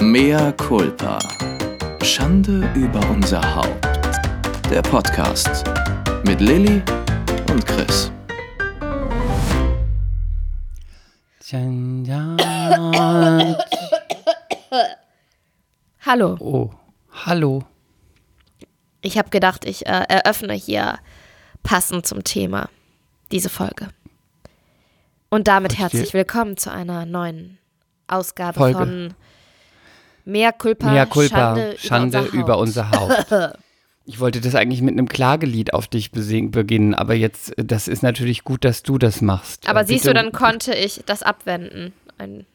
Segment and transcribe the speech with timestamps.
[0.00, 1.18] Mea culpa.
[2.02, 3.84] Schande über unser Haupt.
[4.70, 5.64] Der Podcast
[6.24, 6.82] mit Lilly
[7.50, 8.10] und Chris.
[16.04, 16.36] Hallo.
[16.40, 16.70] Oh,
[17.26, 17.64] hallo.
[19.00, 20.98] Ich habe gedacht, ich äh, eröffne hier
[21.62, 22.68] passend zum Thema
[23.30, 23.88] diese Folge.
[25.30, 25.82] Und damit Okay.
[25.82, 27.58] herzlich willkommen zu einer neuen
[28.06, 28.78] Ausgabe Folge.
[28.78, 29.14] von
[30.28, 33.26] Mehr Culpa, Mea culpa, Schande, Schande über unser Haupt.
[34.10, 38.02] Ich wollte das eigentlich mit einem Klagelied auf dich beginnen, aber jetzt, äh, das ist
[38.02, 39.68] natürlich gut, dass du das machst.
[39.68, 41.92] Aber Äh, siehst bitte- du, dann konnte ich das abwenden.
[42.16, 42.46] Ein,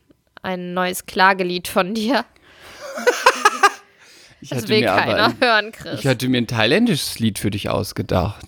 [0.41, 2.25] ein neues Klagelied von dir.
[4.41, 5.99] ich Das will keiner ein, hören, Chris.
[5.99, 8.45] Ich hatte mir ein thailändisches Lied für dich ausgedacht.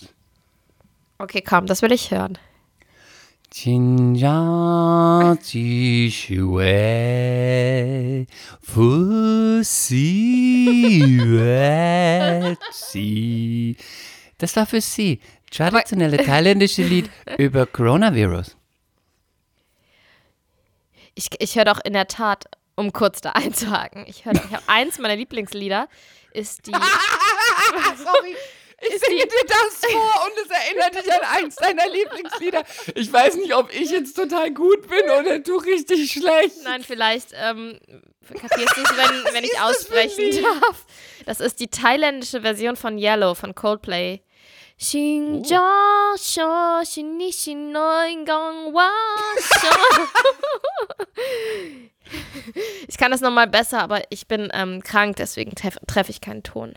[1.19, 2.39] okay, komm, das will ich hören.
[3.57, 6.67] Jinja ji shue
[8.61, 13.77] fu si we si.
[14.37, 15.21] Das war für Sie.
[15.49, 18.57] Traditionelle thailändische Lied über Coronavirus.
[21.13, 22.43] Ich, ich höre doch in der Tat,
[22.75, 25.87] um kurz da einzuhaken, ich höre, ich habe eins meiner Lieblingslieder
[26.33, 26.71] ist die.
[28.03, 28.35] Sorry.
[28.87, 32.63] Ich singe dir das vor und es erinnert dich an eins deiner Lieblingslieder.
[32.95, 36.55] Ich weiß nicht, ob ich jetzt total gut bin oder du richtig schlecht.
[36.63, 37.79] Nein, vielleicht ähm,
[38.27, 40.43] kapierst du es, wenn, wenn ich das aussprechen Lied?
[40.43, 40.85] darf.
[41.25, 44.21] Das ist die thailändische Version von Yellow von Coldplay.
[44.77, 48.89] Shinja sho shini shinoi gong wa
[49.39, 50.01] sho.
[52.87, 56.43] Ich kann das nochmal besser, aber ich bin ähm, krank, deswegen treff- treffe ich keinen
[56.43, 56.73] Ton.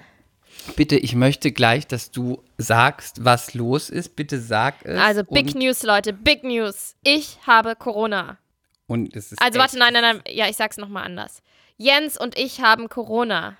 [0.76, 4.16] Bitte, ich möchte gleich, dass du sagst, was los ist.
[4.16, 4.98] Bitte sag es.
[4.98, 6.96] Also Big News, Leute, Big News.
[7.02, 8.38] Ich habe Corona.
[8.86, 11.42] und es ist Also warte, nein, nein, nein, ja, ich sag's nochmal anders.
[11.76, 13.56] Jens und ich haben Corona.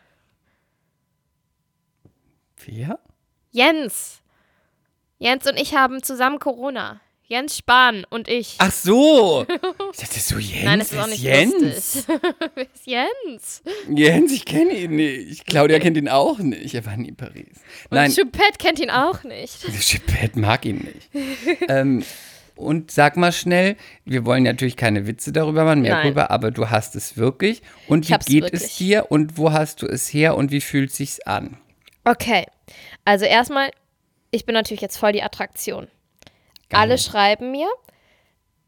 [2.64, 2.98] Wer?
[3.50, 4.20] Jens.
[5.18, 7.00] Jens und ich haben zusammen Corona.
[7.30, 8.54] Jens Spahn und ich.
[8.58, 9.46] Ach so.
[9.92, 12.06] Ich dachte so, Jens, Nein, das ist wer auch nicht Jens?
[12.54, 13.62] Wer ist Jens?
[13.94, 15.46] Jens, ich kenne ihn nicht.
[15.46, 16.74] Claudia kennt ihn auch nicht.
[16.74, 17.46] Er war nie in Paris.
[17.90, 19.60] Nein, Und Choupette kennt ihn auch nicht.
[19.80, 21.68] Chipette mag ihn nicht.
[21.68, 22.02] ähm,
[22.56, 26.04] und sag mal schnell, wir wollen natürlich keine Witze darüber machen, mehr Nein.
[26.04, 27.62] darüber, aber du hast es wirklich.
[27.88, 28.62] Und wie geht wirklich.
[28.62, 31.58] es dir und wo hast du es her und wie fühlt sich's an?
[32.04, 32.46] Okay.
[33.04, 33.70] Also erstmal,
[34.30, 35.88] ich bin natürlich jetzt voll die Attraktion.
[36.72, 37.68] Alle schreiben mir.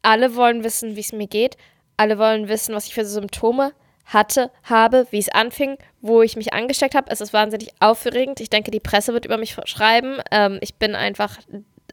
[0.03, 1.57] Alle wollen wissen, wie es mir geht.
[1.97, 3.73] Alle wollen wissen, was ich für Symptome
[4.07, 7.11] hatte, habe, wie es anfing, wo ich mich angesteckt habe.
[7.11, 8.41] Es ist wahnsinnig aufregend.
[8.41, 10.17] Ich denke, die Presse wird über mich schreiben.
[10.31, 11.39] Ähm, ich bin einfach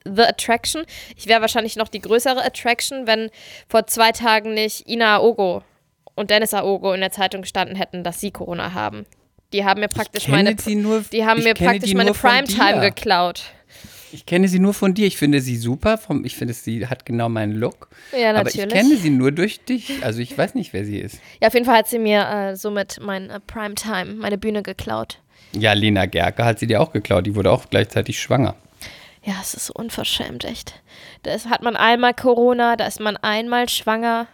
[0.06, 0.84] the Attraction.
[1.16, 3.30] Ich wäre wahrscheinlich noch die größere Attraction, wenn
[3.68, 5.64] vor zwei Tagen nicht Ina Aogo
[6.16, 9.06] und Dennis Aogo in der Zeitung gestanden hätten, dass sie Corona haben.
[9.54, 12.12] Die haben mir praktisch meine, nur- die haben mir praktisch meine
[12.48, 13.44] Primetime geklaut.
[14.12, 15.08] Ich kenne sie nur von dir.
[15.08, 15.98] Ich finde sie super.
[15.98, 17.90] Vom, ich finde, sie hat genau meinen Look.
[18.18, 18.74] Ja, Aber ich natürlich.
[18.74, 20.04] kenne sie nur durch dich.
[20.04, 21.20] Also ich weiß nicht, wer sie ist.
[21.42, 25.20] Ja, auf jeden Fall hat sie mir äh, somit mein äh, Primetime, meine Bühne geklaut.
[25.54, 27.26] Ja, Lena Gerke hat sie dir auch geklaut.
[27.26, 28.56] Die wurde auch gleichzeitig schwanger.
[29.24, 30.82] Ja, es ist so unverschämt, echt.
[31.24, 34.28] Da ist, hat man einmal Corona, da ist man einmal schwanger.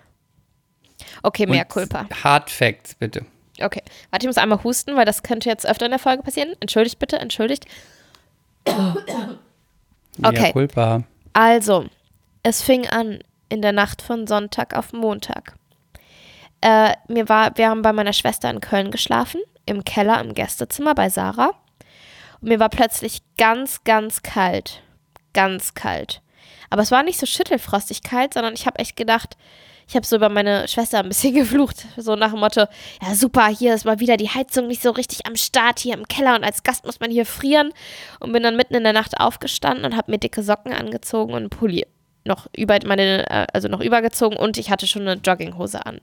[1.23, 2.07] Okay, mehr Und Culpa.
[2.23, 3.25] Hard Facts, bitte.
[3.59, 6.53] Okay, warte, ich muss einmal husten, weil das könnte jetzt öfter in der Folge passieren.
[6.59, 7.65] Entschuldigt bitte, entschuldigt.
[10.21, 10.51] Okay.
[10.51, 11.03] Culpa.
[11.33, 11.85] Also,
[12.43, 13.19] es fing an
[13.49, 15.55] in der Nacht von Sonntag auf Montag.
[16.61, 20.95] Äh, mir war, wir haben bei meiner Schwester in Köln geschlafen, im Keller im Gästezimmer
[20.95, 21.53] bei Sarah.
[22.41, 24.81] Und mir war plötzlich ganz, ganz kalt.
[25.33, 26.21] Ganz kalt.
[26.69, 29.37] Aber es war nicht so schüttelfrostig kalt, sondern ich habe echt gedacht,
[29.87, 31.85] ich habe so über meine Schwester ein bisschen geflucht.
[31.97, 32.65] So nach dem Motto,
[33.01, 36.07] ja super, hier ist mal wieder die Heizung nicht so richtig am Start hier im
[36.07, 37.71] Keller und als Gast muss man hier frieren.
[38.19, 41.39] Und bin dann mitten in der Nacht aufgestanden und habe mir dicke Socken angezogen und
[41.39, 41.85] einen Pulli
[42.25, 45.99] noch über meine, äh, also noch übergezogen und ich hatte schon eine Jogginghose an.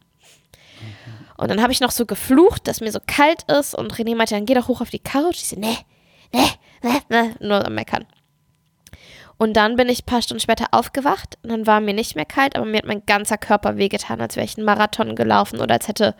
[1.37, 4.35] Und dann habe ich noch so geflucht, dass mir so kalt ist und René meinte,
[4.35, 5.37] dann geh doch hoch auf die Couch.
[5.37, 5.79] Ich so, nee,
[6.33, 6.47] nee,
[6.83, 8.07] nee, nee, nur am Meckern.
[9.41, 12.27] Und dann bin ich ein paar Stunden später aufgewacht und dann war mir nicht mehr
[12.27, 15.77] kalt, aber mir hat mein ganzer Körper wehgetan, als wäre ich einen Marathon gelaufen oder
[15.77, 16.15] als hätte,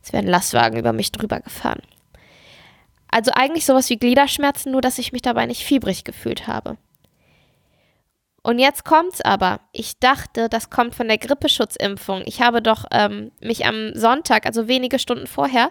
[0.00, 1.80] als wäre ein Lastwagen über mich drüber gefahren.
[3.10, 6.76] Also eigentlich sowas wie Gliederschmerzen, nur dass ich mich dabei nicht fiebrig gefühlt habe.
[8.42, 9.60] Und jetzt kommt's aber.
[9.72, 12.24] Ich dachte, das kommt von der Grippeschutzimpfung.
[12.26, 15.70] Ich habe doch ähm, mich am Sonntag, also wenige Stunden vorher,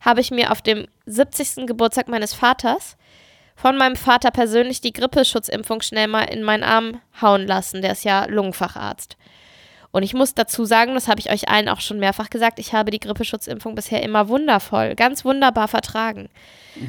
[0.00, 1.66] habe ich mir auf dem 70.
[1.66, 2.96] Geburtstag meines Vaters
[3.60, 7.82] von meinem Vater persönlich die Grippeschutzimpfung schnell mal in meinen Arm hauen lassen.
[7.82, 9.18] Der ist ja Lungenfacharzt.
[9.90, 12.72] Und ich muss dazu sagen, das habe ich euch allen auch schon mehrfach gesagt, ich
[12.72, 16.30] habe die Grippeschutzimpfung bisher immer wundervoll, ganz wunderbar vertragen.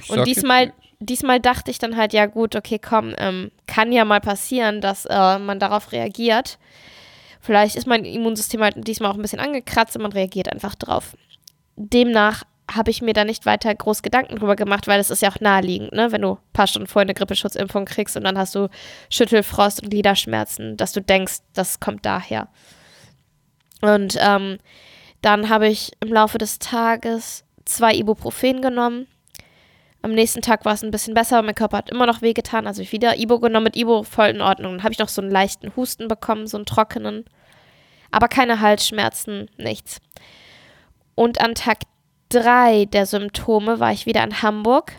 [0.08, 4.22] Und diesmal, diesmal dachte ich dann halt, ja gut, okay, komm, ähm, kann ja mal
[4.22, 6.58] passieren, dass äh, man darauf reagiert.
[7.42, 11.18] Vielleicht ist mein Immunsystem halt diesmal auch ein bisschen angekratzt und man reagiert einfach drauf.
[11.76, 12.44] Demnach
[12.76, 15.40] habe ich mir da nicht weiter groß Gedanken drüber gemacht, weil es ist ja auch
[15.40, 16.12] naheliegend, ne?
[16.12, 18.70] wenn du ein paar Stunden vorher eine Grippeschutzimpfung kriegst und dann hast du
[19.10, 22.48] Schüttelfrost und Gliederschmerzen, dass du denkst, das kommt daher.
[23.82, 24.60] Und ähm,
[25.22, 29.08] dann habe ich im Laufe des Tages zwei Ibuprofen genommen.
[30.04, 32.66] Am nächsten Tag war es ein bisschen besser, aber mein Körper hat immer noch wehgetan.
[32.66, 34.74] Also ich wieder Ibo genommen, mit Ibo voll in Ordnung.
[34.74, 37.26] Dann habe ich noch so einen leichten Husten bekommen, so einen trockenen.
[38.10, 40.00] Aber keine Halsschmerzen, nichts.
[41.14, 41.80] Und an Tag
[42.32, 44.94] drei der Symptome war ich wieder in Hamburg.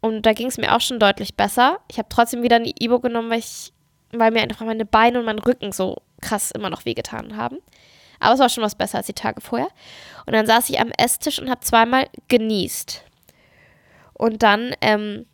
[0.00, 1.78] Und da ging es mir auch schon deutlich besser.
[1.90, 3.72] Ich habe trotzdem wieder eine Ibo genommen, weil, ich,
[4.12, 7.58] weil mir einfach meine Beine und mein Rücken so krass immer noch wehgetan haben.
[8.20, 9.68] Aber es war schon was besser als die Tage vorher.
[10.26, 13.02] Und dann saß ich am Esstisch und habe zweimal genießt.
[14.12, 15.26] Und dann, ähm,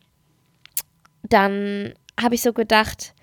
[1.23, 3.13] dann habe ich so gedacht,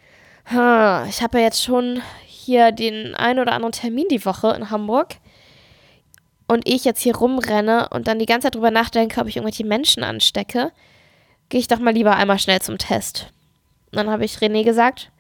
[0.45, 4.71] "Hm, ich habe ja jetzt schon hier den ein oder anderen Termin die Woche in
[4.71, 5.17] Hamburg.
[6.49, 9.67] Und ich jetzt hier rumrenne und dann die ganze Zeit drüber nachdenke, ob ich irgendwelche
[9.67, 10.73] Menschen anstecke,
[11.51, 13.33] gehe ich doch mal lieber einmal schnell zum Test.
[13.93, 15.13] Und dann habe ich René gesagt,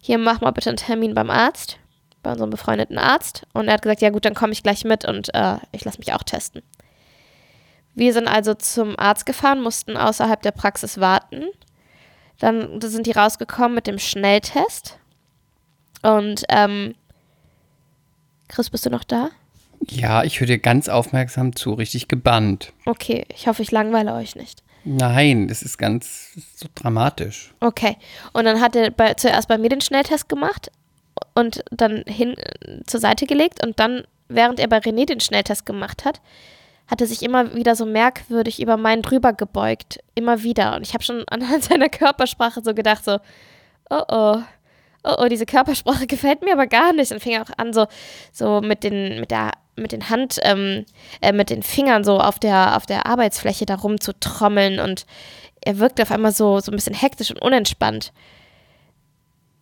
[0.00, 1.78] hier mach mal bitte einen Termin beim Arzt,
[2.22, 3.46] bei unserem befreundeten Arzt.
[3.52, 5.98] Und er hat gesagt, ja gut, dann komme ich gleich mit und äh, ich lasse
[5.98, 6.62] mich auch testen.
[7.94, 11.46] Wir sind also zum Arzt gefahren, mussten außerhalb der Praxis warten.
[12.38, 14.98] Dann sind die rausgekommen mit dem Schnelltest.
[16.02, 16.94] Und ähm,
[18.48, 19.30] Chris, bist du noch da?
[19.88, 22.72] Ja, ich höre dir ganz aufmerksam zu, richtig gebannt.
[22.84, 24.62] Okay, ich hoffe, ich langweile euch nicht.
[24.84, 27.52] Nein, das ist ganz das ist so dramatisch.
[27.58, 27.96] Okay.
[28.32, 30.70] Und dann hat er bei, zuerst bei mir den Schnelltest gemacht
[31.34, 35.66] und dann hin äh, zur Seite gelegt und dann, während er bei René den Schnelltest
[35.66, 36.20] gemacht hat,
[36.86, 39.98] hat er sich immer wieder so merkwürdig über meinen drüber gebeugt.
[40.14, 40.76] Immer wieder.
[40.76, 43.18] Und ich habe schon anhand seiner Körpersprache so gedacht, so,
[43.90, 44.42] oh oh.
[45.06, 47.12] Oh, oh, diese Körpersprache gefällt mir aber gar nicht.
[47.12, 47.86] Und fing auch an, so,
[48.32, 50.84] so mit den, mit der, mit den Hand, ähm,
[51.20, 54.80] äh, mit den Fingern so auf der, auf der Arbeitsfläche da rumzutrommeln.
[54.80, 55.06] Und
[55.64, 58.12] er wirkte auf einmal so, so ein bisschen hektisch und unentspannt.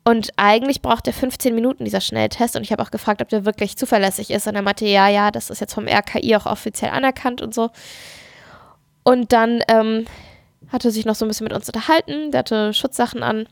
[0.06, 2.56] Und eigentlich braucht er 15 Minuten, dieser Schnelltest.
[2.56, 4.46] Und ich habe auch gefragt, ob der wirklich zuverlässig ist.
[4.46, 7.70] Und er meinte, ja, ja, das ist jetzt vom RKI auch offiziell anerkannt und so.
[9.02, 10.06] Und dann ähm,
[10.70, 12.30] hat er sich noch so ein bisschen mit uns unterhalten.
[12.30, 13.46] Der hatte Schutzsachen an.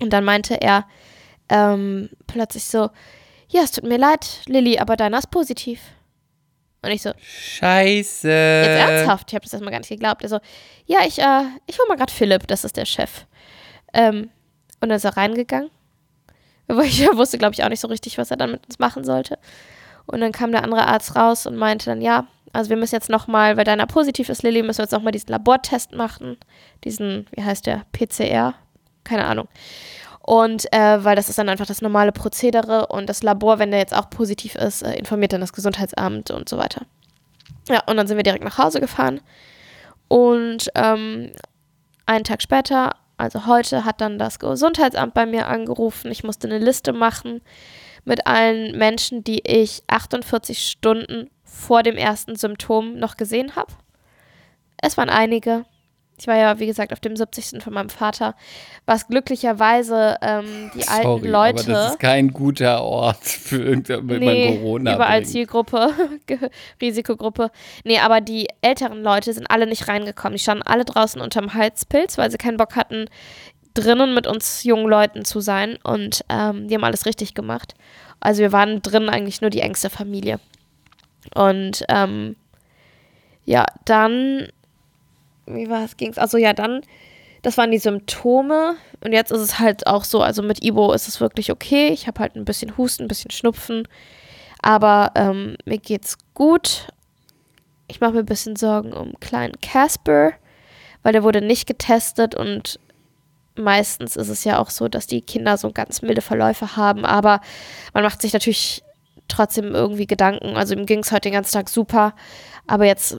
[0.00, 0.86] Und dann meinte er
[1.48, 2.90] ähm, plötzlich so,
[3.48, 5.80] ja, es tut mir leid, Lilly, aber deiner ist positiv.
[6.82, 8.28] Und ich so, Scheiße.
[8.28, 9.30] Jetzt ernsthaft?
[9.30, 10.22] Ich habe das erstmal gar nicht geglaubt.
[10.22, 10.38] Er so,
[10.86, 13.26] ja, ich, äh, ich hol mal gerade Philipp, das ist der Chef.
[13.92, 14.30] Ähm,
[14.80, 15.70] und dann ist er reingegangen.
[16.68, 19.02] Aber ich wusste, glaube ich, auch nicht so richtig, was er dann mit uns machen
[19.04, 19.38] sollte.
[20.06, 23.10] Und dann kam der andere Arzt raus und meinte dann, ja, also wir müssen jetzt
[23.10, 26.38] nochmal, weil deiner positiv ist, Lilly, müssen wir jetzt nochmal diesen Labortest machen.
[26.84, 28.54] Diesen, wie heißt der, PCR?
[29.04, 29.48] Keine Ahnung.
[30.28, 33.80] Und äh, weil das ist dann einfach das normale Prozedere und das Labor, wenn der
[33.80, 36.82] jetzt auch positiv ist, äh, informiert dann das Gesundheitsamt und so weiter.
[37.70, 39.22] Ja, und dann sind wir direkt nach Hause gefahren.
[40.06, 41.32] Und ähm,
[42.04, 46.10] einen Tag später, also heute, hat dann das Gesundheitsamt bei mir angerufen.
[46.10, 47.40] Ich musste eine Liste machen
[48.04, 53.72] mit allen Menschen, die ich 48 Stunden vor dem ersten Symptom noch gesehen habe.
[54.76, 55.64] Es waren einige.
[56.20, 57.62] Ich war ja, wie gesagt, auf dem 70.
[57.62, 58.34] von meinem Vater,
[58.86, 61.60] was glücklicherweise ähm, die Sorry, alten Leute.
[61.60, 65.30] aber das ist kein guter Ort für irgendein wenn Nee, Corona überall bringt.
[65.32, 65.90] Zielgruppe,
[66.82, 67.50] Risikogruppe.
[67.84, 70.36] Nee, aber die älteren Leute sind alle nicht reingekommen.
[70.36, 73.06] Die standen alle draußen unterm Heizpilz, weil sie keinen Bock hatten,
[73.74, 75.78] drinnen mit uns jungen Leuten zu sein.
[75.84, 77.74] Und ähm, die haben alles richtig gemacht.
[78.20, 80.40] Also wir waren drinnen eigentlich nur die engste Familie.
[81.34, 82.34] Und ähm,
[83.44, 84.48] ja, dann,
[85.50, 86.18] wie war es, ging's?
[86.18, 86.82] Also ja, dann,
[87.42, 88.76] das waren die Symptome.
[89.04, 91.88] Und jetzt ist es halt auch so, also mit Ibo ist es wirklich okay.
[91.88, 93.86] Ich habe halt ein bisschen Husten, ein bisschen Schnupfen.
[94.60, 96.88] Aber ähm, mir geht's gut.
[97.86, 100.32] Ich mache mir ein bisschen Sorgen um kleinen Casper,
[101.02, 102.78] weil der wurde nicht getestet und
[103.58, 107.40] meistens ist es ja auch so, dass die Kinder so ganz milde Verläufe haben, aber
[107.92, 108.82] man macht sich natürlich
[109.26, 110.56] trotzdem irgendwie Gedanken.
[110.56, 112.14] Also ihm ging es heute den ganzen Tag super,
[112.66, 113.18] aber jetzt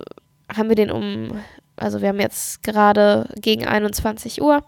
[0.56, 1.40] haben wir den um,
[1.80, 4.64] also wir haben jetzt gerade gegen 21 Uhr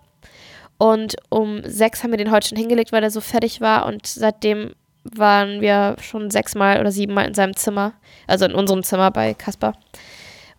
[0.77, 4.07] und um 6 haben wir den heute schon hingelegt, weil er so fertig war und
[4.07, 7.93] seitdem waren wir schon sechsmal oder siebenmal in seinem Zimmer,
[8.27, 9.73] also in unserem Zimmer bei Kasper.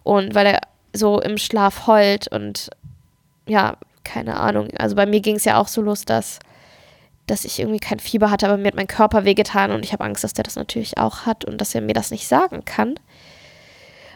[0.03, 0.61] Und weil er
[0.93, 2.71] so im Schlaf heult und
[3.47, 4.69] ja, keine Ahnung.
[4.79, 6.41] Also bei mir ging es ja auch so los, dass
[7.27, 10.05] dass ich irgendwie kein Fieber hatte, aber mir hat mein Körper wehgetan und ich habe
[10.05, 12.97] Angst, dass der das natürlich auch hat und dass er mir das nicht sagen kann.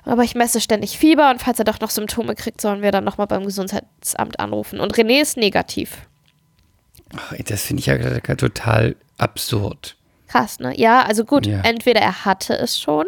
[0.06, 3.04] Aber ich messe ständig Fieber und falls er doch noch Symptome kriegt, sollen wir dann
[3.04, 4.78] nochmal beim Gesundheitsamt anrufen.
[4.80, 6.06] Und René ist negativ.
[7.14, 7.96] Ach, das finde ich ja
[8.36, 9.96] total absurd.
[10.28, 10.78] Krass, ne?
[10.78, 11.60] Ja, also gut, Ja.
[11.62, 13.06] entweder er hatte es schon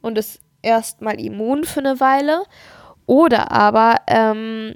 [0.00, 2.44] und ist erstmal immun für eine Weile
[3.06, 4.74] oder aber ähm,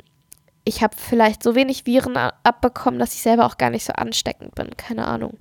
[0.65, 4.55] ich habe vielleicht so wenig Viren abbekommen, dass ich selber auch gar nicht so ansteckend
[4.55, 4.77] bin.
[4.77, 5.39] Keine Ahnung.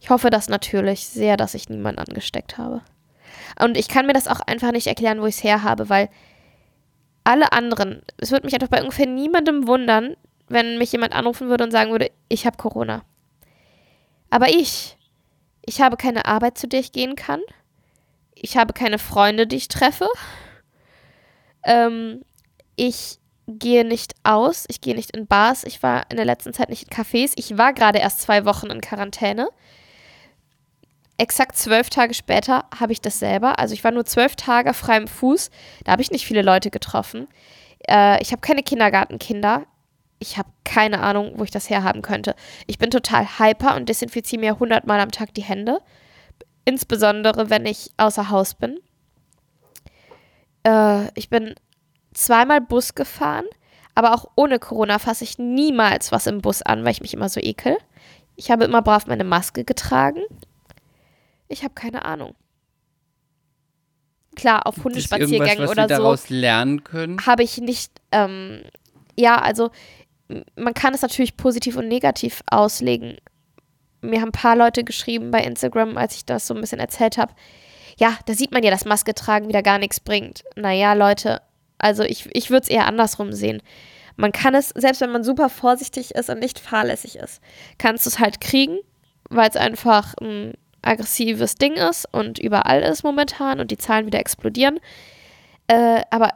[0.00, 2.80] Ich hoffe das natürlich sehr, dass ich niemanden angesteckt habe.
[3.60, 6.08] Und ich kann mir das auch einfach nicht erklären, wo ich es her habe, weil
[7.24, 10.16] alle anderen, es würde mich einfach bei ungefähr niemandem wundern,
[10.48, 13.02] wenn mich jemand anrufen würde und sagen würde, ich habe Corona.
[14.30, 14.96] Aber ich,
[15.64, 17.40] ich habe keine Arbeit, zu der ich gehen kann.
[18.34, 20.08] Ich habe keine Freunde, die ich treffe.
[21.62, 22.24] Ähm,
[22.76, 26.68] ich gehe nicht aus, ich gehe nicht in Bars, ich war in der letzten Zeit
[26.68, 27.32] nicht in Cafés.
[27.36, 29.48] Ich war gerade erst zwei Wochen in Quarantäne.
[31.20, 33.58] Exakt zwölf Tage später habe ich das selber.
[33.58, 35.50] Also ich war nur zwölf Tage frei im Fuß.
[35.84, 37.28] Da habe ich nicht viele Leute getroffen.
[37.86, 39.66] Äh, ich habe keine Kindergartenkinder.
[40.18, 42.34] Ich habe keine Ahnung, wo ich das herhaben könnte.
[42.66, 45.82] Ich bin total hyper und desinfiziere mir hundertmal am Tag die Hände.
[46.64, 48.78] Insbesondere, wenn ich außer Haus bin.
[50.62, 51.54] Äh, ich bin
[52.14, 53.44] zweimal Bus gefahren,
[53.94, 57.28] aber auch ohne Corona fasse ich niemals was im Bus an, weil ich mich immer
[57.28, 57.76] so ekel.
[58.36, 60.22] Ich habe immer brav meine Maske getragen.
[61.50, 62.34] Ich habe keine Ahnung.
[64.36, 67.26] Klar, auf Hundespaziergängen oder so daraus lernen können?
[67.26, 68.62] habe ich nicht, ähm,
[69.16, 69.70] ja, also
[70.54, 73.16] man kann es natürlich positiv und negativ auslegen.
[74.00, 77.18] Mir haben ein paar Leute geschrieben bei Instagram, als ich das so ein bisschen erzählt
[77.18, 77.34] habe.
[77.98, 80.44] Ja, da sieht man ja, dass Maske tragen wieder gar nichts bringt.
[80.54, 81.42] Naja, Leute,
[81.78, 83.60] also ich, ich würde es eher andersrum sehen.
[84.16, 87.42] Man kann es, selbst wenn man super vorsichtig ist und nicht fahrlässig ist,
[87.78, 88.78] kannst du es halt kriegen,
[89.28, 94.18] weil es einfach ein aggressives Ding ist und überall ist momentan und die Zahlen wieder
[94.18, 94.80] explodieren.
[95.66, 96.34] Äh, aber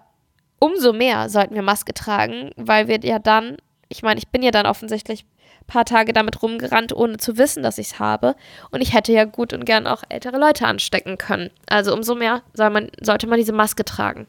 [0.59, 3.57] umso mehr sollten wir Maske tragen, weil wir ja dann,
[3.89, 7.63] ich meine, ich bin ja dann offensichtlich ein paar Tage damit rumgerannt, ohne zu wissen,
[7.63, 8.37] dass ich es habe.
[8.71, 11.51] Und ich hätte ja gut und gern auch ältere Leute anstecken können.
[11.69, 14.27] Also umso mehr soll man, sollte man diese Maske tragen.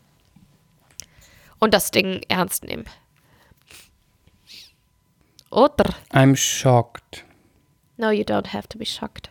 [1.60, 2.86] Und das Ding ernst nehmen.
[5.52, 5.94] Oder?
[6.12, 7.24] I'm shocked.
[7.98, 9.30] No, you don't have to be shocked.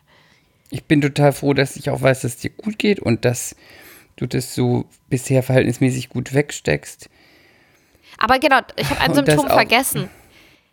[0.75, 3.55] Ich bin total froh, dass ich auch weiß, dass es dir gut geht und dass
[4.17, 7.09] du das so bisher verhältnismäßig gut wegsteckst.
[8.19, 10.11] Aber genau, ich habe ein Und das Symptom auch- vergessen.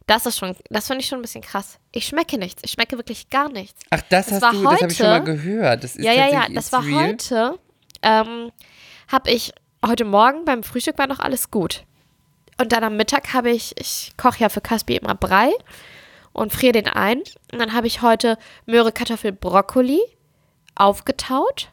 [0.08, 1.78] Das ist schon, das finde ich schon ein bisschen krass.
[1.92, 2.64] Ich schmecke nichts.
[2.66, 3.80] Ich schmecke wirklich gar nichts.
[3.92, 5.84] Ach, das, Das hast du, das habe ich schon mal heute- gehört.
[5.84, 7.10] Das ist ja, ja, ja, das war real.
[7.10, 7.60] heute.
[8.02, 8.52] Ähm,
[9.08, 9.54] habe ich
[9.86, 11.84] heute Morgen beim Frühstück war noch alles gut.
[12.60, 15.52] Und dann am Mittag habe ich, ich koche ja für Caspi immer Brei
[16.34, 17.20] und friere den ein.
[17.52, 20.00] Und dann habe ich heute Möhre, Kartoffel, Brokkoli
[20.76, 21.70] aufgetaut.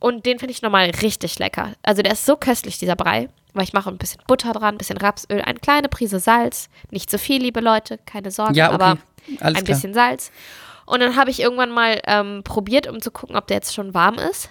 [0.00, 1.72] Und den finde ich nochmal richtig lecker.
[1.82, 3.28] Also der ist so köstlich, dieser Brei.
[3.54, 6.68] Weil ich mache ein bisschen Butter dran, ein bisschen Rapsöl, eine kleine Prise Salz.
[6.90, 8.54] Nicht zu viel, liebe Leute, keine Sorgen.
[8.54, 8.74] Ja, okay.
[8.74, 8.98] Aber
[9.40, 9.62] Alles ein klar.
[9.64, 10.30] bisschen Salz.
[10.86, 13.94] Und dann habe ich irgendwann mal ähm, probiert, um zu gucken, ob der jetzt schon
[13.94, 14.50] warm ist.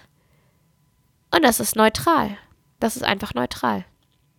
[1.34, 2.36] Und das ist neutral.
[2.80, 3.84] Das ist einfach neutral.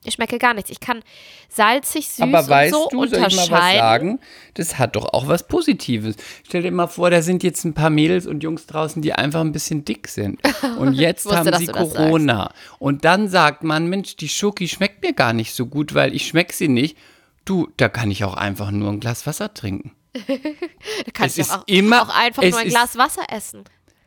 [0.06, 0.70] Ich schmecke gar nichts.
[0.70, 1.04] Ich kann
[1.50, 3.80] salzig, süß Aber weißt und so du, soll ich mal was unterscheiden.
[3.80, 4.20] sagen?
[4.54, 6.16] Das hat doch auch was Positives.
[6.48, 9.42] Stell dir mal vor, da sind jetzt ein paar Mädels und Jungs draußen, die einfach
[9.42, 10.40] ein bisschen dick sind.
[10.80, 12.54] Und jetzt wusste, haben sie du Corona.
[12.80, 16.28] Und dann sagt man, Mensch, die Schoki schmeckt mir gar nicht so gut, weil ich
[16.28, 16.96] schmeck sie nicht.
[17.44, 19.92] Du, da kann ich auch einfach nur ein Glas Wasser trinken.
[20.26, 23.64] Da kann Es ich ist auch, immer- auch einfach nur ein ist- Glas Wasser essen.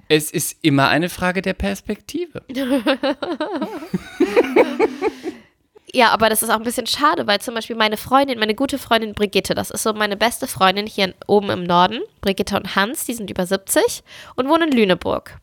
[0.09, 2.43] Es ist immer eine Frage der Perspektive.
[5.95, 8.79] Ja, aber das ist auch ein bisschen schade, weil zum Beispiel meine Freundin, meine gute
[8.79, 12.01] Freundin Brigitte, das ist so meine beste Freundin hier oben im Norden.
[12.23, 14.03] Brigitte und Hans, die sind über 70
[14.35, 15.39] und wohnen in Lüneburg.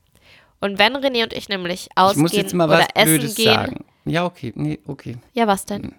[0.59, 3.35] Und wenn René und ich nämlich Ich ausgehen muss jetzt mal oder was essen Blödes
[3.35, 3.53] gehen.
[3.53, 3.85] sagen.
[4.05, 4.51] Ja, okay.
[4.55, 5.17] Nee, okay.
[5.33, 5.93] Ja, was denn?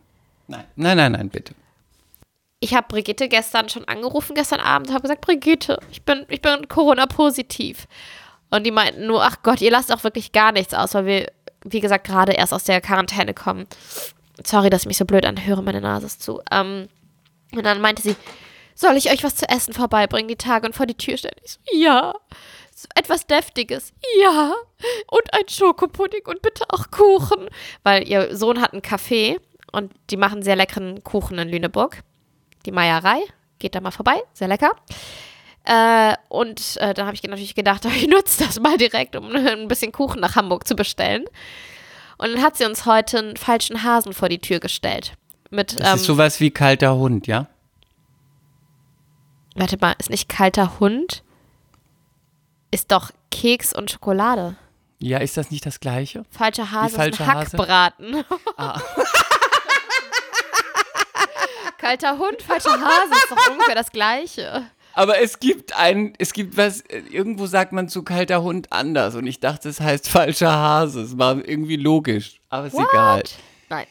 [0.48, 1.54] Nein, nein, nein, nein bitte.
[2.58, 6.68] Ich habe Brigitte gestern schon angerufen, gestern Abend, habe gesagt, Brigitte, ich bin, ich bin
[6.68, 7.86] Corona-positiv.
[8.50, 11.32] Und die meinten nur, ach Gott, ihr lasst auch wirklich gar nichts aus, weil wir,
[11.64, 13.66] wie gesagt, gerade erst aus der Quarantäne kommen.
[14.44, 16.40] Sorry, dass ich mich so blöd anhöre, meine Nase ist zu.
[16.50, 16.88] Ähm,
[17.52, 18.16] und dann meinte sie,
[18.74, 21.36] soll ich euch was zu essen vorbeibringen, die Tage und vor die Tür stellen?
[21.44, 22.14] Ich so, ja.
[22.74, 23.92] So etwas Deftiges.
[24.22, 24.54] Ja.
[25.08, 27.48] Und ein Schokopudding und bitte auch Kuchen.
[27.82, 29.38] Weil ihr Sohn hat einen Café
[29.72, 32.02] und die machen sehr leckeren Kuchen in Lüneburg.
[32.64, 33.20] Die Meierei.
[33.58, 34.22] Geht da mal vorbei.
[34.32, 34.74] Sehr lecker.
[35.64, 39.68] Äh, und äh, dann habe ich natürlich gedacht, ich nutze das mal direkt, um ein
[39.68, 41.24] bisschen Kuchen nach Hamburg zu bestellen.
[42.20, 45.14] Und dann hat sie uns heute einen falschen Hasen vor die Tür gestellt.
[45.48, 47.46] Mit, Das ähm, ist sowas wie kalter Hund, ja?
[49.54, 51.22] warte mal, ist nicht kalter Hund?
[52.70, 54.54] Ist doch Keks und Schokolade.
[54.98, 56.26] Ja, ist das nicht das Gleiche?
[56.30, 57.56] Falscher Hase falscher ist ein Hase?
[57.56, 58.24] Hackbraten.
[58.58, 58.78] Ah.
[61.78, 64.66] kalter Hund, falscher Hase ist doch ungefähr das Gleiche.
[64.94, 69.26] Aber es gibt ein, es gibt was, irgendwo sagt man zu kalter Hund anders und
[69.26, 71.02] ich dachte, es heißt falscher Hase.
[71.02, 73.22] Es war irgendwie logisch, aber ist egal.
[73.68, 73.86] Nein.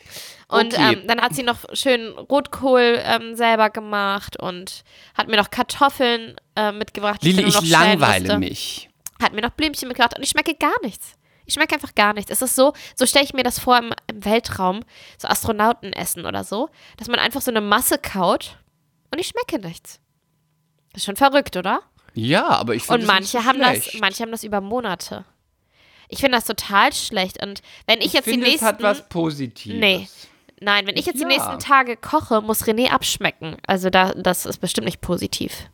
[0.49, 0.93] Und Okay.
[0.93, 4.83] ähm, dann hat sie noch schön Rotkohl ähm, selber gemacht und
[5.15, 7.21] hat mir noch Kartoffeln äh, mitgebracht.
[7.23, 8.89] die Lili, ich schälen langweile mich.
[9.21, 11.13] Hat mir noch Blümchen mitgebracht und ich schmecke gar nichts.
[11.45, 12.31] Ich schmecke einfach gar nichts.
[12.31, 14.81] Es ist so, so stelle ich mir das vor im, im Weltraum,
[15.17, 18.57] so Astronautenessen oder so, dass man einfach so eine Masse kaut
[19.11, 19.99] und ich schmecke nichts.
[20.99, 21.79] Das ist schon verrückt, oder?
[22.13, 24.01] Ja, aber ich finde Und es manche haben das, schlecht.
[24.01, 25.23] manche haben das über Monate.
[26.09, 27.41] Ich finde das total schlecht.
[27.41, 28.65] Und wenn ich, Ich jetzt finde, die nächsten.
[28.65, 29.79] es hat was Positives.
[29.79, 30.09] Nee.
[30.59, 31.25] Nein, wenn ich jetzt Ja.
[31.29, 33.55] die nächsten Tage koche, muss René abschmecken.
[33.65, 35.69] Also da, das ist bestimmt nicht positiv.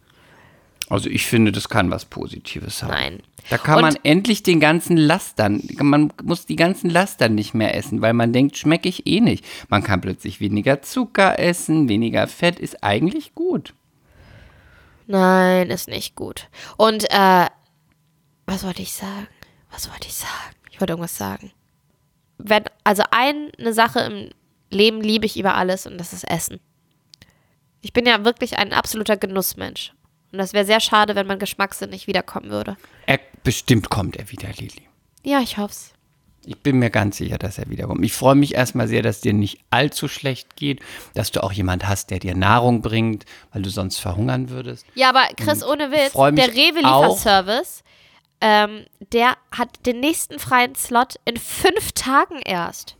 [0.91, 2.91] Also ich finde, das kann was Positives haben.
[2.91, 3.23] Nein.
[3.49, 7.73] Da kann Und- man endlich den ganzen Lastern, man muss die ganzen Lastern nicht mehr
[7.73, 9.43] essen, weil man denkt, schmecke ich eh nicht.
[9.69, 13.73] Man kann plötzlich weniger Zucker essen, weniger Fett, ist eigentlich gut.
[15.07, 16.49] Nein, ist nicht gut.
[16.77, 17.47] Und äh,
[18.45, 19.27] was wollte ich sagen?
[19.71, 20.55] Was wollte ich sagen?
[20.71, 21.51] Ich wollte irgendwas sagen.
[22.37, 24.29] Wenn, also eine Sache im
[24.69, 26.59] Leben liebe ich über alles und das ist Essen.
[27.81, 29.93] Ich bin ja wirklich ein absoluter Genussmensch.
[30.31, 32.75] Und das wäre sehr schade, wenn mein Geschmackssinn nicht wiederkommen würde.
[33.05, 34.87] Er, bestimmt kommt er wieder, Lili.
[35.23, 35.94] Ja, ich hoff's.
[36.47, 38.03] Ich bin mir ganz sicher, dass er wiederkommt.
[38.05, 40.79] Ich freue mich erstmal sehr, dass dir nicht allzu schlecht geht,
[41.13, 44.85] dass du auch jemand hast, der dir Nahrung bringt, weil du sonst verhungern würdest.
[44.95, 47.83] Ja, aber Chris, ohne Witz, der Rewe-Lieferservice,
[48.41, 52.95] ähm, der hat den nächsten freien Slot in fünf Tagen erst.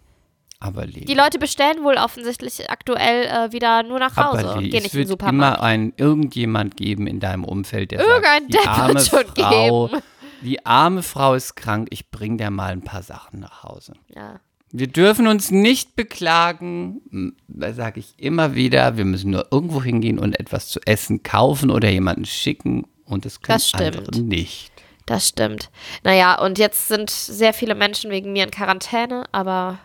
[0.59, 4.59] Aber Lili, Die Leute bestellen wohl offensichtlich aktuell äh, wieder nur nach Hause aber und
[4.61, 5.57] Lili gehen es nicht in den wird Supermarkt.
[5.59, 9.25] immer ein, irgendjemand geben in deinem Umfeld, der Irgendein sagt, Depp die wird arme schon
[9.35, 10.01] Frau, geben.
[10.45, 13.93] Die arme Frau ist krank, ich bring dir mal ein paar Sachen nach Hause.
[14.15, 14.39] Ja.
[14.71, 20.19] Wir dürfen uns nicht beklagen, da sage ich immer wieder, wir müssen nur irgendwo hingehen
[20.19, 23.97] und etwas zu essen kaufen oder jemanden schicken und das können Das stimmt.
[23.97, 24.71] andere nicht.
[25.05, 25.69] Das stimmt.
[26.03, 29.77] Naja, und jetzt sind sehr viele Menschen wegen mir in Quarantäne, aber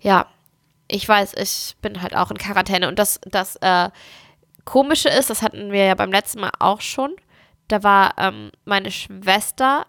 [0.00, 0.26] ja,
[0.86, 2.88] ich weiß, ich bin halt auch in Quarantäne.
[2.88, 3.88] Und das, das äh,
[4.64, 7.14] Komische ist, das hatten wir ja beim letzten Mal auch schon,
[7.68, 9.86] da war ähm, meine Schwester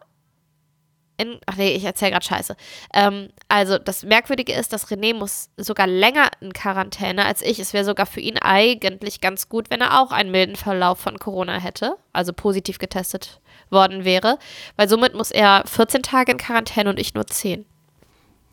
[1.18, 2.56] in, ach nee, ich erzähle gerade Scheiße.
[2.94, 7.60] Ähm, also das Merkwürdige ist, dass René muss sogar länger in Quarantäne als ich.
[7.60, 11.18] Es wäre sogar für ihn eigentlich ganz gut, wenn er auch einen milden Verlauf von
[11.18, 14.38] Corona hätte, also positiv getestet worden wäre,
[14.76, 17.66] weil somit muss er 14 Tage in Quarantäne und ich nur 10.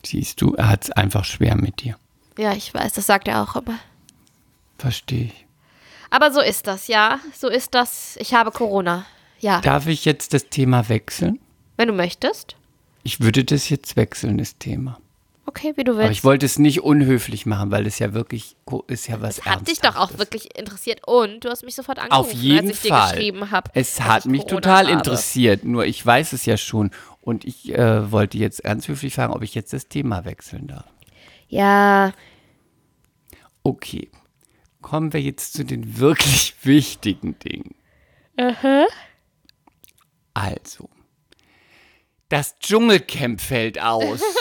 [0.05, 1.97] Siehst du, er hat es einfach schwer mit dir.
[2.37, 3.79] Ja, ich weiß, das sagt er auch immer.
[4.77, 5.45] Verstehe ich.
[6.09, 7.19] Aber so ist das, ja.
[7.35, 8.17] So ist das.
[8.17, 9.05] Ich habe Corona.
[9.43, 11.39] Ja, Darf ich jetzt das Thema wechseln?
[11.77, 12.55] wenn du möchtest.
[13.03, 14.99] Ich würde das jetzt wechseln, das Thema.
[15.45, 16.11] Okay, wie du Aber willst.
[16.13, 18.55] ich wollte es nicht unhöflich machen, weil es ja wirklich
[18.87, 21.99] ist ja was Das hat dich doch auch wirklich interessiert und du hast mich sofort
[21.99, 23.09] angerufen, Auf jeden als ich Fall.
[23.09, 23.69] dir geschrieben habe.
[23.73, 26.91] Es hat mich total interessiert, nur ich weiß es ja schon.
[27.19, 30.85] Und ich äh, wollte jetzt ganz höflich fragen, ob ich jetzt das Thema wechseln darf.
[31.49, 32.13] Ja,
[33.65, 34.09] Okay,
[34.81, 37.75] kommen wir jetzt zu den wirklich wichtigen Dingen.
[40.33, 40.89] Also,
[42.29, 44.21] das Dschungelcamp fällt aus.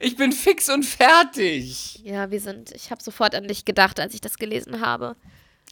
[0.00, 2.00] ich bin fix und fertig.
[2.04, 2.72] ja, wir sind.
[2.72, 5.16] Ich habe sofort an dich gedacht, als ich das gelesen habe,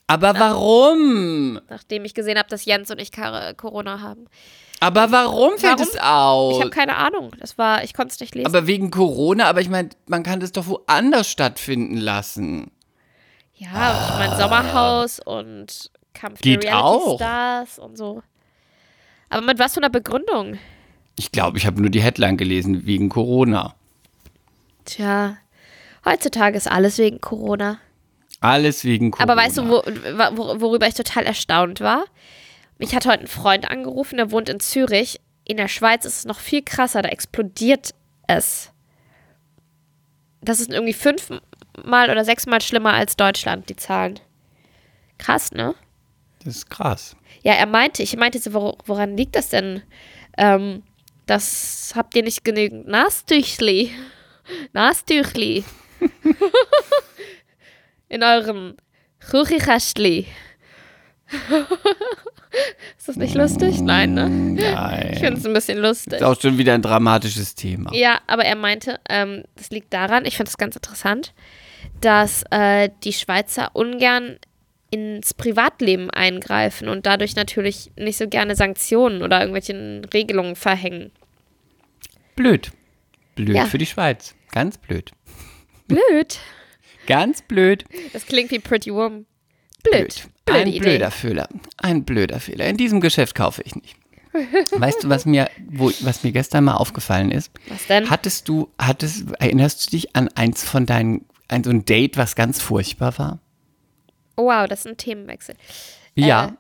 [0.06, 1.60] Aber warum?
[1.68, 4.26] nachdem ich gesehen habe, dass Jens und ich Kar- Corona haben.
[4.80, 5.88] Aber warum fällt Warum?
[5.92, 6.54] es aus?
[6.54, 7.32] Ich habe keine Ahnung.
[7.40, 8.46] Das war, ich konnte es nicht lesen.
[8.46, 12.70] Aber wegen Corona, aber ich meine, man kann das doch woanders stattfinden lassen.
[13.54, 17.16] ja, ich meine Sommerhaus und Kampf Geht der Reality auch.
[17.16, 18.22] Stars und so.
[19.28, 20.58] Aber mit was für einer Begründung?
[21.16, 23.74] Ich glaube, ich habe nur die Headline gelesen, wegen Corona.
[24.84, 25.36] Tja,
[26.04, 27.78] heutzutage ist alles wegen Corona.
[28.40, 29.32] Alles wegen Corona.
[29.32, 29.82] Aber weißt du, wo,
[30.36, 32.04] wo, worüber ich total erstaunt war?
[32.78, 35.20] Mich hat heute ein Freund angerufen, der wohnt in Zürich.
[35.44, 37.94] In der Schweiz ist es noch viel krasser, da explodiert
[38.28, 38.70] es.
[40.40, 41.40] Das ist irgendwie fünfmal
[42.10, 44.20] oder sechsmal schlimmer als Deutschland, die Zahlen.
[45.18, 45.74] Krass, ne?
[46.44, 47.16] Das ist krass.
[47.42, 49.82] Ja, er meinte, ich meinte so, wor- woran liegt das denn?
[50.36, 50.82] Ähm,
[51.26, 53.90] das habt ihr nicht genügend Nastüchli.
[54.72, 55.64] Nastüchli.
[58.08, 58.76] In eurem
[59.30, 60.26] Chuchichastli.
[62.96, 63.80] Ist das nicht lustig?
[63.80, 64.28] Nein, ne?
[64.30, 65.10] Nein.
[65.12, 66.14] Ich finde es ein bisschen lustig.
[66.14, 67.92] ist auch schon wieder ein dramatisches Thema.
[67.94, 71.34] Ja, aber er meinte, ähm, das liegt daran, ich finde es ganz interessant,
[72.00, 74.38] dass äh, die Schweizer ungern
[74.90, 81.10] ins Privatleben eingreifen und dadurch natürlich nicht so gerne Sanktionen oder irgendwelche Regelungen verhängen.
[82.36, 82.70] Blöd.
[83.34, 83.66] Blöd Ja.
[83.66, 84.34] für die Schweiz.
[84.52, 85.12] Ganz blöd.
[85.88, 86.38] Blöd.
[87.06, 87.84] Ganz blöd.
[88.12, 89.26] Das klingt wie Pretty Woman.
[89.82, 90.24] Blöd.
[90.44, 90.78] Blöde Ein Idee.
[90.80, 91.48] blöder Fehler.
[91.78, 92.66] Ein blöder Fehler.
[92.66, 93.96] In diesem Geschäft kaufe ich nicht.
[94.72, 97.50] Weißt du, was mir, wo, was mir gestern mal aufgefallen ist?
[97.68, 98.10] Was denn?
[98.10, 102.36] Hattest du, hattest, erinnerst du dich an eins von deinen, an so ein Date, was
[102.36, 103.38] ganz furchtbar war?
[104.38, 105.56] Oh, wow, das ist ein Themenwechsel.
[106.14, 106.56] Ja.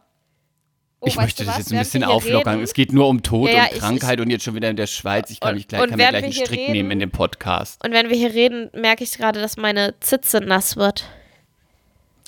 [1.00, 2.54] Oh, ich möchte das jetzt ein bisschen auflockern.
[2.54, 4.68] reden- Es geht nur um Tod Ja, ja, und ich- Krankheit und jetzt schon wieder
[4.68, 5.30] in der Schweiz.
[5.30, 7.84] Ich kann, Und- mich gleich, kann mir gleich einen Strick reden- nehmen in dem Podcast.
[7.84, 11.04] Und wenn wir hier reden, merke ich gerade, dass meine Zitze nass wird.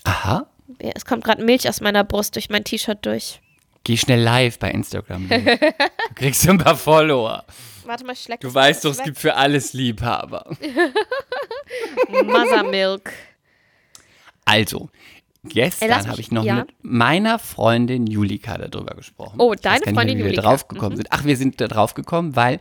[0.04, 0.46] Aha.
[0.80, 3.40] Ja, Es kommt gerade Milch aus meiner Brust durch mein T-Shirt durch.
[3.82, 5.28] Geh schnell live bei Instagram.
[5.28, 5.58] du
[6.14, 7.44] kriegst ein paar Follower.
[7.86, 10.44] Warte mal, ich schleck Du weißt doch, es gibt für alles Liebhaber.
[12.08, 13.12] Mothermilk.
[14.44, 14.90] Also, Ey, lass
[15.44, 16.56] gestern habe ich noch ja.
[16.56, 19.36] mit meiner Freundin Julika darüber gesprochen.
[19.38, 20.42] Oh, deine gar nicht Freundin wie wir Julika.
[20.42, 21.08] drauf gekommen sind.
[21.10, 22.60] Ach, wir sind da drauf gekommen, weil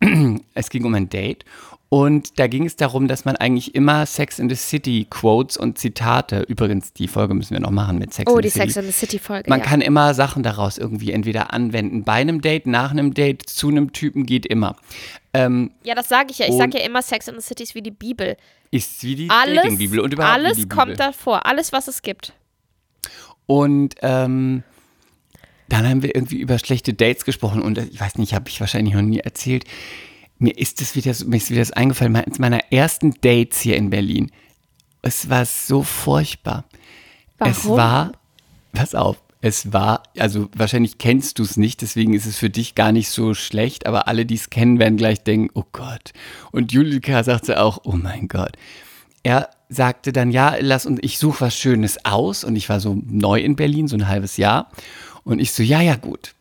[0.54, 1.44] es ging um ein Date
[1.88, 5.78] und da ging es darum, dass man eigentlich immer Sex in the City Quotes und
[5.78, 8.70] Zitate, übrigens die Folge müssen wir noch machen mit Sex Oh, in die the City.
[8.72, 9.48] Sex in the City Folge.
[9.48, 9.64] Man ja.
[9.64, 12.02] kann immer Sachen daraus irgendwie entweder anwenden.
[12.02, 14.76] Bei einem Date, nach einem Date, zu einem Typen geht immer.
[15.32, 16.46] Ähm, ja, das sage ich ja.
[16.48, 18.36] Ich sage ja immer, Sex in the City ist wie die Bibel.
[18.70, 20.96] Ist wie die Alles, Dating-Bibel und überhaupt alles wie die kommt Bibel.
[20.96, 21.46] davor.
[21.46, 22.32] Alles, was es gibt.
[23.46, 24.62] Und ähm,
[25.68, 28.60] dann haben wir irgendwie über schlechte Dates gesprochen und äh, ich weiß nicht, habe ich
[28.60, 29.64] wahrscheinlich noch nie erzählt.
[30.38, 33.76] Mir ist das wieder, so- mir ist wieder das eingefallen, eines meiner ersten Dates hier
[33.76, 34.30] in Berlin.
[35.02, 36.64] Es war so furchtbar.
[37.38, 37.76] Es Warum?
[37.78, 38.12] war,
[38.72, 42.74] pass auf, es war, also wahrscheinlich kennst du es nicht, deswegen ist es für dich
[42.74, 46.12] gar nicht so schlecht, aber alle, die es kennen, werden gleich denken, oh Gott.
[46.50, 48.52] Und Julika sagte auch, oh mein Gott.
[49.22, 52.44] Er sagte dann, ja, lass uns, ich suche was Schönes aus.
[52.44, 54.70] Und ich war so neu in Berlin, so ein halbes Jahr.
[55.24, 56.34] Und ich so, ja, ja, gut.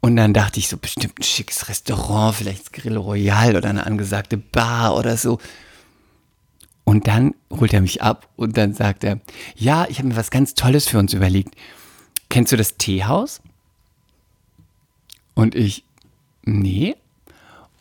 [0.00, 4.36] Und dann dachte ich so, bestimmt ein schickes Restaurant, vielleicht Grill Royal oder eine angesagte
[4.36, 5.38] Bar oder so.
[6.84, 9.20] Und dann holt er mich ab und dann sagt er,
[9.56, 11.54] ja, ich habe mir was ganz Tolles für uns überlegt.
[12.32, 13.42] Kennst du das Teehaus?
[15.34, 15.84] Und ich,
[16.44, 16.96] nee.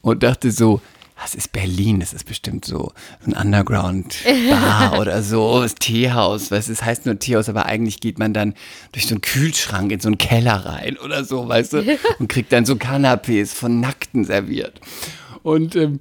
[0.01, 0.81] Und dachte so,
[1.21, 2.91] das ist Berlin, das ist bestimmt so
[3.25, 8.19] ein Underground-Bar oder so, das Teehaus, weißt du, es heißt nur Teehaus, aber eigentlich geht
[8.19, 8.53] man dann
[8.91, 12.51] durch so einen Kühlschrank in so einen Keller rein oder so, weißt du, und kriegt
[12.51, 14.81] dann so Canapés von Nackten serviert.
[15.43, 15.99] Und ähm,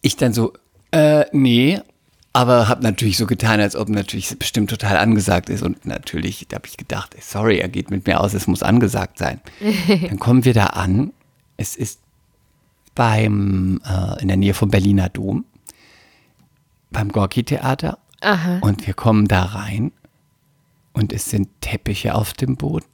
[0.00, 0.54] ich dann so,
[0.90, 1.82] äh, nee,
[2.32, 5.62] aber habe natürlich so getan, als ob natürlich es bestimmt total angesagt ist.
[5.62, 9.18] Und natürlich habe ich gedacht, ey, sorry, er geht mit mir aus, es muss angesagt
[9.18, 9.40] sein.
[9.88, 11.12] Dann kommen wir da an.
[11.56, 12.00] Es ist
[12.94, 15.44] beim, äh, in der Nähe vom Berliner Dom,
[16.90, 17.98] beim Gorki-Theater.
[18.60, 19.92] Und wir kommen da rein
[20.92, 22.84] und es sind Teppiche auf dem Boden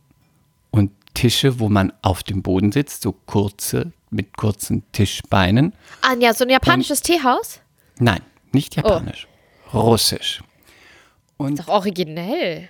[0.70, 5.72] und Tische, wo man auf dem Boden sitzt, so kurze, mit kurzen Tischbeinen.
[6.02, 7.60] Ah, ja, so ein japanisches Teehaus?
[7.98, 8.20] Nein,
[8.52, 9.26] nicht japanisch,
[9.72, 10.42] russisch.
[11.36, 12.68] Und Doch originell.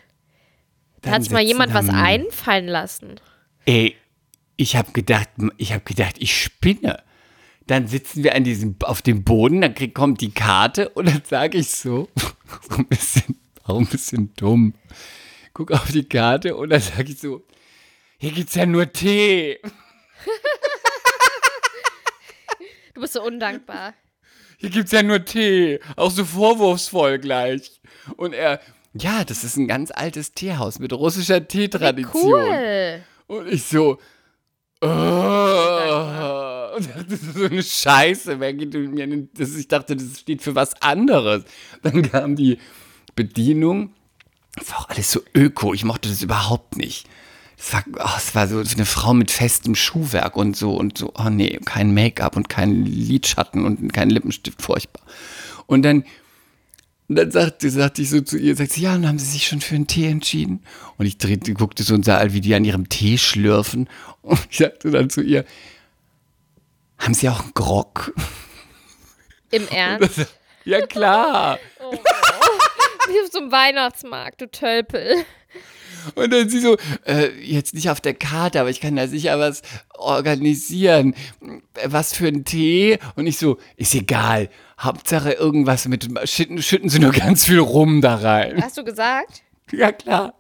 [1.03, 3.21] Da hat sich mal jemand was einfallen lassen.
[3.65, 3.97] Ey,
[4.57, 7.03] ich habe gedacht, ich habe gedacht, ich spinne.
[7.67, 11.23] Dann sitzen wir an diesem, auf dem Boden, dann krieg, kommt die Karte und dann
[11.25, 12.09] sage ich so,
[12.71, 14.75] so ein bisschen, auch ein bisschen dumm.
[15.53, 17.45] Guck auf die Karte und dann sage ich so,
[18.19, 19.59] hier gibt's ja nur Tee.
[22.95, 23.93] Du bist so undankbar.
[24.59, 25.81] Hier gibt's ja nur Tee.
[25.97, 27.81] Auch so vorwurfsvoll gleich.
[28.17, 28.61] Und er,
[28.95, 32.33] ja, das ist ein ganz altes Teehaus mit russischer Teetradition.
[32.33, 33.03] Cool.
[33.27, 33.99] Und ich so,
[34.81, 34.87] oh,
[36.77, 40.43] und dachte, so eine Scheiße, wer geht mit mir in das, ich dachte, das steht
[40.43, 41.45] für was anderes.
[41.83, 42.59] Dann kam die
[43.15, 43.93] Bedienung,
[44.55, 47.09] das war auch alles so öko, ich mochte das überhaupt nicht.
[47.59, 51.13] Es war, oh, es war so eine Frau mit festem Schuhwerk und so und so,
[51.19, 55.03] oh nee, kein Make-up und kein Lidschatten und kein Lippenstift, furchtbar.
[55.67, 56.05] Und dann
[57.09, 59.47] und dann sagte, sagte ich so zu ihr, sagt sie, ja, und haben sie sich
[59.47, 60.65] schon für einen Tee entschieden?
[60.99, 63.89] Und ich drehte, guckte so und sah, wie die an ihrem Tee schlürfen.
[64.23, 65.45] Und ich sagte dann zu ihr,
[66.99, 68.13] haben sie auch einen Grog?
[69.53, 70.27] Im Ernst?
[70.65, 71.61] ja, klar.
[73.09, 75.25] Wie auf so einem Weihnachtsmarkt, du Tölpel.
[76.15, 79.39] Und dann sie so, äh, jetzt nicht auf der Karte, aber ich kann da sicher
[79.39, 79.63] was
[79.99, 81.15] organisieren.
[81.85, 82.99] Was für ein Tee?
[83.17, 84.49] Und ich so, ist egal.
[84.79, 88.63] Hauptsache irgendwas mit, schütten, schütten sie nur ganz viel rum da rein.
[88.63, 89.43] Hast du gesagt?
[89.73, 90.35] Ja, klar.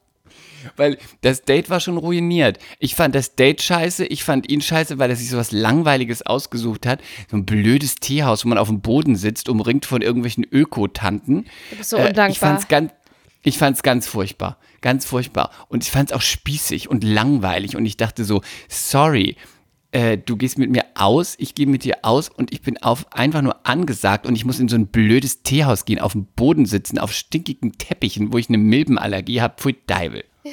[0.77, 2.59] Weil das Date war schon ruiniert.
[2.81, 6.27] Ich fand das Date scheiße, ich fand ihn scheiße, weil er sich so was Langweiliges
[6.27, 7.01] ausgesucht hat.
[7.31, 11.47] So ein blödes Teehaus, wo man auf dem Boden sitzt, umringt von irgendwelchen Ökotanten.
[11.71, 12.31] Du bist so Äh, undankbar.
[12.31, 12.91] ich fand's ganz.
[13.47, 14.59] Ich fand es ganz furchtbar.
[14.81, 15.53] Ganz furchtbar.
[15.69, 17.77] Und ich fand es auch spießig und langweilig.
[17.77, 19.37] Und ich dachte so, sorry,
[19.93, 23.13] äh, du gehst mit mir aus, ich gehe mit dir aus und ich bin auf
[23.13, 26.67] einfach nur angesagt und ich muss in so ein blödes Teehaus gehen, auf dem Boden
[26.67, 29.55] sitzen, auf stinkigen Teppichen, wo ich eine Milbenallergie habe.
[29.57, 30.25] Pfui Deibel.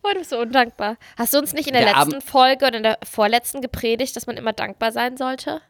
[0.00, 0.96] Boah, du bist so undankbar.
[1.18, 4.16] Hast du uns nicht in der, Der letzten Abend- Folge oder in der vorletzten gepredigt,
[4.16, 5.60] dass man immer dankbar sein sollte?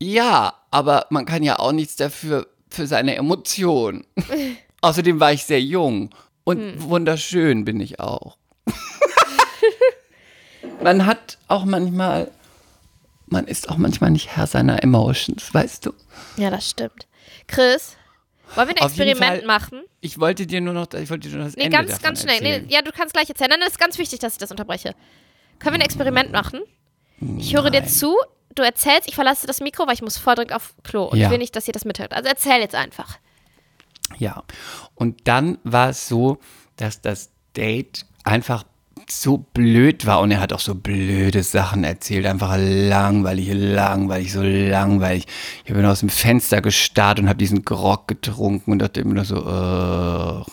[0.00, 4.04] Ja, aber man kann ja auch nichts dafür, für seine Emotionen.
[4.80, 6.10] Außerdem war ich sehr jung
[6.44, 8.36] und wunderschön bin ich auch.
[10.82, 12.30] man hat auch manchmal,
[13.26, 15.92] man ist auch manchmal nicht Herr seiner Emotions, weißt du?
[16.36, 17.06] Ja, das stimmt.
[17.46, 17.96] Chris,
[18.54, 19.82] wollen wir ein Experiment Fall- machen?
[20.00, 22.40] Ich wollte dir nur noch, ich wollte dir nur das Nee, Ende ganz, ganz schnell.
[22.42, 23.50] Nee, ja, du kannst gleich erzählen.
[23.50, 24.94] Nein, das ist ganz wichtig, dass ich das unterbreche.
[25.58, 26.60] Können wir ein Experiment machen?
[27.38, 27.88] Ich höre dir Nein.
[27.88, 28.14] zu,
[28.54, 31.26] du erzählst, ich verlasse das Mikro, weil ich muss voll dringend auf Klo und Ja.
[31.26, 32.12] ich will nicht, dass ihr das mithört.
[32.14, 33.18] Also erzähl jetzt einfach.
[34.18, 34.42] Ja.
[34.94, 36.38] Und dann war es so,
[36.76, 38.64] dass das Date einfach
[39.10, 44.40] so blöd war und er hat auch so blöde Sachen erzählt, einfach langweilig, langweilig, so
[44.42, 45.26] langweilig.
[45.64, 49.24] Ich bin aus dem Fenster gestarrt und habe diesen Grog getrunken und dachte immer nur
[49.24, 50.46] so, Ugh.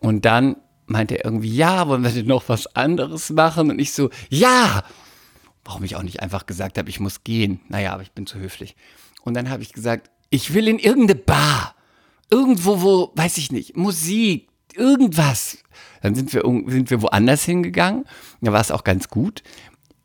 [0.00, 3.70] und dann meinte er irgendwie, ja, wollen wir denn noch was anderes machen?
[3.70, 4.82] Und ich so, ja!
[5.64, 7.60] Warum ich auch nicht einfach gesagt habe, ich muss gehen.
[7.68, 8.76] Naja, aber ich bin zu höflich.
[9.22, 11.74] Und dann habe ich gesagt, ich will in irgendeine Bar.
[12.30, 15.58] Irgendwo, wo, weiß ich nicht, Musik, irgendwas.
[16.00, 18.04] Dann sind wir, sind wir woanders hingegangen.
[18.40, 19.42] Da war es auch ganz gut.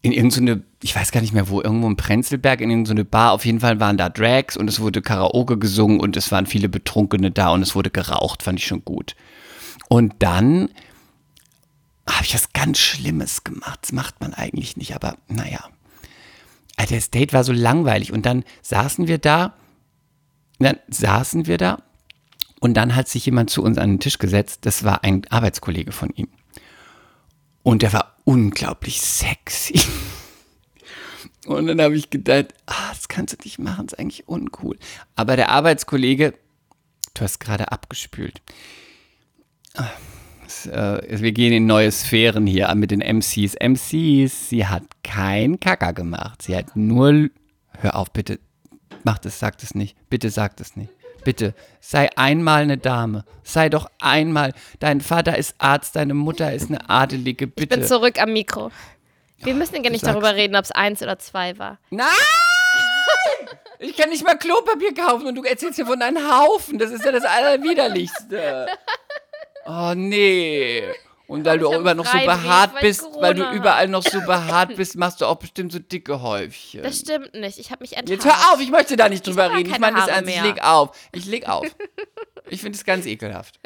[0.02, 3.32] In irgendeine, ich weiß gar nicht mehr wo, irgendwo im Prenzlberg, in irgendeine Bar.
[3.32, 6.70] Auf jeden Fall waren da Drags und es wurde Karaoke gesungen und es waren viele
[6.70, 9.16] Betrunkene da und es wurde geraucht, fand ich schon gut.
[9.90, 10.70] Und dann
[12.10, 13.80] habe ich was ganz Schlimmes gemacht.
[13.82, 15.70] Das macht man eigentlich nicht, aber naja.
[16.76, 19.56] Also das Date war so langweilig und dann saßen wir da,
[20.60, 21.84] dann saßen wir da
[22.60, 24.60] und dann hat sich jemand zu uns an den Tisch gesetzt.
[24.62, 26.30] Das war ein Arbeitskollege von ihm.
[27.64, 29.80] Und der war unglaublich sexy.
[31.46, 34.78] Und dann habe ich gedacht, ah, das kannst du nicht machen, das ist eigentlich uncool.
[35.16, 36.34] Aber der Arbeitskollege,
[37.14, 38.42] du hast gerade abgespült.
[39.76, 39.90] Ah,
[40.66, 43.56] äh, wir gehen in neue Sphären hier mit den MCs.
[43.62, 46.42] MCs, sie hat kein Kacker gemacht.
[46.42, 47.30] Sie hat nur,
[47.80, 48.40] hör auf, bitte,
[49.04, 49.96] mach das, sag das nicht.
[50.10, 50.92] Bitte sag das nicht.
[51.24, 53.26] Bitte, sei einmal eine Dame.
[53.44, 54.54] Sei doch einmal.
[54.80, 57.46] Dein Vater ist Arzt, deine Mutter ist eine Adelige.
[57.46, 57.78] Ich Bitte.
[57.78, 58.72] bin zurück am Mikro.
[59.40, 61.78] Wir müssen ja nicht sagst- darüber reden, ob es eins oder zwei war.
[61.90, 62.08] Nein!
[63.80, 66.80] Ich kann nicht mal Klopapier kaufen und du erzählst mir von einem Haufen.
[66.80, 68.66] Das ist ja das Allerwiderlichste.
[69.68, 70.84] Oh nee.
[71.28, 73.56] Und weil du ich auch immer noch so behaart weil bist, weil du Corona hab.
[73.56, 76.84] überall noch so behaart bist, machst du auch bestimmt so dicke Häufchen.
[76.84, 77.60] Das stimmt nicht.
[77.60, 78.10] Ich habe mich enthaart.
[78.10, 79.70] Jetzt hör auf, ich möchte da nicht drüber reden.
[79.70, 80.98] Ich meine das ernst, ich leg auf.
[81.12, 81.66] Ich leg auf.
[82.50, 83.60] Ich finde es ganz ekelhaft.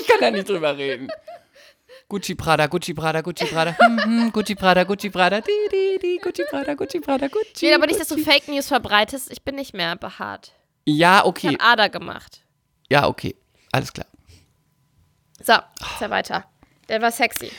[0.00, 1.08] ich kann da nicht drüber reden.
[2.10, 6.18] Gucci Prada, Gucci Prada, Gucci Prada, hm, hm, Gucci Prada, Gucci Prada, di, di, di,
[6.22, 7.52] Gucci Prada, Gucci Prada, Gucci.
[7.54, 8.18] Ich will aber nicht, dass du.
[8.18, 9.32] Fake News verbreitest.
[9.32, 10.52] Ich bin nicht mehr behaart.
[10.84, 11.48] Ja, Ich okay.
[11.48, 12.42] habe Ader gemacht.
[12.90, 13.34] Ja, okay.
[13.72, 14.06] Alles klar.
[15.46, 16.44] So, jetzt weiter.
[16.88, 17.50] Der war sexy.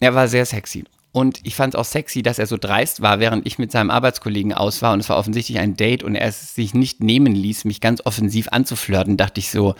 [0.00, 0.84] Er war sehr sexy.
[1.12, 3.90] Und ich fand es auch sexy, dass er so dreist war, während ich mit seinem
[3.90, 4.92] Arbeitskollegen aus war.
[4.92, 8.00] Und es war offensichtlich ein Date und er es sich nicht nehmen ließ, mich ganz
[8.06, 9.16] offensiv anzuflirten.
[9.16, 9.74] Dachte ich so,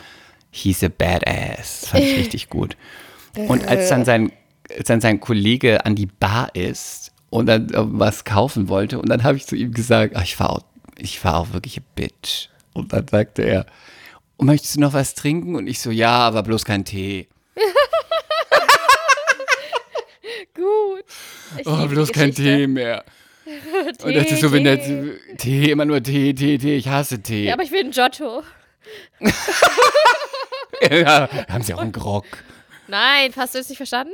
[0.51, 1.87] he's a badass.
[1.87, 2.77] Fand ich richtig gut.
[3.49, 4.33] Und als dann sein,
[4.77, 9.09] als dann sein Kollege an die Bar ist und dann äh, was kaufen wollte, und
[9.09, 10.61] dann habe ich zu ihm gesagt, ach, ich war auch,
[10.99, 12.49] ich war auch wirklich a bitch.
[12.73, 13.67] Und dann sagte er,
[14.37, 15.55] "Und möchtest du noch was trinken?
[15.55, 17.29] Und ich so, ja, aber bloß kein Tee.
[20.61, 21.05] Gut.
[21.59, 22.35] Ich Oh, bloß kein.
[22.35, 23.05] Tee mehr.
[24.05, 24.79] Und dachte so, wenn der
[25.39, 27.47] Tee, immer nur Tee, Tee, Tee, ich hasse Tee.
[27.47, 28.43] Ja, aber ich will einen Giotto.
[30.91, 32.25] Ja, haben sie auch einen Grog.
[32.89, 34.13] Nein, hast du es nicht verstanden?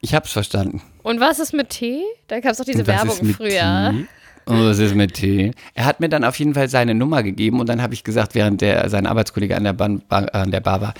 [0.00, 0.82] Ich hab's verstanden.
[1.02, 2.04] Und was ist mit Tee?
[2.26, 3.94] Da gab es doch diese Werbung ist früher.
[3.94, 4.06] Tee?
[4.48, 5.52] Und was ist mit Tee?
[5.74, 8.34] Er hat mir dann auf jeden Fall seine Nummer gegeben und dann habe ich gesagt,
[8.34, 10.94] während der, sein Arbeitskollege an der, Bahn, Bar- an der Bar war,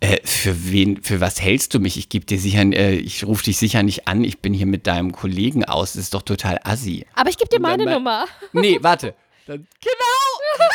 [0.00, 1.96] äh, für wen, für was hältst du mich?
[1.96, 4.86] Ich gebe dir sicher, äh, ich rufe dich sicher nicht an, ich bin hier mit
[4.86, 7.06] deinem Kollegen aus, das ist doch total assi.
[7.14, 8.26] Aber ich gebe dir meine mein- Nummer.
[8.52, 9.14] Nee, warte.
[9.46, 10.58] Dann, genau!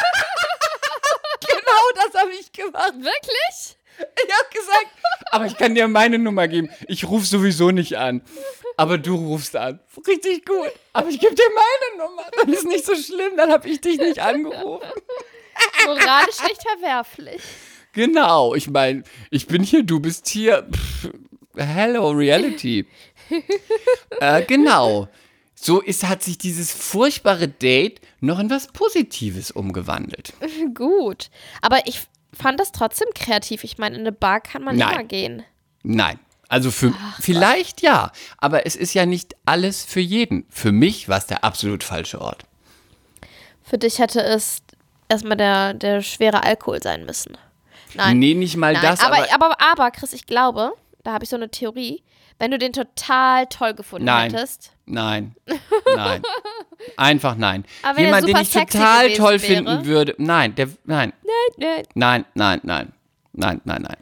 [1.47, 2.93] genau das habe ich gemacht.
[2.97, 3.77] Wirklich?
[3.97, 4.87] Ich hab gesagt,
[5.31, 6.69] aber ich kann dir meine Nummer geben.
[6.87, 8.21] Ich rufe sowieso nicht an.
[8.77, 9.79] Aber du rufst an.
[10.07, 10.71] Richtig gut.
[10.93, 12.23] Aber ich gebe dir meine Nummer.
[12.37, 14.87] Dann ist nicht so schlimm, dann habe ich dich nicht angerufen.
[15.85, 17.41] Moralisch nicht verwerflich.
[17.93, 20.67] Genau, ich meine, ich bin hier, du bist hier.
[20.69, 21.09] Pff,
[21.55, 22.85] hello, Reality.
[24.19, 25.07] äh, genau.
[25.55, 30.33] so ist, hat sich dieses furchtbare Date noch in was Positives umgewandelt.
[30.73, 31.29] Gut.
[31.61, 32.01] Aber ich
[32.33, 33.63] fand das trotzdem kreativ.
[33.63, 34.93] Ich meine, in eine Bar kann man Nein.
[34.93, 35.43] immer gehen.
[35.83, 36.19] Nein.
[36.47, 40.45] Also für vielleicht ja, aber es ist ja nicht alles für jeden.
[40.49, 42.43] Für mich war es der absolut falsche Ort.
[43.63, 44.61] Für dich hätte es
[45.09, 47.37] erstmal der, der schwere Alkohol sein müssen.
[47.95, 48.19] Nein.
[48.19, 48.81] Nee, nicht mal Nein.
[48.81, 52.03] das, aber, aber, aber, aber, Chris, ich glaube, da habe ich so eine Theorie,
[52.39, 54.31] wenn du den total toll gefunden Nein.
[54.33, 54.71] hättest.
[54.85, 55.35] nein.
[55.95, 56.21] Nein.
[56.97, 57.63] Einfach nein.
[57.81, 59.53] Aber er Jemand, den ich total toll wäre.
[59.53, 60.13] finden würde.
[60.17, 61.13] Nein, der nein.
[61.57, 61.83] Nein.
[61.95, 62.93] Nein, nein, nein.
[63.33, 63.97] Nein, nein, nein.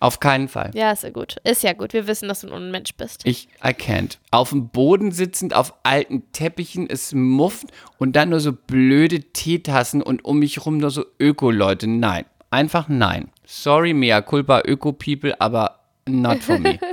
[0.00, 0.70] Auf keinen Fall.
[0.74, 1.36] Ja, ist ja gut.
[1.44, 1.92] Ist ja gut.
[1.92, 3.22] Wir wissen, dass du ein Unmensch bist.
[3.24, 4.18] Ich I can't.
[4.30, 7.66] Auf dem Boden sitzend, auf alten Teppichen, es mufft
[7.98, 11.88] und dann nur so blöde Teetassen und um mich rum nur so Öko-Leute.
[11.88, 12.24] Nein.
[12.50, 13.30] Einfach nein.
[13.44, 16.78] Sorry, mea culpa, Öko-People, aber not for me.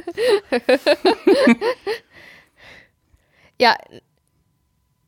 [3.59, 3.75] Ja.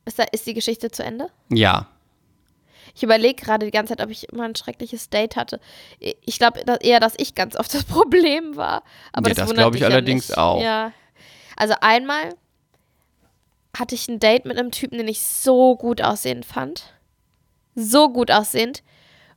[0.04, 1.28] Ist, da, ist die Geschichte zu Ende?
[1.50, 1.86] ja.
[2.98, 5.60] Ich überlege gerade die ganze Zeit, ob ich immer ein schreckliches Date hatte.
[6.00, 8.82] Ich glaube eher, dass ich ganz oft das Problem war.
[9.12, 10.36] Aber Ja, das, das glaube ich ja allerdings nicht.
[10.36, 10.60] auch.
[10.60, 10.90] Ja.
[11.56, 12.34] Also einmal
[13.78, 16.92] hatte ich ein Date mit einem Typen, den ich so gut aussehend fand.
[17.76, 18.82] So gut aussehend.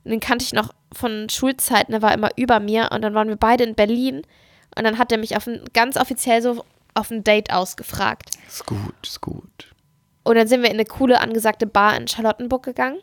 [0.02, 2.90] Und den kannte ich noch von Schulzeiten, der war immer über mir.
[2.90, 4.22] Und dann waren wir beide in Berlin.
[4.76, 8.30] Und dann hat er mich auf ein, ganz offiziell so auf ein Date ausgefragt.
[8.48, 9.72] Ist gut, ist gut.
[10.24, 12.98] Und dann sind wir in eine coole, angesagte Bar in Charlottenburg gegangen.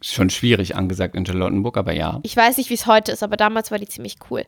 [0.00, 2.20] Schon schwierig angesagt in Charlottenburg, aber ja.
[2.22, 4.44] Ich weiß nicht, wie es heute ist, aber damals war die ziemlich cool.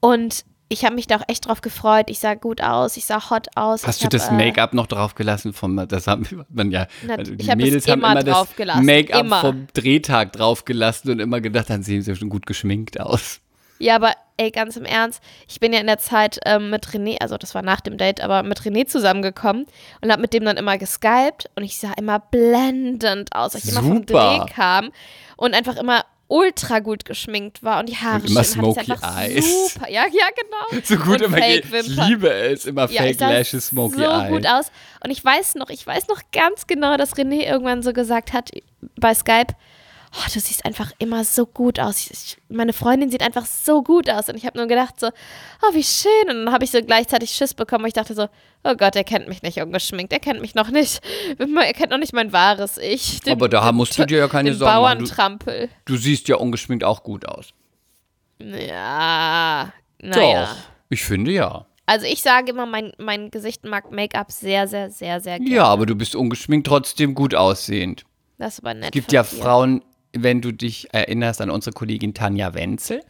[0.00, 2.10] Und ich habe mich da auch echt drauf gefreut.
[2.10, 3.86] Ich sah gut aus, ich sah hot aus.
[3.86, 5.52] Hast ich du hab, das äh, Make-up noch drauf gelassen?
[5.52, 6.86] Vom, das haben man ja.
[7.08, 8.48] Also die hab Mädels haben immer das
[8.82, 13.40] Make-up vom Drehtag drauf gelassen und immer gedacht, dann sehen sie schon gut geschminkt aus.
[13.78, 17.18] Ja, aber ey, ganz im Ernst, ich bin ja in der Zeit ähm, mit René,
[17.20, 19.66] also das war nach dem Date, aber mit René zusammengekommen
[20.00, 23.70] und habe mit dem dann immer geskypt und ich sah immer blendend aus, weil ich
[23.70, 24.38] immer vom Super.
[24.46, 24.90] Dreh kam
[25.36, 28.80] und einfach immer ultra gut geschminkt war und die Haare Und immer schön ich Smoky
[28.80, 29.72] einfach Eyes.
[29.72, 29.90] Super.
[29.90, 30.82] Ja, ja, genau.
[30.84, 31.64] So gut und immer geht.
[31.64, 32.08] Ich Fake-Wimpern.
[32.08, 32.66] liebe es.
[32.66, 34.28] Immer Ja, ich Fake Lashes, Smoky so Eye.
[34.28, 34.70] gut aus.
[35.02, 38.50] Und ich weiß noch, ich weiß noch ganz genau, dass René irgendwann so gesagt hat
[39.00, 39.54] bei Skype,
[40.18, 42.10] oh, du siehst einfach immer so gut aus.
[42.10, 44.28] Ich, meine Freundin sieht einfach so gut aus.
[44.28, 46.28] Und ich habe nur gedacht so, oh, wie schön.
[46.28, 48.28] Und dann habe ich so gleichzeitig Schiss bekommen, weil ich dachte so,
[48.64, 50.12] oh Gott, er kennt mich nicht ungeschminkt.
[50.12, 51.00] Er kennt mich noch nicht.
[51.38, 53.20] Er kennt noch nicht mein wahres Ich.
[53.20, 54.98] Den, Aber da musst du dir ja keine Sorgen machen.
[54.98, 55.68] Du, Bauerntrampel.
[55.84, 57.50] du siehst ja ungeschminkt auch gut aus.
[58.38, 60.44] Ja, naja.
[60.44, 60.56] Doch.
[60.88, 61.66] Ich finde ja.
[61.86, 65.54] Also ich sage immer, mein, mein Gesicht mag Make-up sehr, sehr, sehr, sehr gerne.
[65.54, 68.04] Ja, aber du bist ungeschminkt trotzdem gut aussehend.
[68.38, 68.86] Das ist aber nett.
[68.86, 69.24] Es gibt ja dir.
[69.24, 73.02] Frauen, wenn du dich erinnerst an unsere Kollegin Tanja Wenzel.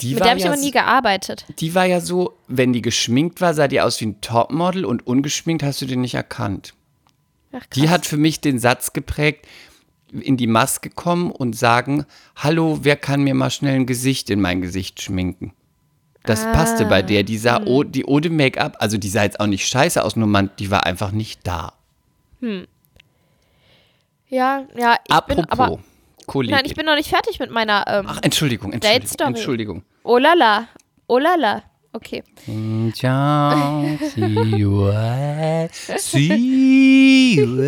[0.00, 1.44] Die Mit war der habe ich ja aber nie gearbeitet.
[1.58, 5.06] Die war ja so, wenn die geschminkt war, sah die aus wie ein Topmodel und
[5.06, 6.74] ungeschminkt hast du den nicht erkannt.
[7.52, 9.46] Ach, Die hat für mich den Satz geprägt,
[10.12, 14.40] in die Maske kommen und sagen, hallo, wer kann mir mal schnell ein Gesicht in
[14.40, 15.52] mein Gesicht schminken?
[16.24, 17.22] Das passte bei der.
[17.22, 17.90] Die Ah, sah hm.
[17.90, 20.84] die ohne Make-up, also die sah jetzt auch nicht scheiße aus, nur man, die war
[20.84, 21.72] einfach nicht da.
[24.28, 24.96] Ja, ja.
[25.06, 25.78] Ich Apropos, bin aber,
[26.26, 26.56] Kollegin.
[26.56, 27.84] Nein, ich bin noch nicht fertig mit meiner.
[27.86, 29.26] Ähm, Ach, Entschuldigung, Entschuldigung.
[29.28, 29.82] Entschuldigung.
[30.04, 30.68] Oh lala,
[31.06, 31.62] oh lala.
[31.92, 32.22] Okay.
[32.92, 34.20] Ciao, see
[34.56, 34.92] you.
[35.96, 37.58] See you.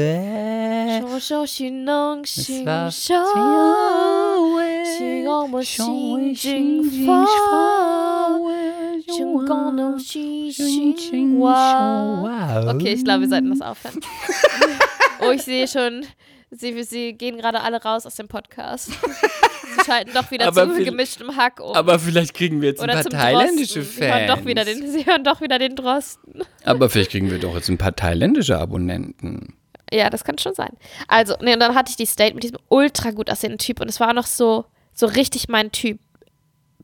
[12.69, 14.01] Okay, ich glaube, wir sollten das aufhören.
[15.21, 16.07] oh, ich sehe schon,
[16.51, 18.91] sie, sie gehen gerade alle raus aus dem Podcast.
[18.91, 21.75] sie schalten doch wieder Aber zu gemischtem Hack um.
[21.75, 23.97] Aber vielleicht kriegen wir jetzt Oder ein paar thailändische Drosten.
[23.97, 24.41] Sie hören, Fans.
[24.41, 26.43] doch wieder den, sie hören doch wieder den Drosten.
[26.65, 29.55] Aber vielleicht kriegen wir doch jetzt ein paar thailändische Abonnenten.
[29.93, 30.77] Ja, das kann schon sein.
[31.09, 33.89] Also, nee, und dann hatte ich die Date mit diesem ultra gut aussehenden Typ und
[33.89, 35.99] es war noch so, so richtig mein Typ.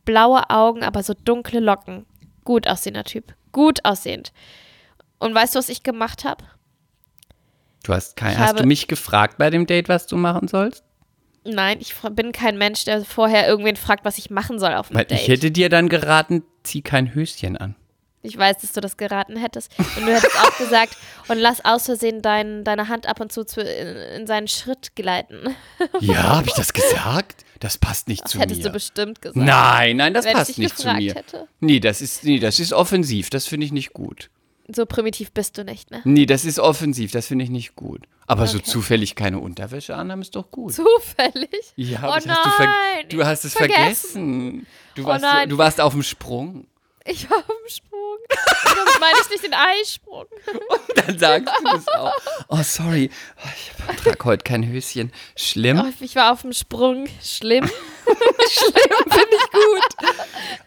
[0.05, 2.07] Blaue Augen, aber so dunkle Locken.
[2.45, 3.35] Gut aussehender Typ.
[3.53, 4.33] Gut aussehend.
[5.19, 6.45] Und weißt du, was ich gemacht habe?
[7.87, 10.83] Du hast kein, Ich hast du mich gefragt bei dem Date, was du machen sollst?
[11.45, 14.99] Nein, ich bin kein Mensch, der vorher irgendwen fragt, was ich machen soll auf einem
[14.99, 15.21] Weil Date.
[15.21, 17.77] ich hätte dir dann geraten, zieh kein Höschen an.
[18.23, 19.71] Ich weiß, dass du das geraten hättest.
[19.79, 20.97] Und du hättest auch gesagt,
[21.29, 24.97] und lass aus Versehen dein, deine Hand ab und zu, zu in, in seinen Schritt
[24.97, 25.55] gleiten.
[26.01, 27.45] Ja, habe ich das gesagt?
[27.61, 28.65] Das passt nicht Das zu hättest mir.
[28.67, 29.37] du bestimmt gesagt.
[29.47, 31.15] Nein, nein, das Wenn passt nicht zu mir.
[31.15, 31.47] hätte.
[31.61, 34.29] Nee, das ist nee, das ist offensiv, das finde ich nicht gut.
[34.75, 36.01] So primitiv bist du nicht, ne?
[36.05, 38.07] Nee, das ist offensiv, das finde ich nicht gut.
[38.27, 38.67] Aber so Okay.
[38.67, 40.73] zufällig keine Unterwäsche anhaben ist doch gut.
[40.75, 41.73] Zufällig.
[41.77, 43.77] Ja, oh aber das hast du, ver nein, du hast es vergessen.
[43.85, 44.67] vergessen.
[44.97, 45.49] Du Oh warst, so, nein.
[45.49, 46.67] du warst auf dem Sprung.
[47.05, 48.01] Ich war auf dem Sprung.
[48.67, 50.27] Und damit meine ich nicht den Eisprung.
[51.07, 52.13] Dann sagst du das auch.
[52.49, 53.11] Oh, sorry.
[53.39, 55.13] Oh, ich trage heute kein Höschen.
[55.37, 55.81] Schlimm.
[55.81, 57.07] Oh, ich war auf dem Sprung.
[57.23, 57.71] Schlimm.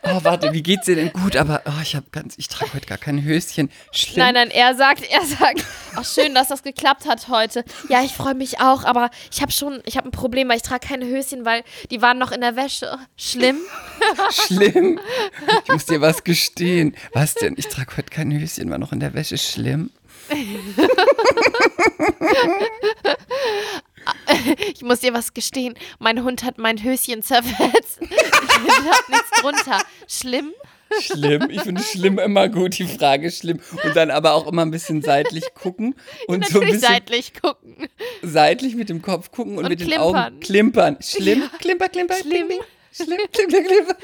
[0.03, 1.35] Oh, warte, wie geht's dir denn gut?
[1.35, 3.69] Aber oh, ich habe ganz, ich trage heute gar kein Höschen.
[3.91, 4.17] Schlimm.
[4.17, 5.63] Nein, nein, er sagt, er sagt,
[5.95, 7.63] ach schön, dass das geklappt hat heute.
[7.89, 10.63] Ja, ich freue mich auch, aber ich habe schon, ich habe ein Problem, weil ich
[10.63, 12.97] trage keine Höschen, weil die waren noch in der Wäsche.
[13.17, 13.59] Schlimm.
[14.31, 14.99] Schlimm.
[15.65, 16.95] Ich muss dir was gestehen.
[17.13, 17.48] Was denn?
[17.57, 19.37] Ich trage heute kein Höschen, war noch in der Wäsche.
[19.37, 19.91] Schlimm.
[24.73, 25.75] Ich muss dir was gestehen.
[25.99, 27.99] Mein Hund hat mein Höschen zerfetzt.
[28.67, 29.81] Ich hab nichts drunter.
[30.07, 30.51] Schlimm?
[30.99, 31.47] Schlimm.
[31.49, 33.59] Ich finde schlimm immer gut, die Frage schlimm.
[33.85, 35.95] Und dann aber auch immer ein bisschen seitlich gucken
[36.27, 37.87] und so ein bisschen seitlich gucken.
[38.21, 40.15] seitlich mit dem Kopf gucken und, Und mit den klimpern.
[40.15, 40.97] Augen klimpern.
[41.01, 42.47] Schlimm, klimper, klimper, Schlimm.
[42.49, 42.59] Bing,
[42.91, 43.95] Schlimm, klimper, klimper.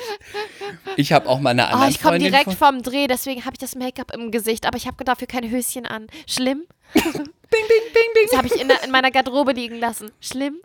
[0.96, 3.54] Ich habe auch mal eine Oh, andere ich komme direkt von- vom Dreh, deswegen habe
[3.56, 6.08] ich das Make-up im Gesicht, aber ich habe dafür kein Höschen an.
[6.28, 6.64] Schlimm?
[6.94, 10.12] Bing, bing, bing, bing, Das habe ich in, in meiner Garderobe liegen lassen.
[10.20, 10.58] Schlimm?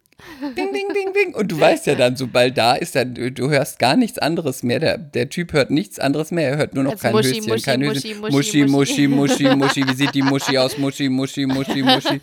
[0.54, 1.34] bing, bing, bing, bing.
[1.34, 4.62] Und du weißt ja dann, sobald da ist, dann, du, du hörst gar nichts anderes
[4.62, 4.78] mehr.
[4.80, 6.48] Der, der Typ hört nichts anderes mehr.
[6.50, 8.20] Er hört nur noch Als kein Muschi, Höschen, Muschi, kein Muschi, Höschen.
[8.20, 9.88] Muschi, Muschi, Muschi, Muschi, Muschi.
[9.88, 10.78] Wie sieht die Muschi aus?
[10.78, 12.20] Muschi, Muschi, Muschi, Muschi.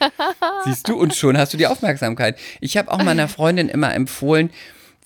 [0.65, 0.97] Siehst du?
[0.97, 2.37] Und schon hast du die Aufmerksamkeit.
[2.59, 4.49] Ich habe auch meiner Freundin immer empfohlen,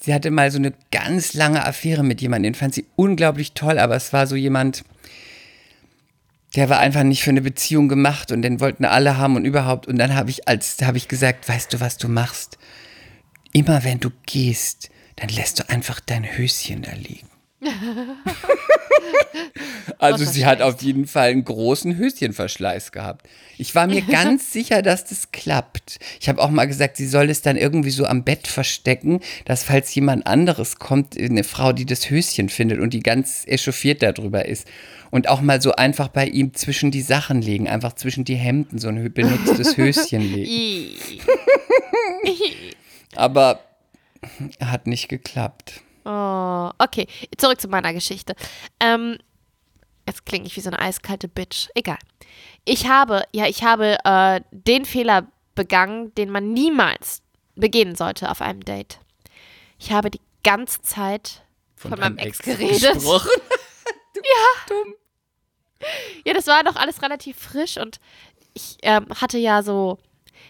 [0.01, 3.79] sie hatte mal so eine ganz lange Affäre mit jemandem, den fand sie unglaublich toll,
[3.79, 4.83] aber es war so jemand,
[6.55, 9.87] der war einfach nicht für eine Beziehung gemacht und den wollten alle haben und überhaupt.
[9.87, 12.57] Und dann habe ich als habe ich gesagt, weißt du, was du machst?
[13.53, 17.30] Immer wenn du gehst, dann lässt du einfach dein Höschen da liegen.
[19.99, 23.27] also sie hat auf jeden Fall einen großen Höschenverschleiß gehabt.
[23.57, 25.99] Ich war mir ganz sicher, dass das klappt.
[26.19, 29.63] Ich habe auch mal gesagt, sie soll es dann irgendwie so am Bett verstecken, dass
[29.63, 34.45] falls jemand anderes kommt, eine Frau, die das Höschen findet und die ganz echauffiert darüber
[34.45, 34.67] ist.
[35.11, 38.79] Und auch mal so einfach bei ihm zwischen die Sachen legen, einfach zwischen die Hemden
[38.79, 40.97] so ein benutztes Höschen legen.
[43.15, 43.59] Aber
[44.59, 45.81] hat nicht geklappt.
[46.05, 47.07] Oh, okay.
[47.37, 48.35] Zurück zu meiner Geschichte.
[48.79, 49.17] Ähm,
[50.07, 51.69] jetzt klinge ich wie so eine eiskalte Bitch.
[51.75, 51.99] Egal.
[52.65, 57.21] Ich habe, ja, ich habe äh, den Fehler begangen, den man niemals
[57.55, 58.99] begehen sollte auf einem Date.
[59.77, 61.43] Ich habe die ganze Zeit
[61.75, 62.81] von, meinem Ex, geredet.
[62.93, 63.29] gesprochen.
[66.25, 67.99] Ja, das war doch alles relativ frisch und
[68.53, 69.97] ich ähm, hatte ja so,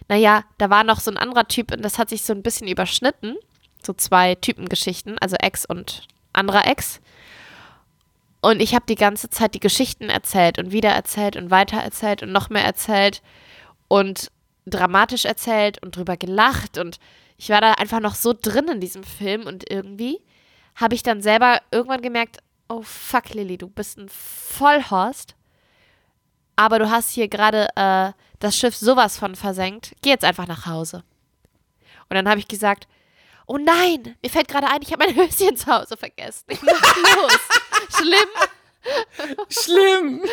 [0.10, 2.68] naja, da war noch so ein anderer Typ und das hat sich so ein bisschen
[2.68, 3.38] überschnitten.
[3.86, 7.00] So zwei Typengeschichten, also Ex und anderer Ex.
[8.42, 12.24] Und ich habe die ganze Zeit die Geschichten erzählt und wieder erzählt und weiter erzählt
[12.24, 13.22] und noch mehr erzählt
[13.88, 14.32] und
[14.66, 17.00] dramatisch erzählt und drüber gelacht und
[17.38, 20.22] ich war da einfach noch so drin in diesem Film und irgendwie
[20.76, 22.38] habe ich dann selber irgendwann gemerkt,
[22.70, 25.36] oh fuck Lilly, du bist ein Vollhorst,
[26.56, 29.96] aber du hast hier gerade äh, das Schiff sowas von versenkt.
[30.02, 31.04] Geh jetzt einfach nach Hause.
[32.10, 32.88] Und dann habe ich gesagt,
[33.52, 36.46] oh nein, mir fällt gerade ein, ich habe mein Höschen zu Hause vergessen.
[36.48, 37.40] Ich muss los.
[37.98, 38.30] Schlimm.
[39.50, 40.22] Schlimm.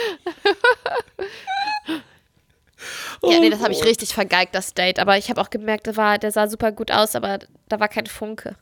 [3.25, 5.01] Ja, nee, das habe ich richtig vergeigt, das Date.
[5.01, 7.89] Aber ich habe auch gemerkt, der, war, der sah super gut aus, aber da war
[7.89, 8.55] kein Funke.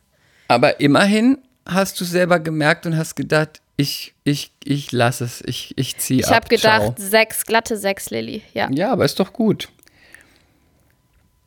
[0.49, 1.37] Aber immerhin
[1.69, 6.21] hast du selber gemerkt und hast gedacht, ich, ich, ich lasse es, ich, ich ziehe
[6.21, 6.37] Ich ab.
[6.37, 6.95] habe gedacht, ciao.
[6.97, 8.43] sechs, glatte sechs, Lilly.
[8.55, 9.69] Ja, Ja, aber ist doch gut.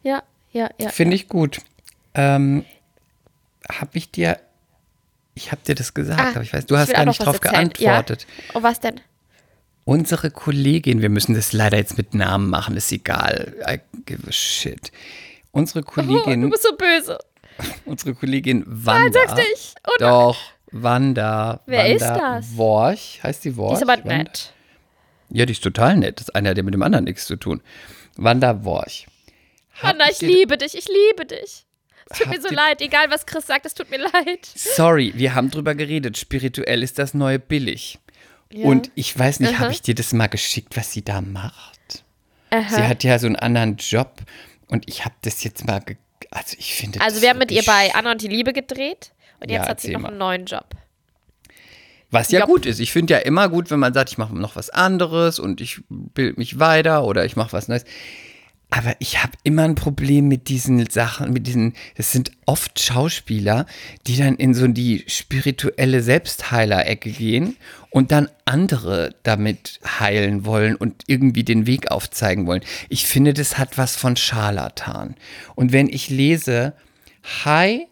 [0.03, 0.89] ja, ja, ja.
[0.89, 1.61] Finde ich gut.
[2.13, 2.63] Ähm,
[3.71, 4.39] habe ich dir,
[5.35, 7.69] ich habe dir das gesagt, Ah, aber ich weiß, du ich hast gar nicht erzählen.
[7.73, 8.27] geantwortet.
[8.49, 8.55] Ja.
[8.59, 8.99] Oh, was denn?
[9.85, 13.55] Unsere Kollegin, wir müssen das leider jetzt mit Namen machen, ist egal.
[13.67, 14.91] I give a shit.
[15.51, 17.17] Unsere Oh, Kollegin, du bist so böse.
[17.85, 19.11] unsere Kollegin Wanda.
[19.27, 19.75] Sag's nicht.
[19.87, 20.09] Oh nein.
[20.09, 20.37] Doch,
[20.71, 21.61] Wanda.
[21.65, 21.93] Wer Wanda
[22.37, 22.57] ist das?
[22.57, 23.69] Worch, heißt die Worch?
[23.79, 24.17] Die ist aber Wanda?
[24.17, 24.53] nett.
[25.31, 26.19] Ja, die ist total nett.
[26.19, 27.61] Das eine hat ja mit dem anderen nichts zu tun.
[28.15, 29.07] Wanda Worch.
[29.81, 31.65] Anna, ich liebe dich, ich liebe dich.
[32.09, 34.45] Es tut mir so leid, egal was Chris sagt, es tut mir leid.
[34.55, 36.17] Sorry, wir haben drüber geredet.
[36.17, 37.99] Spirituell ist das neue billig.
[38.51, 38.65] Ja.
[38.65, 42.03] Und ich weiß nicht, habe ich dir das mal geschickt, was sie da macht?
[42.49, 42.67] Aha.
[42.67, 44.21] Sie hat ja so einen anderen Job
[44.67, 45.81] und ich habe das jetzt mal,
[46.31, 49.51] also ich finde Also wir haben mit ihr bei Anna und die Liebe gedreht und
[49.51, 50.07] jetzt Ja, hat sie noch mal.
[50.09, 50.65] einen neuen Job.
[52.09, 52.49] Was ja Job.
[52.49, 52.79] gut ist.
[52.79, 55.81] Ich finde ja immer gut, wenn man sagt, ich mache noch was anderes und ich
[55.89, 57.85] bild mich weiter oder ich mache was Neues.
[58.71, 63.65] Aber ich habe immer ein Problem mit diesen Sachen, mit diesen, das sind oft Schauspieler,
[64.05, 67.57] die dann in so die spirituelle Selbstheiler-Ecke gehen
[67.89, 72.61] und dann andere damit heilen wollen und irgendwie den Weg aufzeigen wollen.
[72.89, 75.15] Ich finde, das hat was von Scharlatan.
[75.55, 76.73] Und wenn ich lese,
[77.45, 77.87] High,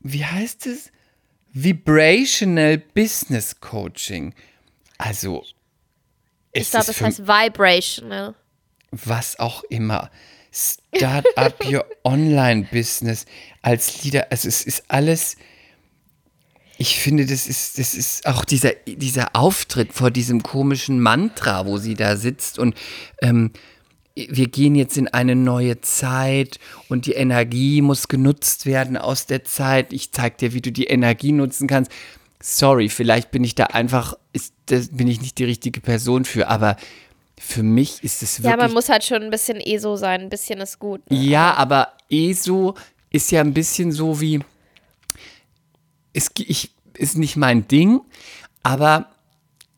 [0.00, 0.92] wie heißt es?
[1.54, 4.34] Vibrational Business Coaching.
[4.98, 5.44] Also,
[6.52, 8.34] Ich es glaube, es heißt vibrational.
[8.90, 10.10] Was auch immer.
[10.52, 13.26] Start up your Online-Business
[13.62, 14.26] als Leader.
[14.30, 15.36] Also es ist alles.
[16.80, 21.76] Ich finde, das ist, das ist auch dieser, dieser Auftritt vor diesem komischen Mantra, wo
[21.76, 22.76] sie da sitzt und
[23.20, 23.50] ähm,
[24.28, 26.58] wir gehen jetzt in eine neue Zeit
[26.88, 29.92] und die Energie muss genutzt werden aus der Zeit.
[29.92, 31.92] Ich zeig dir, wie du die Energie nutzen kannst.
[32.40, 36.48] Sorry, vielleicht bin ich da einfach, ist, das bin ich nicht die richtige Person für,
[36.48, 36.76] aber
[37.40, 38.50] für mich ist es wirklich.
[38.50, 40.22] Ja, man muss halt schon ein bisschen ESO sein.
[40.22, 41.08] Ein bisschen ist gut.
[41.10, 41.18] Ne?
[41.18, 42.74] Ja, aber ESO
[43.10, 44.40] ist ja ein bisschen so wie,
[46.12, 48.00] es, ich, ist nicht mein Ding,
[48.62, 49.08] aber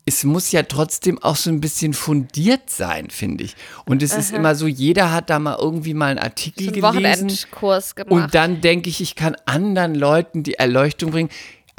[0.05, 3.55] es muss ja trotzdem auch so ein bisschen fundiert sein, finde ich.
[3.85, 6.97] Und es ist immer so, jeder hat da mal irgendwie mal einen Artikel So einen
[6.97, 7.29] gelesen.
[7.29, 8.11] Wochenendkurs gemacht.
[8.11, 11.29] Und dann denke ich, ich kann anderen Leuten die Erleuchtung bringen.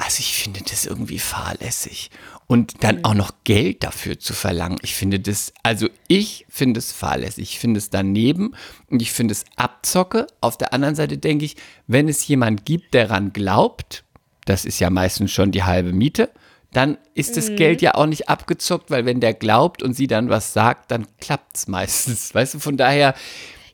[0.03, 2.11] Also ich finde das irgendwie fahrlässig.
[2.47, 4.77] Und dann auch noch Geld dafür zu verlangen.
[4.81, 7.43] Ich finde das, also ich finde es fahrlässig.
[7.43, 8.53] Ich finde es daneben
[8.89, 10.27] und ich finde es Abzocke.
[10.41, 11.55] Auf der anderen Seite denke ich,
[11.87, 14.03] wenn es jemand gibt, der daran glaubt,
[14.45, 16.29] das ist ja meistens schon die halbe Miete,
[16.73, 20.29] dann ist das Geld ja auch nicht abgezockt, weil wenn der glaubt und sie dann
[20.29, 22.33] was sagt, dann klappt es meistens.
[22.33, 23.13] Weißt du, von daher,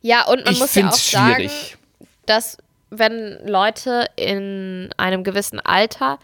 [0.02, 1.78] ja, und man ich muss ja auch sagen, schwierig.
[2.26, 2.58] dass
[2.90, 6.20] wenn Leute in einem gewissen Alter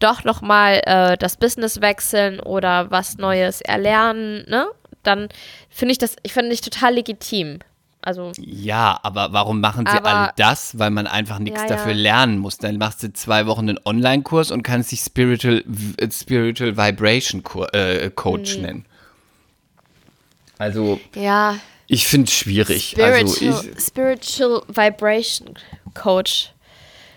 [0.00, 4.66] doch noch mal äh, das Business wechseln oder was Neues erlernen, ne,
[5.02, 5.28] dann
[5.70, 7.60] finde ich das, ich finde ich total legitim.
[8.02, 10.78] Also Ja, aber warum machen sie Aber- alle das?
[10.78, 11.76] Weil man einfach nichts Ja, ja.
[11.76, 12.58] dafür lernen muss.
[12.58, 15.64] Dann machst du zwei Wochen einen Online-Kurs und kannst dich Spiritual,
[15.96, 18.62] äh, Spiritual Vibration Kur, äh, Coach Mhm.
[18.62, 18.84] nennen.
[20.58, 21.56] Also, ja,
[21.94, 22.90] ich finde es schwierig.
[22.90, 25.54] Spiritual, Also, ich, Spiritual Vibration
[25.94, 26.50] Coach.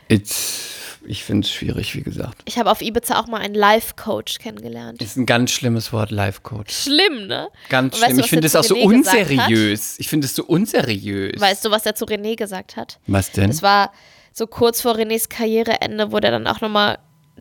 [0.07, 2.41] ich finde es schwierig, wie gesagt.
[2.45, 5.01] Ich habe auf Ibiza auch mal einen Life Coach kennengelernt.
[5.01, 6.73] Ist ein ganz schlimmes Wort, Life-Coach.
[6.73, 7.49] Schlimm, ne?
[7.69, 8.17] Ganz Und weißt schlimm.
[8.17, 9.95] du, ich finde es auch so unseriös.
[9.99, 11.39] Ich finde es so unseriös.
[11.41, 12.99] Weißt du, was er zu René gesagt hat?
[13.07, 13.49] Was denn?
[13.49, 13.91] Es war
[14.33, 16.99] so kurz vor Renés Karriereende, wo der dann auch nochmal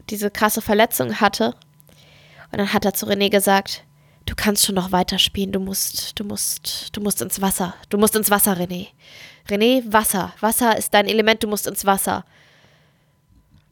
[0.09, 1.55] diese krasse Verletzung hatte.
[2.53, 3.83] Und dann hat er zu René gesagt,
[4.27, 7.75] du kannst schon noch weiterspielen, du musst, du musst, du musst ins Wasser.
[7.89, 8.89] Du musst ins Wasser, René.
[9.49, 10.35] René, Wasser.
[10.41, 12.25] Wasser ist dein Element, du musst ins Wasser.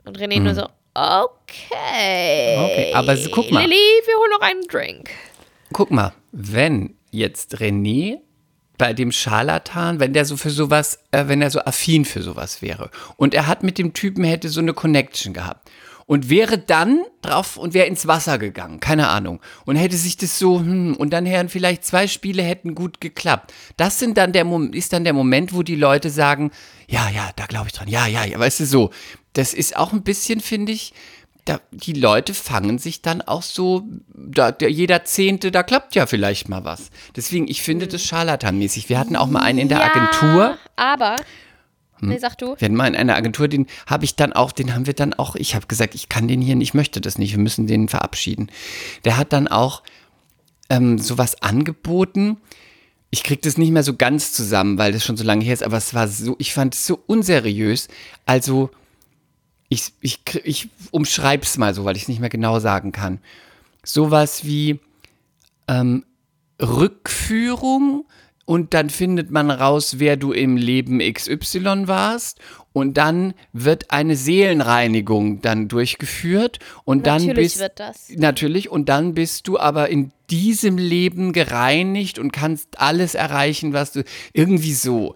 [0.04, 2.56] Und René nur so, okay.
[2.56, 2.64] Hm.
[2.64, 3.62] Okay, aber guck mal.
[3.62, 5.10] Lilly, wir holen noch einen Drink.
[5.72, 8.20] Guck mal, wenn jetzt René
[8.78, 12.60] bei dem Scharlatan, wenn der so für sowas, äh, wenn er so affin für sowas
[12.60, 15.63] wäre und er hat mit dem Typen hätte so eine Connection gehabt
[16.06, 20.38] und wäre dann drauf und wäre ins Wasser gegangen, keine Ahnung, und hätte sich das
[20.38, 23.52] so, hm, und dann wären vielleicht zwei Spiele hätten gut geklappt.
[23.76, 26.50] Das sind dann der Mom ist dann der Moment, wo die Leute sagen,
[26.88, 28.90] ja, ja, da glaube ich dran, ja, ja, ja, weißt du so.
[29.32, 30.92] Das ist auch ein bisschen, finde ich,
[31.44, 33.82] da, die Leute fangen sich dann auch so,
[34.14, 36.90] da, der, jeder Zehnte, da klappt ja vielleicht mal was.
[37.16, 38.88] Deswegen, ich finde das scharlatanmäßig.
[38.88, 40.56] Wir hatten auch mal einen in der ja, Agentur.
[40.76, 41.16] Aber.
[42.08, 42.56] Nee, sag du.
[42.58, 45.14] Wir hatten mal in einer Agentur, den habe ich dann auch, den haben wir dann
[45.14, 47.66] auch, ich habe gesagt, ich kann den hier nicht, ich möchte das nicht, wir müssen
[47.66, 48.50] den verabschieden.
[49.04, 49.82] Der hat dann auch
[50.70, 52.38] ähm, sowas angeboten.
[53.10, 55.62] Ich kriege das nicht mehr so ganz zusammen, weil das schon so lange her ist,
[55.62, 57.88] aber es war so, ich fand es so unseriös.
[58.26, 58.70] Also,
[59.68, 63.20] ich, ich, ich umschreib's mal so, weil ich es nicht mehr genau sagen kann.
[63.84, 64.80] Sowas wie
[65.68, 66.04] ähm,
[66.60, 68.06] Rückführung
[68.44, 72.38] und dann findet man raus, wer du im Leben XY warst
[72.72, 78.08] und dann wird eine Seelenreinigung dann durchgeführt und dann Natürlich bist wird das.
[78.10, 83.92] natürlich und dann bist du aber in diesem Leben gereinigt und kannst alles erreichen, was
[83.92, 85.14] du irgendwie so.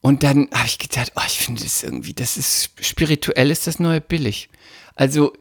[0.00, 3.78] Und dann habe ich gedacht, oh, ich finde das irgendwie, das ist spirituell ist das
[3.78, 4.48] neue billig.
[4.94, 5.32] Also,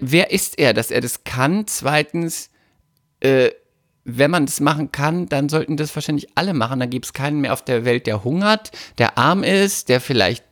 [0.00, 1.66] wer ist er, dass er das kann?
[1.66, 2.50] Zweitens,
[3.20, 3.50] äh,
[4.04, 6.80] wenn man das machen kann, dann sollten das wahrscheinlich alle machen.
[6.80, 10.44] Dann gibt es keinen mehr auf der Welt, der hungert, der arm ist, der vielleicht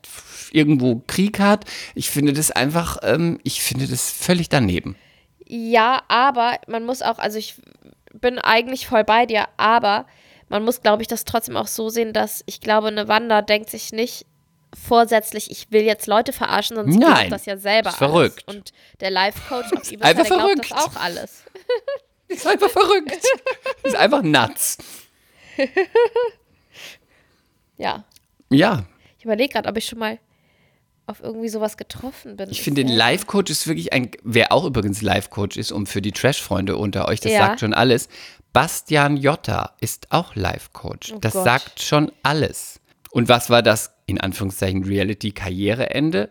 [0.53, 1.65] irgendwo Krieg hat.
[1.95, 4.97] Ich finde das einfach, ähm, ich finde das völlig daneben.
[5.47, 7.57] Ja, aber man muss auch, also ich
[8.15, 10.07] bin eigentlich voll bei dir, aber
[10.49, 13.71] man muss, glaube ich, das trotzdem auch so sehen, dass ich glaube, eine Wanda denkt
[13.71, 14.27] sich nicht
[14.75, 18.45] vorsätzlich, ich will jetzt Leute verarschen, sonst Nein, das ja selber ist verrückt.
[18.47, 18.57] alles.
[18.57, 20.73] Und der Life-Coach auf Ibiza, der glaubt das verrückt.
[20.73, 21.45] auch alles.
[22.33, 23.13] Ist einfach verrückt.
[23.83, 24.79] ist einfach nuts.
[27.77, 28.05] Ja.
[28.51, 28.85] Ja,
[29.19, 30.19] Ich überlege gerade, ob ich schon mal
[31.07, 32.51] auf irgendwie sowas getroffen bin.
[32.51, 32.83] ich finde.
[32.83, 37.21] Life-Coach ist wirklich ein, wer auch übrigens Life-Coach ist, um für die Trash-Freunde unter euch,
[37.21, 37.47] das Ja.
[37.47, 38.09] sagt schon alles.
[38.53, 41.13] Bastian Jotta ist auch Life-Coach.
[41.15, 41.45] Oh das Gott.
[41.45, 42.79] sagt schon alles.
[43.11, 46.31] Und was war das, in Anführungszeichen, Reality-Karriereende?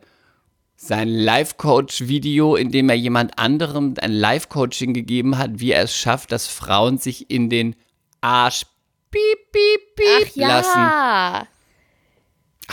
[0.84, 6.32] Sein Life-Coach-Video, in dem er jemand anderem ein Life-Coaching gegeben hat, wie er es schafft,
[6.32, 7.76] dass Frauen sich in den
[8.22, 8.64] Arsch
[9.12, 10.48] piep, piep, piep Ach ja.
[10.48, 11.48] lassen.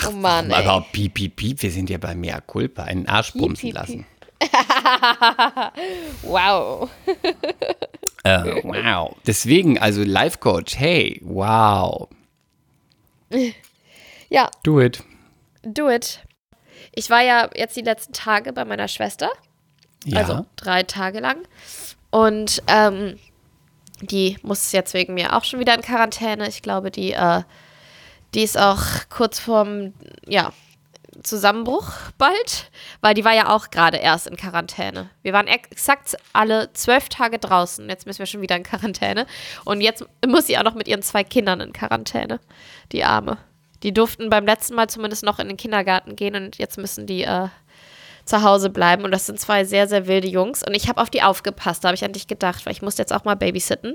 [0.08, 0.64] oh Mann, ey.
[0.66, 3.74] Aber piep, piep, piep, wir sind ja bei Mea Culpa, einen Arsch Piep, bumsen piep,
[3.74, 4.06] lassen.
[6.22, 6.88] Wow.
[8.24, 9.16] Äh, wow.
[9.26, 12.08] Deswegen, also Life-Coach, hey, wow.
[14.30, 15.02] Ja, Do it.
[15.62, 16.20] do it.
[16.94, 19.30] Ich war ja jetzt die letzten Tage bei meiner Schwester.
[20.04, 20.20] Ja.
[20.20, 21.46] Also drei Tage lang.
[22.10, 23.18] Und ähm,
[24.00, 26.48] die muss jetzt wegen mir auch schon wieder in Quarantäne.
[26.48, 27.42] Ich glaube, die, äh,
[28.34, 29.92] die ist auch kurz vorm,
[30.26, 30.52] ja,
[31.22, 32.70] Zusammenbruch bald,
[33.00, 35.10] weil die war ja auch gerade erst in Quarantäne.
[35.22, 37.88] Wir waren exakt alle zwölf Tage draußen.
[37.88, 39.26] Jetzt müssen wir schon wieder in Quarantäne.
[39.64, 42.40] Und jetzt muss sie auch noch mit ihren zwei Kindern in Quarantäne.
[42.92, 43.38] Die Arme.
[43.82, 47.22] Die durften beim letzten Mal zumindest noch in den Kindergarten gehen und jetzt müssen die
[47.22, 47.48] äh,
[48.24, 49.04] zu Hause bleiben.
[49.04, 50.62] Und das sind zwei sehr, sehr wilde Jungs.
[50.62, 53.02] Und ich habe auf die aufgepasst, da habe ich an dich gedacht, weil ich musste
[53.02, 53.94] jetzt auch mal babysitten.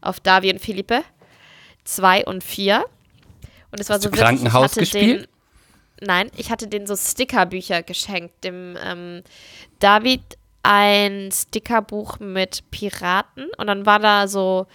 [0.00, 1.02] Auf Davi und Philippe.
[1.84, 2.84] Zwei und vier.
[3.70, 5.28] Und es war Hast so du witzig, ich Krankenhaus gespielt?
[6.00, 8.44] Den, nein, ich hatte denen so Stickerbücher geschenkt.
[8.44, 9.22] Dem ähm,
[9.78, 10.22] David
[10.62, 13.46] ein Stickerbuch mit Piraten.
[13.56, 14.66] Und dann war da so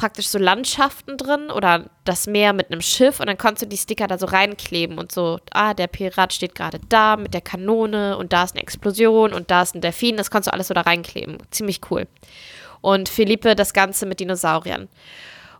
[0.00, 3.76] praktisch so Landschaften drin oder das Meer mit einem Schiff und dann konntest du die
[3.76, 8.16] Sticker da so reinkleben und so, ah, der Pirat steht gerade da mit der Kanone
[8.16, 10.74] und da ist eine Explosion und da ist ein Delfin, das konntest du alles so
[10.74, 11.36] da reinkleben.
[11.50, 12.06] Ziemlich cool.
[12.80, 14.88] Und Philippe das Ganze mit Dinosauriern.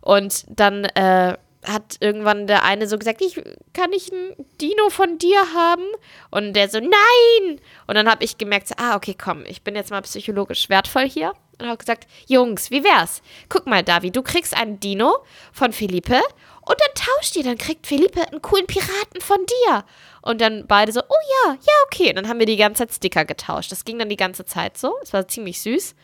[0.01, 3.39] Und dann äh, hat irgendwann der eine so gesagt, ich,
[3.73, 5.85] kann ich ein Dino von dir haben?
[6.31, 7.59] Und der so, nein!
[7.85, 11.07] Und dann habe ich gemerkt, so, ah, okay, komm, ich bin jetzt mal psychologisch wertvoll
[11.07, 11.33] hier.
[11.61, 13.21] Und habe gesagt, Jungs, wie wär's?
[13.47, 16.19] Guck mal, Davi, du kriegst einen Dino von Philippe
[16.61, 19.83] und dann tauscht ihr, dann kriegt Philippe einen coolen Piraten von dir.
[20.21, 22.09] Und dann beide so, oh ja, ja, okay.
[22.09, 23.71] Und dann haben wir die ganze Zeit Sticker getauscht.
[23.71, 24.95] Das ging dann die ganze Zeit so.
[25.01, 25.95] Es war ziemlich süß.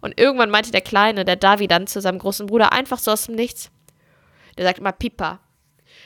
[0.00, 3.26] Und irgendwann meinte der Kleine, der Davi, dann zu seinem großen Bruder einfach so aus
[3.26, 3.70] dem Nichts,
[4.56, 5.40] der sagt immer Pipa.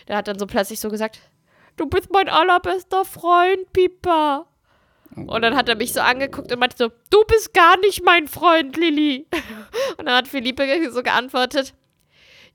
[0.08, 1.20] Der hat dann so plötzlich so gesagt,
[1.76, 4.46] du bist mein allerbester Freund, Pipa.
[5.16, 8.28] Und dann hat er mich so angeguckt und meinte so, du bist gar nicht mein
[8.28, 9.26] Freund, Lilly.
[9.96, 11.74] Und dann hat Philippe so geantwortet,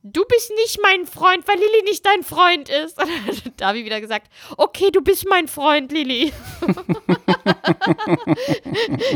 [0.04, 2.98] du bist nicht mein Freund, weil Lilly nicht dein Freund ist.
[3.02, 6.34] Und dann hat Davi wieder gesagt, okay, du bist mein Freund, Lilly.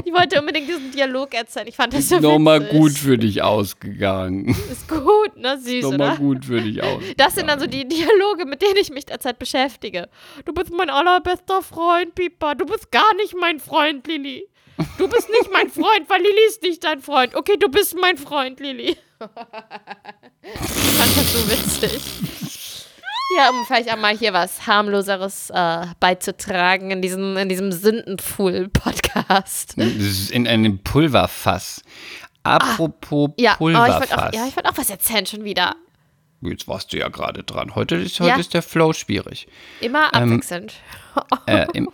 [0.05, 1.67] ich wollte unbedingt diesen Dialog erzählen.
[1.67, 4.55] Ich fand das so Nochmal gut für dich ausgegangen.
[4.71, 5.59] Ist gut, ne?
[5.59, 6.17] Süß, Nochmal oder?
[6.17, 7.15] gut für dich ausgegangen.
[7.17, 10.09] Das sind dann so die Dialoge, mit denen ich mich derzeit beschäftige.
[10.45, 12.55] Du bist mein allerbester Freund, Pipa.
[12.55, 14.47] Du bist gar nicht mein Freund, Lilly.
[14.97, 17.33] Du bist nicht mein Freund, weil Lilly ist nicht dein Freund.
[17.35, 18.97] Okay, du bist mein Freund, Lilly.
[19.19, 22.01] Ich fand das so witzig.
[23.37, 29.75] Ja, um vielleicht auch mal hier was harmloseres äh, beizutragen in diesem, in diesem Sündenfuhl-Podcast.
[29.77, 31.81] In einem Pulverfass.
[32.43, 34.11] Apropos Ja, oh, ich Pulverfass.
[34.11, 35.75] auch, ja, ich wollte auch was erzählen schon wieder.
[36.49, 37.75] Jetzt warst du ja gerade dran.
[37.75, 38.37] Heute ist, heute Ja.
[38.37, 39.47] ist der Flow schwierig.
[39.81, 40.73] Immer abwechselnd.
[41.45, 41.89] Äh, im,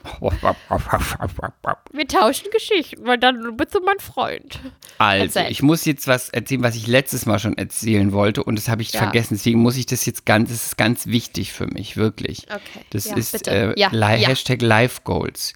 [1.91, 4.59] Wir tauschen Geschichten, weil dann bist du mein Freund.
[4.97, 5.51] also, Erzähl.
[5.51, 8.81] ich muss jetzt was erzählen, was ich letztes Mal schon erzählen wollte und das habe
[8.81, 9.01] ich Ja.
[9.03, 9.35] vergessen.
[9.35, 12.45] Deswegen muss ich das jetzt ganz, das ist ganz wichtig für mich, wirklich.
[12.49, 13.73] Okay, Das ja, ist äh.
[13.77, 15.53] Hashtag Life Goals.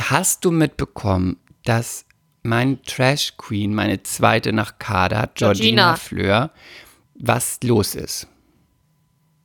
[0.00, 2.06] Hast du mitbekommen, dass
[2.42, 5.96] mein Trash Queen, meine zweite nach Kader, Georgina Georgina.
[5.96, 6.50] Fleur,
[7.14, 8.26] was los ist?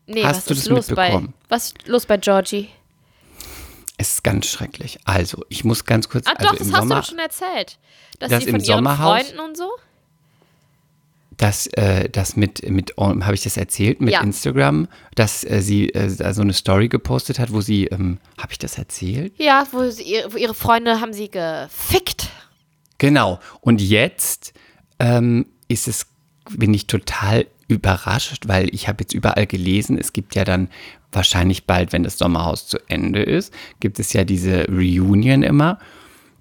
[0.07, 1.33] Nee, Hast was du ist das los mitbekommen?
[1.49, 2.69] bei was ist los bei Georgie?
[3.97, 4.99] Es ist ganz schrecklich.
[5.05, 7.77] Also, ich muss ganz kurz, Ah also doch, das hast Sommer, du doch schon erzählt.
[8.19, 8.85] Dass Das sie von ihren?
[8.85, 9.69] Freunden und so?
[11.37, 14.21] dass äh, das mit, mit habe ich das erzählt, mit Ja.
[14.21, 18.57] Instagram, dass äh, sie äh, so eine Story gepostet hat, wo sie, ähm, habe ich
[18.57, 19.33] das erzählt?
[19.37, 22.29] Ja, wo, sie, wo ihre Freunde haben sie gefickt.
[22.97, 23.39] Genau.
[23.61, 24.53] Und jetzt
[24.97, 26.07] ähm, ist es,
[26.49, 30.69] bin ich total überrascht, weil ich habe jetzt überall gelesen, es gibt ja dann
[31.11, 35.79] wahrscheinlich bald, wenn das Sommerhaus zu Ende ist, gibt es ja diese Reunion immer.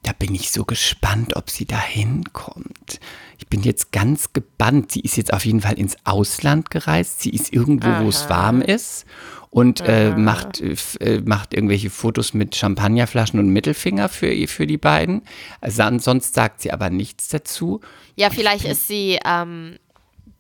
[0.03, 3.01] Da bin ich so gespannt, ob sie da hinkommt.
[3.39, 4.93] Ich bin jetzt ganz gebannt.
[4.93, 7.22] Sie ist jetzt auf jeden Fall ins Ausland gereist.
[7.22, 9.05] Sie ist irgendwo, wo es warm ist
[9.51, 14.79] und äh, macht, äh, äh, macht irgendwelche Fotos mit Champagnerflaschen und Mittelfinger für, für die
[14.79, 15.22] beiden.
[15.61, 17.81] Also, sonst sagt sie aber nichts dazu.
[18.14, 19.79] Ja, vielleicht ist sie ähm,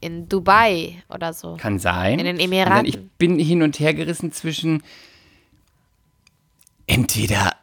[0.06, 1.56] in Dubai oder so.
[1.56, 2.18] Kann sein.
[2.18, 2.38] In den.
[2.38, 2.86] Emiraten.
[2.86, 4.82] Ich bin hin und her gerissen zwischen
[6.86, 7.56] entweder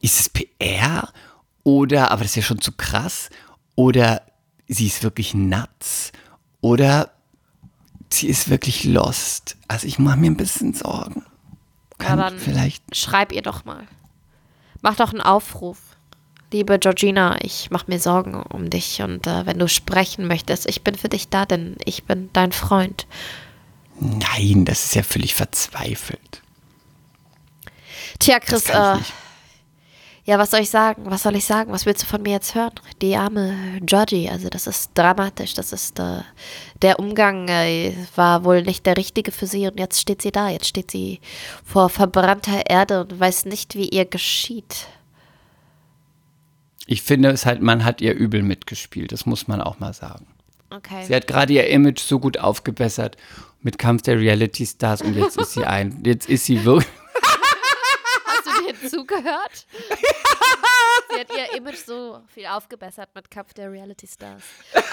[0.00, 1.12] ist es PR
[1.64, 3.30] oder, aber das ist ja schon zu krass,
[3.74, 4.22] oder
[4.68, 6.12] sie ist wirklich nuts
[6.60, 7.12] oder
[8.10, 9.56] sie ist wirklich lost.
[9.66, 11.24] Also ich mache mir ein bisschen Sorgen.
[12.00, 13.86] Ja, Kann dann vielleicht schreib ihr doch mal.
[14.82, 15.87] Mach doch einen Aufruf.
[16.50, 20.82] Liebe Georgina, ich mache mir Sorgen um dich und äh, wenn du sprechen möchtest, ich
[20.82, 23.06] bin für dich da, denn ich bin dein Freund.
[24.00, 26.42] Nein, das ist ja völlig verzweifelt.
[28.18, 28.96] Tja, Chris, äh,
[30.28, 31.04] ja, was soll ich sagen?
[31.06, 31.72] Was soll ich sagen?
[31.72, 32.72] Was willst du von mir jetzt hören?
[33.00, 35.54] Die arme Georgie, also das ist dramatisch.
[35.54, 36.20] Das ist, äh,
[36.82, 40.48] der Umgang äh, war wohl nicht der richtige für sie und jetzt steht sie da.
[40.50, 41.20] Jetzt steht sie
[41.64, 44.86] vor verbrannter Erde und weiß nicht, wie ihr geschieht.
[46.90, 50.26] Ich finde es halt, man hat ihr übel mitgespielt, das muss man auch mal sagen.
[50.70, 51.04] Okay.
[51.04, 53.18] Sie hat gerade ihr Image so gut aufgebessert
[53.60, 56.88] mit Kampf der Reality Stars und jetzt ist sie ein, jetzt ist sie wirklich.
[58.24, 59.66] Hast du dir zugehört?
[61.10, 64.42] Sie hat ihr Image so viel aufgebessert mit Kampf der Reality Stars.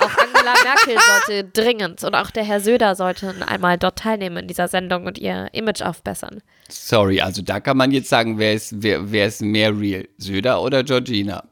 [0.02, 4.48] Auch Angela Merkel sollte dringend und auch der Herr Söder sollten einmal dort teilnehmen in
[4.50, 6.42] dieser Sendung und ihr Image aufbessern.
[6.68, 10.10] Sorry, also da kann man jetzt sagen, wer ist, wer, wer ist mehr real?
[10.18, 11.46] Söder oder Georgina?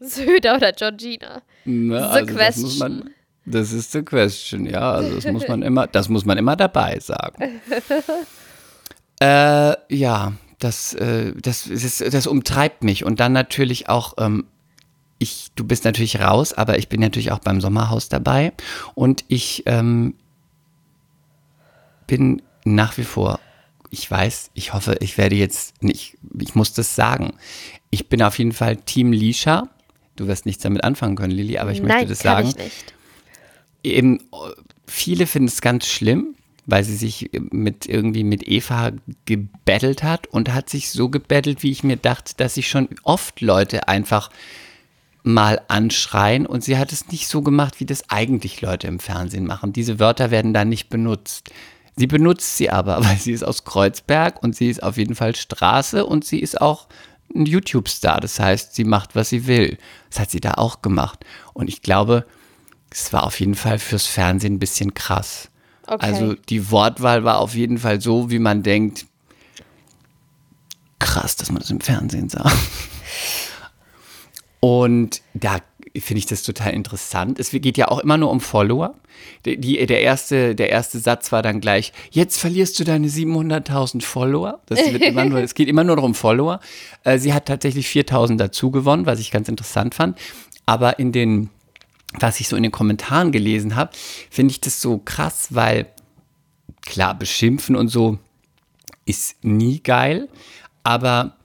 [0.00, 1.42] Söder oder Georgina?
[1.64, 3.10] Ne, The das muss man.
[3.50, 4.92] Das ist the question, ja.
[4.92, 7.60] Also das muss man immer, das muss man immer dabei sagen.
[9.20, 13.04] äh, ja, das, äh, das, das, das umtreibt mich.
[13.04, 14.46] Und dann natürlich auch, ähm,
[15.18, 18.52] ich, du bist natürlich raus, aber ich bin natürlich auch beim Sommerhaus dabei.
[18.94, 20.14] Und ich ähm,
[22.06, 23.40] bin nach wie vor,
[23.90, 27.34] ich weiß, ich hoffe, ich werde jetzt nicht, ich muss das sagen.
[27.90, 29.68] Ich bin auf jeden Fall Team Lisha.
[30.18, 32.56] Du wirst nichts damit anfangen können, Lilly, aber ich möchte Nein, das kann sagen ich
[32.56, 32.94] nicht.
[33.82, 34.20] eben
[34.86, 36.34] viele finden es ganz schlimm,
[36.66, 38.92] weil sie sich mit irgendwie mit Eva
[39.24, 43.40] gebettelt hat und hat sich so gebettelt, wie ich mir dachte, dass sich schon oft
[43.40, 44.30] Leute einfach
[45.22, 49.46] mal anschreien und sie hat es nicht so gemacht, wie das eigentlich Leute im Fernsehen
[49.46, 49.72] machen.
[49.72, 51.50] Diese Wörter werden da nicht benutzt.
[51.96, 55.34] Sie benutzt sie aber, weil sie ist aus Kreuzberg und sie ist auf jeden Fall
[55.34, 56.88] Straße und sie ist auch
[57.34, 58.20] ein YouTube-Star.
[58.20, 59.78] Das heißt, sie macht, was sie will.
[60.10, 61.24] Das hat sie da auch gemacht.
[61.52, 62.26] Und ich glaube,
[62.90, 65.50] es war auf jeden Fall fürs Fernsehen ein bisschen krass.
[65.86, 66.04] Okay.
[66.04, 69.06] Also die Wortwahl war auf jeden Fall so, wie man denkt,
[70.98, 72.50] krass, dass man das im Fernsehen sah.
[74.60, 75.60] Und da
[75.96, 77.38] finde ich das total interessant.
[77.38, 78.94] Es geht ja auch immer nur um Follower.
[79.44, 84.02] Die, die, der, erste, der erste Satz war dann gleich, jetzt verlierst du deine 700.000
[84.02, 84.60] Follower.
[84.66, 86.60] Das wird immer nur, es geht immer nur noch um Follower.
[87.04, 90.18] Äh, sie hat tatsächlich 4.000 dazu gewonnen, was ich ganz interessant fand.
[90.66, 91.50] Aber in den,
[92.18, 93.90] was ich so in den Kommentaren gelesen habe,
[94.30, 95.86] finde ich das so krass, weil
[96.82, 98.18] klar, beschimpfen und so
[99.04, 100.28] ist nie geil,
[100.82, 101.37] aber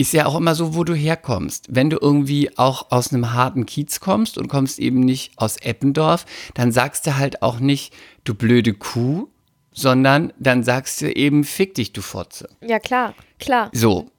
[0.00, 1.66] ist ja auch immer so, wo du herkommst.
[1.68, 6.24] Wenn du irgendwie auch aus einem harten Kiez kommst und kommst eben nicht aus Eppendorf,
[6.54, 7.92] dann sagst du halt auch nicht,
[8.24, 9.28] du blöde Kuh,
[9.72, 12.48] sondern dann sagst du eben, fick dich, du Fotze.
[12.66, 13.68] Ja, klar, klar.
[13.74, 14.10] So.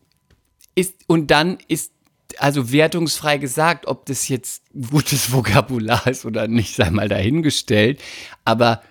[0.76, 1.92] Ist, und dann ist
[2.38, 4.62] also wertungsfrei gesagt, ob das jetzt
[4.92, 8.00] gutes Vokabular ist oder nicht, sei mal dahingestellt.
[8.46, 8.84] Aber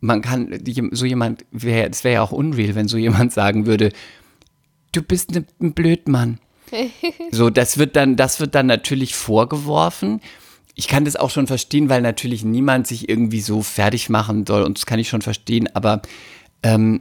[0.00, 0.58] man kann,
[0.92, 3.92] so jemand, wär, es wäre ja auch unreal, wenn so jemand sagen würde,
[4.92, 6.38] du bist ne, ein Blödmann.
[7.30, 10.20] so, das wird dann, das wird dann natürlich vorgeworfen.
[10.74, 14.62] Ich kann das auch schon verstehen, weil natürlich niemand sich irgendwie so fertig machen soll
[14.62, 16.02] und das kann ich schon verstehen, aber
[16.62, 17.00] ähm,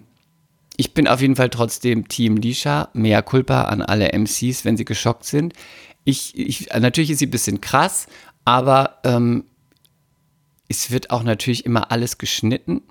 [0.77, 2.89] ich bin auf jeden Fall trotzdem Team Lisha.
[2.93, 5.53] Mea culpa an alle MCs, wenn sie geschockt sind.
[6.05, 8.07] Ich, ich, natürlich ist sie ein bisschen krass,
[8.45, 9.43] aber ähm,
[10.69, 12.83] es wird auch natürlich immer alles geschnitten.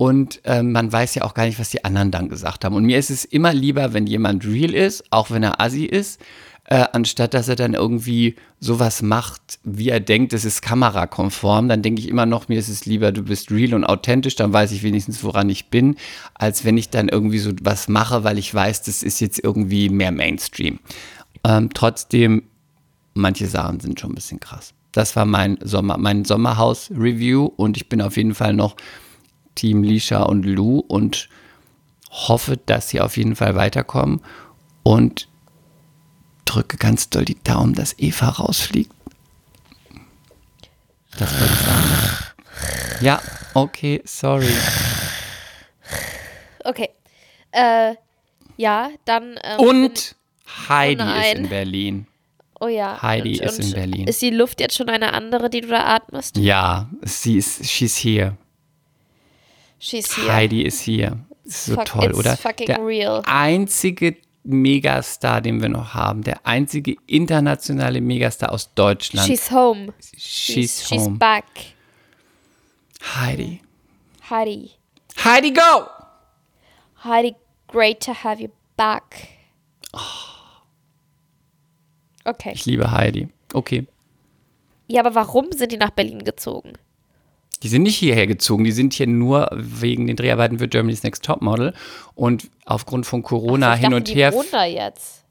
[0.00, 2.74] Und ähm, man weiß ja auch gar nicht, was die anderen dann gesagt haben.
[2.74, 6.22] Und mir ist es immer lieber, wenn jemand real ist, auch wenn er assi ist,
[6.64, 11.68] äh, anstatt dass er dann irgendwie sowas macht, wie er denkt, es ist kamerakonform.
[11.68, 14.54] Dann denke ich immer noch, mir ist es lieber, du bist real und authentisch, dann
[14.54, 15.96] weiß ich wenigstens, woran ich bin,
[16.32, 19.90] als wenn ich dann irgendwie so was mache, weil ich weiß, das ist jetzt irgendwie
[19.90, 20.78] mehr Mainstream.
[21.44, 22.44] Ähm, trotzdem,
[23.12, 24.72] manche Sachen sind schon ein bisschen krass.
[24.92, 28.76] Das war mein Sommer, mein Sommerhaus-Review und ich bin auf jeden Fall noch
[29.54, 31.28] Team Lisha und Lou und
[32.10, 34.20] hoffe, dass sie auf jeden Fall weiterkommen
[34.82, 35.28] und
[36.44, 38.92] drücke ganz doll die Daumen, dass Eva rausfliegt.
[41.18, 42.18] Das wollte ich sagen.
[43.00, 43.20] Ja,
[43.54, 44.52] okay, sorry.
[46.64, 46.90] Okay.
[47.52, 47.94] Äh,
[48.56, 49.38] ja, dann.
[49.42, 50.14] Ähm, Und
[50.68, 52.06] Heidi Oh ist in Berlin.
[52.60, 53.00] Oh ja.
[53.00, 54.06] Heidi und, ist in und Berlin.
[54.06, 56.36] Ist die Luft jetzt schon eine andere, die du da atmest?
[56.36, 58.36] Ja, sie ist, she's here.
[59.80, 60.32] She's here.
[60.32, 61.18] Heidi ist hier.
[61.44, 62.36] Ist so Fuck, toll, oder?
[62.36, 63.22] fucking der real.
[63.26, 69.26] einzige Megastar, den wir noch haben, der einzige internationale Megastar aus Deutschland.
[69.26, 69.92] She's home.
[70.16, 71.18] She's she's home.
[71.18, 71.44] back.
[73.16, 73.62] Heidi.
[74.28, 74.70] Heidi.
[75.24, 75.86] Heidi, go!
[77.02, 77.34] Heidi,
[77.68, 79.28] great to have you back.
[82.24, 82.52] Okay.
[82.54, 83.28] Ich liebe Heidi.
[83.54, 83.86] Okay.
[84.88, 86.74] Ja, aber warum sind die nach Berlin gezogen?
[87.62, 91.24] Die sind nicht hierher gezogen, die sind hier nur wegen den Dreharbeiten für Germany's Next
[91.24, 91.74] Topmodel
[92.14, 94.32] und aufgrund von Corona ich hin dachte, und die her.
[94.32, 95.24] wohnen da jetzt.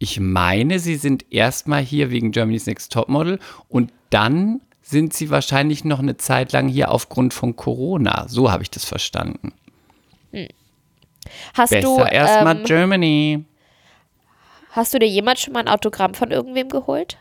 [0.00, 3.38] Ich meine, sie sind erstmal hier wegen Germany's Next Topmodel
[3.68, 8.26] und dann sind sie wahrscheinlich noch eine Zeit lang hier aufgrund von Corona.
[8.28, 9.52] So habe ich das verstanden.
[11.54, 13.44] Hast Besser du, erstmal ähm, Germany.
[14.70, 17.18] hast du dir jemals schon mal ein Autogramm von irgendwem geholt?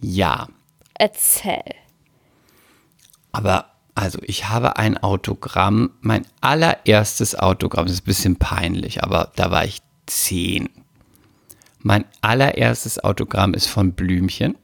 [0.00, 0.48] Ja,
[0.94, 1.62] Erzähl.
[3.30, 9.30] aber also ich habe ein Autogramm, mein allererstes Autogramm, das ist ein bisschen peinlich, aber
[9.36, 10.68] da war ich zehn.
[11.80, 14.56] Mein allererstes Autogramm ist von Blümchen.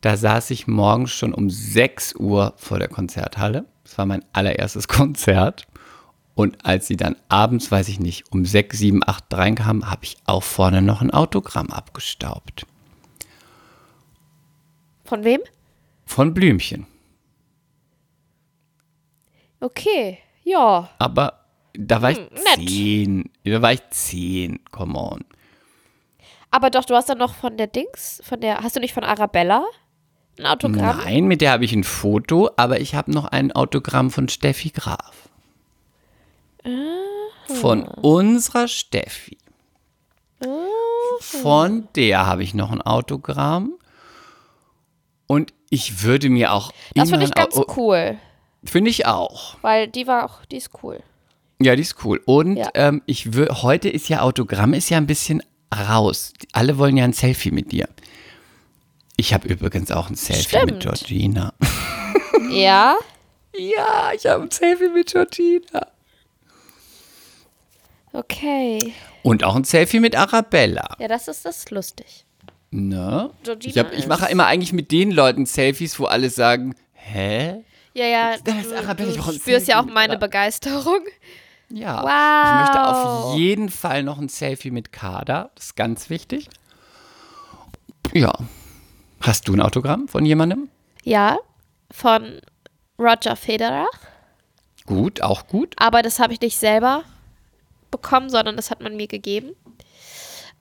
[0.00, 3.66] Da saß ich morgens schon um 6 Uhr vor der Konzerthalle.
[3.84, 5.66] Das war mein allererstes Konzert.
[6.34, 10.16] Und als sie dann abends, weiß ich nicht, um 6, 7, 8 reinkamen, habe ich
[10.24, 12.66] auch vorne noch ein Autogramm abgestaubt.
[15.04, 15.40] Von wem?
[16.06, 16.86] Von Blümchen.
[19.60, 20.88] Okay, ja.
[20.98, 21.44] Aber
[21.74, 22.68] da war ich Hm, nett.
[22.68, 23.30] 10.
[23.44, 24.60] Da war ich 10.
[24.70, 25.24] Come on.
[26.50, 29.04] Aber doch, du hast dann noch von der Dings, von der, hast du nicht von
[29.04, 29.64] Arabella
[30.38, 30.98] ein Autogramm?
[31.04, 34.70] Nein, mit der habe ich ein Foto, aber ich habe noch ein Autogramm von Steffi
[34.70, 35.28] Graf.
[37.46, 39.38] Von unserer Steffi.
[41.20, 43.74] Von der habe ich noch ein Autogramm.
[45.26, 48.18] Und ich würde mir auch Das finde ich ganz cool,
[48.64, 49.56] Finde ich auch.
[49.62, 51.00] weil die war auch, die ist cool.
[51.62, 52.20] Ja, die ist cool.
[52.26, 52.68] Und Ja.
[52.74, 53.28] ähm, ich
[53.62, 55.42] heute ist ja Autogramm ist ja ein bisschen
[55.74, 56.32] raus.
[56.52, 57.88] Alle wollen ja ein Selfie mit dir.
[59.16, 60.82] Ich habe übrigens auch ein Selfie mit Stimmt.
[60.82, 61.52] Georgina.
[62.50, 62.96] Ja?
[63.56, 65.86] Ja, ich habe ein Selfie mit Georgina.
[68.12, 68.92] Okay.
[69.22, 70.96] Und auch ein Selfie mit Arabella.
[70.98, 72.24] Ja, das ist das ist lustig.
[72.70, 73.30] Ne?
[73.44, 77.62] Georgina Ich, hab, ich mache immer eigentlich mit den Leuten Selfies, wo alle sagen, hä?
[77.94, 78.36] Ja, ja.
[78.42, 80.18] Da ist du, Arabella, du ein spürst ja auch meine.
[80.18, 81.00] Begeisterung.
[81.68, 82.02] Ja.
[82.02, 82.54] Wow.
[82.54, 85.50] Ich möchte auf jeden Fall noch ein Selfie mit Kader.
[85.54, 86.48] Das ist ganz wichtig.
[88.12, 88.32] Ja.
[89.20, 90.68] Hast du ein Autogramm von jemandem?
[91.04, 91.38] Ja,
[91.90, 92.40] von
[92.98, 93.86] Roger Federer.
[94.86, 95.74] Gut, auch gut.
[95.78, 97.04] Aber das habe ich nicht selber
[97.90, 99.54] bekommen, sondern das hat man mir gegeben.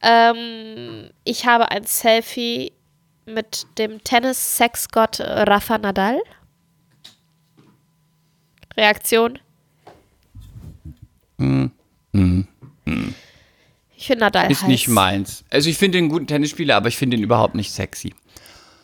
[0.01, 2.73] Ähm, ich habe ein Selfie
[3.25, 6.19] mit dem Tennis-Sexgott Rafa Nadal.
[8.79, 9.39] Reaktion?
[13.95, 14.67] Ich finde Nadal Ist heiß.
[14.67, 15.43] nicht meins.
[15.49, 18.13] Also ich finde ihn einen guten Tennisspieler, aber ich finde ihn überhaupt nicht sexy.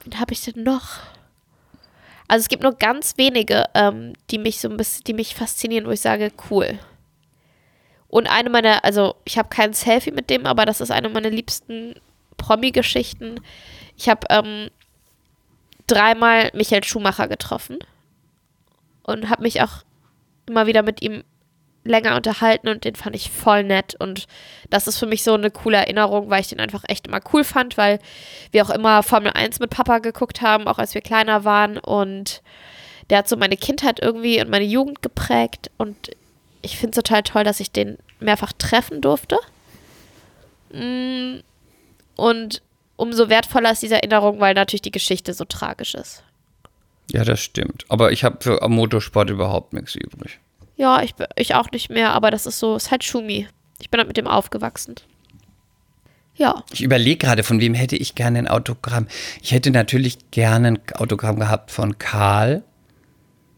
[0.04, 1.00] Wen habe ich denn noch?
[2.28, 5.86] Also es gibt nur ganz wenige, ähm, die mich so ein bisschen, die mich faszinieren,
[5.88, 6.80] wo ich sage, cool.
[8.08, 11.30] Und eine meiner, also ich habe kein Selfie mit dem, aber das ist eine meiner
[11.30, 11.96] liebsten
[12.38, 13.39] Promi-Geschichten.
[13.98, 14.70] Ich habe ähm,
[15.88, 17.80] dreimal Michael Schumacher getroffen
[19.06, 19.84] und habe mich auch
[20.47, 21.24] immer wieder mit ihm
[21.84, 24.26] länger unterhalten und den fand ich voll nett und
[24.72, 27.43] das ist für mich so eine coole Erinnerung, weil ich den einfach echt immer cool
[27.43, 27.99] fand, weil
[28.51, 32.41] wir auch immer Formel 1 mit Papa geguckt haben, auch als wir kleiner waren und
[33.12, 36.12] der hat so meine Kindheit irgendwie und meine Jugend geprägt und
[36.64, 39.38] ich finde es total toll, dass ich den mehrfach treffen durfte.
[40.72, 41.41] Mm,
[42.16, 42.62] Und
[42.95, 46.24] umso wertvoller ist diese Erinnerung, weil natürlich die Geschichte so tragisch ist.
[47.12, 47.86] Ja, das stimmt.
[47.89, 50.39] Aber ich habe für Motorsport überhaupt nichts übrig.
[50.76, 53.47] Ja, ich, ich auch nicht mehr, aber das ist so, ist halt Schumi.
[53.80, 54.95] Ich bin halt mit dem aufgewachsen.
[56.38, 59.08] Ja, Ich überlege gerade, von wem hätte ich gerne ein Autogramm.
[59.41, 62.64] Ich hätte natürlich gerne ein Autogramm gehabt von Karl.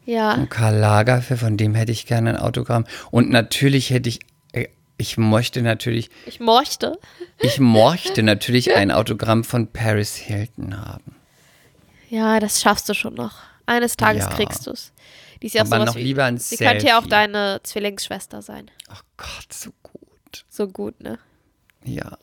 [0.05, 0.35] ja.
[0.35, 2.85] Von Karl Lagerfeld, von dem hätte ich gerne ein Autogramm.
[3.09, 4.19] Und natürlich hätte ich,
[4.51, 4.67] äh,
[4.97, 6.99] ich möchte natürlich, Ich mochte.
[7.39, 11.15] ich möchte natürlich ein Autogramm von Paris Hilton haben.
[12.09, 13.35] Ja, das schaffst du schon noch.
[13.65, 14.29] Eines Tages Ja.
[14.29, 14.93] kriegst du es.
[15.41, 17.09] Die ist ja auch Aber noch wie, lieber ein Sie könnte ja auch Selfie.
[17.09, 18.71] deine Zwillingsschwester sein.
[18.89, 20.45] Ach Gott, so gut.
[20.49, 21.19] So gut, ne?
[21.83, 22.17] Ja.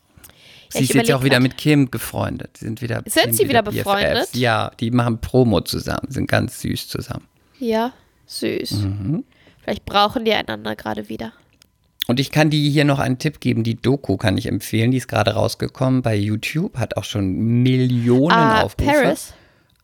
[0.70, 2.58] Sie ist jetzt ja auch wieder mit Kim befreundet.
[2.60, 3.84] Die sind wieder Sind sie wieder BFFs.
[3.84, 4.28] befreundet?
[4.34, 7.28] Ja, die machen Promo zusammen, sind ganz süß zusammen.
[7.60, 7.92] Ja,
[8.26, 8.72] süß.
[8.72, 9.24] Mhm.
[9.62, 11.32] Vielleicht brauchen die einander gerade wieder.
[12.08, 13.62] Und ich kann dir hier noch einen Tipp geben.
[13.62, 14.90] Die Doku kann ich empfehlen.
[14.90, 18.90] Die ist gerade rausgekommen bei YouTube, hat auch schon Millionen Ah, Aufrufe.
[18.90, 19.32] Paris?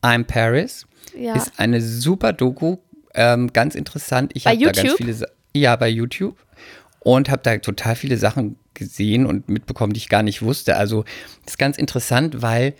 [0.02, 0.86] I'm Paris.
[1.18, 1.34] Ja.
[1.34, 2.76] Ist eine super Doku,
[3.14, 4.32] ähm, ganz interessant.
[4.34, 6.36] Ich habe da ganz viele Sa- Ja, bei YouTube.
[7.02, 10.76] Und habe da total viele Sachen gesehen und mitbekommen, die ich gar nicht wusste.
[10.76, 11.04] Also
[11.44, 12.74] das ist ganz interessant, weil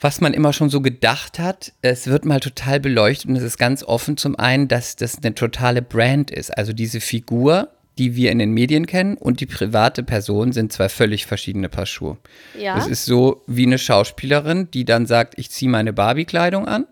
[0.00, 3.58] was man immer schon so gedacht hat, es wird mal total beleuchtet und es ist
[3.58, 6.56] ganz offen zum einen, dass das eine totale Brand ist.
[6.56, 7.68] Also diese Figur
[7.98, 11.86] die wir in den Medien kennen, und die private Person sind zwei völlig verschiedene Paar
[11.86, 12.18] Schuhe.
[12.58, 12.76] Ja.
[12.76, 16.86] Das ist so wie eine Schauspielerin, die dann sagt, ich ziehe meine Barbie-Kleidung an,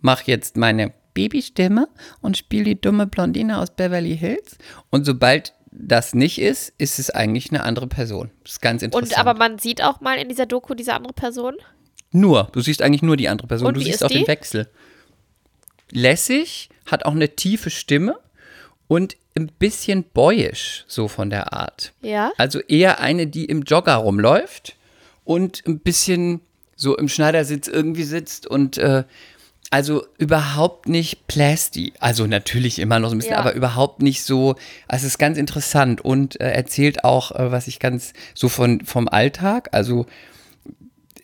[0.00, 1.88] mache jetzt meine Babystimme
[2.20, 4.58] und spiele die dumme Blondine aus Beverly Hills.
[4.90, 8.30] Und sobald das nicht ist, ist es eigentlich eine andere Person.
[8.42, 9.12] Das ist ganz interessant.
[9.12, 11.54] Und aber man sieht auch mal in dieser Doku diese andere Person.
[12.10, 13.68] Nur, du siehst eigentlich nur die andere Person.
[13.68, 14.18] Und du wie siehst ist auch die?
[14.18, 14.68] den Wechsel.
[15.90, 18.18] Lässig, hat auch eine tiefe Stimme
[18.88, 21.92] und ein bisschen boyish, so von der Art.
[22.02, 22.32] Ja.
[22.38, 24.76] Also eher eine, die im Jogger rumläuft
[25.24, 26.40] und ein bisschen
[26.74, 29.04] so im Schneidersitz irgendwie sitzt und äh,
[29.70, 31.92] also überhaupt nicht plasty.
[32.00, 33.40] Also natürlich immer noch so ein bisschen, Ja.
[33.40, 34.52] aber überhaupt nicht so.
[34.86, 38.84] Also es ist ganz interessant und äh, erzählt auch, äh, was ich ganz so von
[38.86, 39.68] vom Alltag.
[39.72, 40.06] Also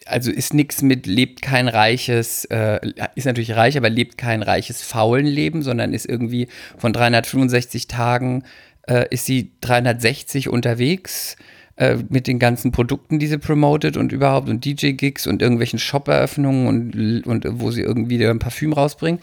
[0.06, 2.80] also ist nichts mit lebt kein reiches, äh,
[3.14, 8.44] ist natürlich reich, aber lebt kein reiches faulen Leben, sondern ist irgendwie von 365 Tagen
[8.86, 11.36] äh, ist sie 360 unterwegs
[11.76, 16.66] äh, mit den ganzen Produkten, die sie promotet und überhaupt und DJ-Gigs und irgendwelchen Shop-Eröffnungen
[16.66, 19.22] und, und wo sie irgendwie ein Parfüm rausbringt.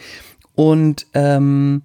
[0.56, 1.84] Und ähm,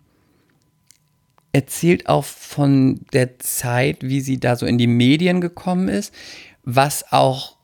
[1.52, 6.12] erzählt auch von der Zeit, wie sie da so in die Medien gekommen ist,
[6.64, 7.55] was auch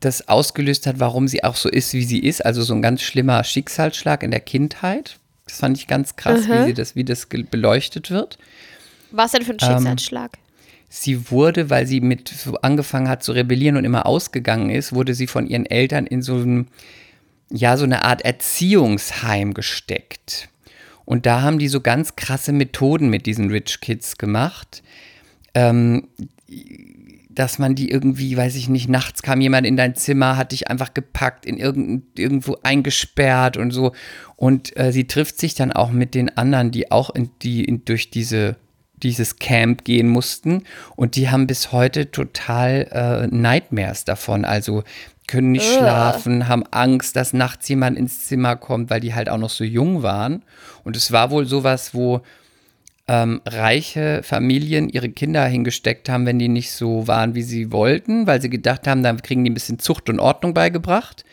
[0.00, 2.44] das ausgelöst hat, warum sie auch so ist, wie sie ist.
[2.44, 5.18] Also so ein ganz schlimmer Schicksalsschlag in der Kindheit.
[5.46, 8.38] Das fand ich ganz krass, wie sie das, wie das beleuchtet wird.
[9.10, 10.38] Was denn für ein Schicksalsschlag?
[10.90, 15.26] Sie wurde, weil sie mit angefangen hat zu rebellieren und immer ausgegangen ist, wurde sie
[15.26, 16.68] von ihren Eltern in so ein,
[17.50, 20.48] ja, so eine Art Erziehungsheim gesteckt.
[21.04, 24.82] Und da haben die so ganz krasse Methoden mit diesen Rich Kids gemacht.
[25.54, 26.08] Ähm,
[27.38, 30.68] dass man die irgendwie, weiß ich nicht, nachts kam jemand in dein Zimmer, hat dich
[30.68, 33.92] einfach gepackt, in irgend, irgendwo eingesperrt und so.
[34.34, 37.84] Und äh, sie trifft sich dann auch mit den anderen, die auch in die, in,
[37.84, 38.56] durch diese,
[38.96, 40.64] dieses Camp gehen mussten.
[40.96, 44.44] Und die haben bis heute total äh, Nightmares davon.
[44.44, 44.82] Also
[45.28, 49.38] können nicht schlafen, haben Angst, dass nachts jemand ins Zimmer kommt, weil die halt auch
[49.38, 50.42] noch so jung waren.
[50.82, 52.22] Und es war wohl sowas, wo
[53.08, 58.26] ähm, reiche Familien ihre Kinder hingesteckt haben, wenn die nicht so waren, wie sie wollten,
[58.26, 61.24] weil sie gedacht haben, dann kriegen die ein bisschen Zucht und Ordnung beigebracht.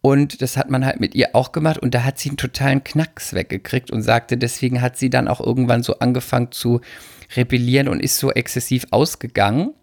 [0.00, 2.82] Und das hat man halt mit ihr auch gemacht und da hat sie einen totalen
[2.82, 6.80] Knacks weggekriegt und sagte, deswegen hat sie dann auch irgendwann so angefangen zu
[7.36, 9.74] rebellieren und ist so exzessiv ausgegangen,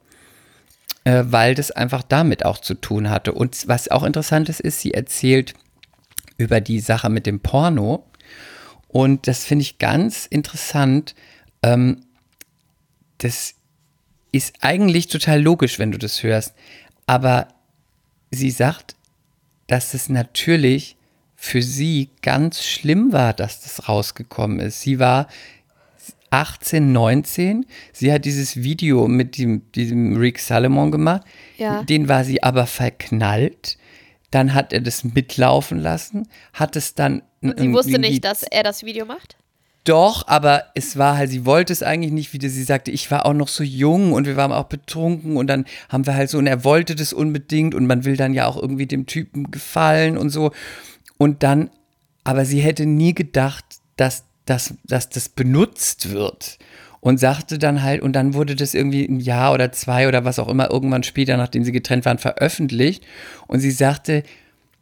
[1.05, 3.31] äh, weil das einfach damit auch zu tun hatte.
[3.31, 5.53] Und was auch interessant ist, ist, sie erzählt
[6.37, 8.05] über die Sache mit dem Porno.
[8.89, 11.15] Und das finde ich ganz interessant.
[11.63, 12.01] Ähm,
[13.19, 13.55] das
[14.31, 16.53] ist eigentlich total logisch, wenn du das hörst.
[17.05, 17.47] Aber
[18.31, 18.95] sie sagt,
[19.67, 20.97] dass es natürlich
[21.35, 24.81] für sie ganz schlimm war, dass das rausgekommen ist.
[24.81, 25.27] Sie war
[26.31, 27.65] 18, 19.
[27.93, 31.21] Sie hat dieses Video mit dem, diesem Rick Salomon gemacht.
[31.57, 31.83] Ja.
[31.83, 33.77] Den war sie aber verknallt.
[34.31, 37.23] Dann hat er das mitlaufen lassen, hat es dann.
[37.41, 39.37] Sie wusste nicht, dass er das Video macht?
[39.89, 42.47] doch, aber es war halt, sie wollte es eigentlich nicht wieder.
[42.47, 45.65] Sie sagte, ich war auch noch so jung und wir waren auch betrunken und dann
[45.89, 48.55] haben wir halt so, und er wollte das unbedingt und man will dann ja auch
[48.55, 50.51] irgendwie dem Typen gefallen und so.
[51.17, 51.71] Und dann,
[52.23, 53.65] aber sie hätte nie gedacht,
[53.95, 56.59] dass, dass, dass das benutzt wird.
[57.01, 60.37] Und sagte dann halt, und dann wurde das irgendwie ein Jahr oder zwei oder was
[60.37, 63.05] auch immer irgendwann später, nachdem sie getrennt waren, veröffentlicht.
[63.47, 64.23] Und sie sagte,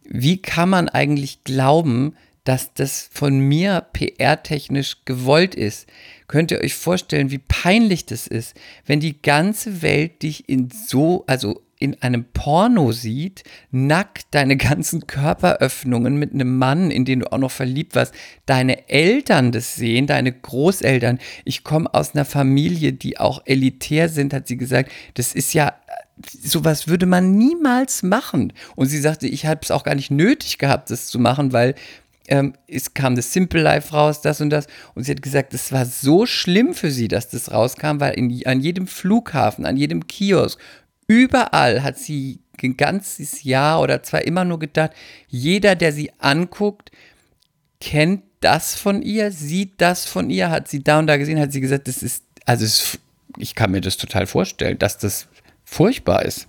[0.04, 5.88] wie kann man eigentlich glauben, dass das von mir PR-technisch gewollt ist?
[6.28, 8.56] Könnt ihr euch vorstellen, wie peinlich das ist,
[8.86, 15.08] wenn die ganze Welt dich in so, also in einem Porno sieht, nackt deine ganzen
[15.08, 18.14] Körperöffnungen mit einem Mann, in den du auch noch verliebt warst,
[18.46, 21.20] deine Eltern das sehen, deine Großeltern.
[21.46, 24.92] Ich komme aus einer Familie, die auch elitär sind, hat sie gesagt.
[25.16, 25.74] Das ist ja
[26.42, 28.54] sowas würde man niemals machen.
[28.76, 31.76] Und sie sagte, ich habe es auch gar nicht nötig gehabt, das zu machen, weil
[32.28, 34.68] ähm, es kam das Simple Life raus, das und das.
[34.96, 38.46] Und sie hat gesagt, es war so schlimm für sie, dass das rauskam, weil in,
[38.46, 40.60] an jedem Flughafen, an jedem Kiosk,
[41.08, 44.92] überall hat sie ein ganzes Jahr oder zwei immer nur gedacht,
[45.28, 46.92] jeder, der sie anguckt,
[47.80, 51.52] kennt das von ihr, sieht das von ihr, hat sie da und da gesehen, hat
[51.52, 53.00] sie gesagt, das ist, also es,
[53.38, 55.28] ich kann mir das total vorstellen, dass das
[55.64, 56.48] furchtbar ist.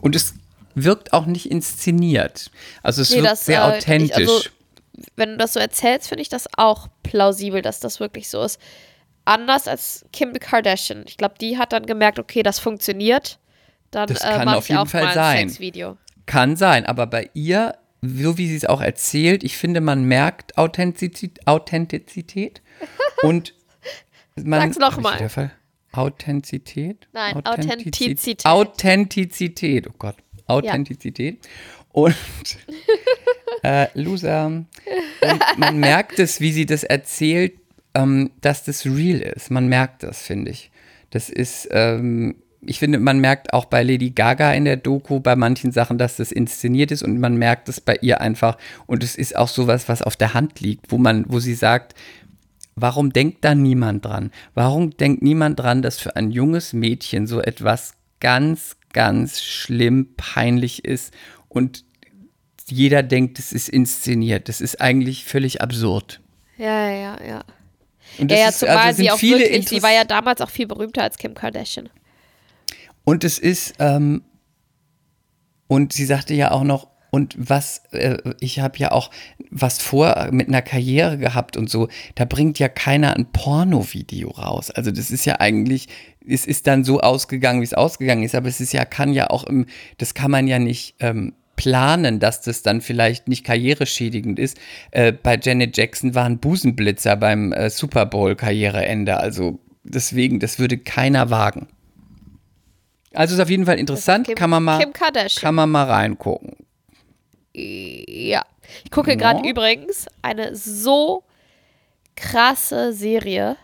[0.00, 0.34] Und es
[0.74, 2.50] wirkt auch nicht inszeniert.
[2.82, 4.16] Also es Nee, wirkt das, sehr äh, ich- authentisch.
[4.16, 4.42] also-
[5.16, 8.58] Wenn du das so erzählst, finde ich das auch plausibel, dass das wirklich so ist.
[9.24, 11.04] Anders als Kim Kardashian.
[11.06, 13.38] Ich glaube, die hat dann gemerkt, okay, das funktioniert.
[13.92, 15.48] Dann Das äh, kann mache auf jeden Fall sein.
[15.48, 15.96] Sexvideo.
[16.26, 20.58] Kann sein, aber bei ihr, so wie sie es auch erzählt, ich finde, man merkt
[20.58, 21.46] Authentizität.
[21.46, 22.60] Authentizität
[23.22, 23.54] und
[24.34, 24.60] man.
[24.60, 25.18] Sag's noch Hab ich mal.
[25.18, 25.50] wieder ver-
[25.92, 27.06] Authentizität?
[27.12, 28.46] Nein, Authentizität.
[28.46, 28.46] Authentizität.
[28.46, 30.16] Authentizität, oh Gott.
[30.46, 31.46] Authentizität.
[31.92, 32.14] Und
[33.62, 34.46] äh, Loser.
[34.46, 34.66] Und
[35.58, 37.52] man merkt es, wie sie das erzählt,
[37.94, 39.50] ähm, dass das real ist.
[39.50, 40.70] Man merkt das, finde ich.
[41.10, 45.34] Das ist, ähm, ich finde, man merkt auch bei Lady Gaga in der Doku bei
[45.36, 48.56] manchen Sachen, dass das inszeniert ist und man merkt es bei ihr einfach.
[48.86, 51.94] Und es ist auch sowas, was auf der Hand liegt, wo man, wo sie sagt,
[52.76, 54.30] warum denkt da niemand dran?
[54.54, 60.84] Warum denkt niemand dran, dass für ein junges Mädchen so etwas ganz, ganz schlimm peinlich
[60.84, 61.12] ist
[61.48, 61.84] und
[62.68, 64.48] jeder denkt, es ist inszeniert.
[64.48, 66.20] Das ist eigentlich völlig absurd.
[66.56, 67.44] Ja, ja, ja.
[68.18, 70.40] Und Ja, das ja, ist- zumal also sie auch viele wirklich, sie war ja damals
[70.40, 71.90] auch viel berühmter als Kim Kardashian.
[73.04, 74.22] Und es ist, ähm,
[75.66, 79.10] und sie sagte ja auch noch, und was, äh, ich habe ja auch
[79.50, 84.70] was vor mit einer Karriere gehabt und so, da bringt ja keiner ein Porno-Video raus.
[84.70, 85.88] Also das ist ja eigentlich,
[86.26, 89.28] es ist dann so ausgegangen, wie es ausgegangen ist, aber es ist ja, kann ja
[89.28, 89.66] auch im,
[89.98, 94.58] das kann man ja nicht ähm, planen, dass das dann vielleicht nicht karriereschädigend ist.
[94.90, 100.78] Äh, bei Janet Jackson war ein Busenblitzer beim äh, Super Bowl-Karriereende, also deswegen, das würde
[100.78, 101.68] keiner wagen.
[103.14, 105.40] Also ist auf jeden Fall interessant, Kim- kann man mal, Kim Kardashian.
[105.42, 106.56] kann man mal reingucken.
[107.54, 108.44] Ja.
[108.84, 111.24] Ich gucke gerade übrigens eine so
[112.16, 113.56] krasse Serie.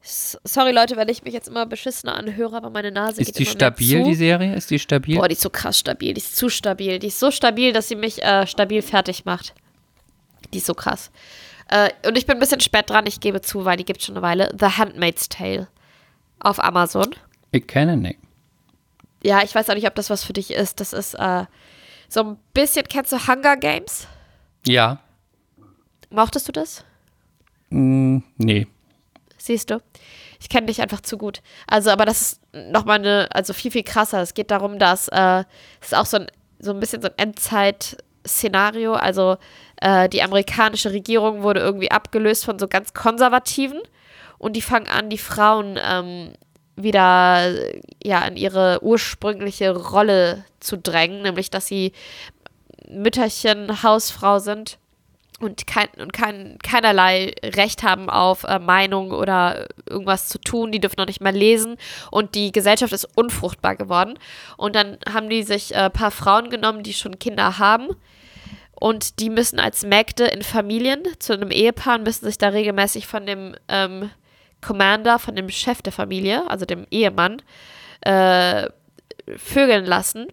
[0.00, 3.42] Sorry, Leute, wenn ich mich jetzt immer beschissener anhöre, aber meine Nase geht Ist die
[3.42, 4.08] immer stabil, zu.
[4.08, 4.54] die Serie?
[4.54, 5.16] Ist die stabil?
[5.18, 6.14] Boah, die ist so krass stabil.
[6.14, 6.98] Die ist zu stabil.
[6.98, 9.54] Die ist so stabil, dass sie mich äh, stabil fertig macht.
[10.54, 11.10] Die ist so krass.
[11.68, 14.16] Äh, und ich bin ein bisschen spät dran, ich gebe zu, weil die gibt schon
[14.16, 14.54] eine Weile.
[14.58, 15.68] The Handmaid's Tale
[16.40, 17.14] auf Amazon.
[17.52, 18.18] ich kenne nicht.
[19.22, 20.80] Ja, ich weiß auch nicht, ob das was für dich ist.
[20.80, 21.44] Das ist äh,
[22.08, 24.06] so ein bisschen, kennst du Hunger Games?
[24.66, 25.00] Ja.
[26.10, 26.84] Mochtest du das?
[27.70, 28.66] Mm, nee.
[29.36, 29.80] Siehst du?
[30.40, 31.42] Ich kenne dich einfach zu gut.
[31.66, 32.40] Also, aber das ist
[32.70, 34.22] nochmal eine, also viel, viel krasser.
[34.22, 35.44] Es geht darum, dass äh,
[35.80, 36.26] es ist auch so ein,
[36.58, 38.94] so ein bisschen so ein Endzeit-Szenario.
[38.94, 39.36] Also,
[39.80, 43.80] äh, die amerikanische Regierung wurde irgendwie abgelöst von so ganz Konservativen
[44.38, 46.32] und die fangen an, die Frauen ähm,
[46.82, 47.52] wieder
[48.02, 51.92] ja, in ihre ursprüngliche Rolle zu drängen, nämlich dass sie
[52.88, 54.78] Mütterchen, Hausfrau sind
[55.40, 60.72] und, kein, und kein, keinerlei Recht haben auf äh, Meinung oder irgendwas zu tun.
[60.72, 61.76] Die dürfen noch nicht mal lesen
[62.10, 64.18] und die Gesellschaft ist unfruchtbar geworden.
[64.56, 67.88] Und dann haben die sich ein äh, paar Frauen genommen, die schon Kinder haben.
[68.80, 73.06] Und die müssen als Mägde in Familien zu einem Ehepaar und müssen sich da regelmäßig
[73.06, 74.10] von dem ähm,
[74.60, 77.42] Commander, von dem Chef der Familie, also dem Ehemann,
[78.00, 78.68] äh,
[79.36, 80.26] vögeln lassen.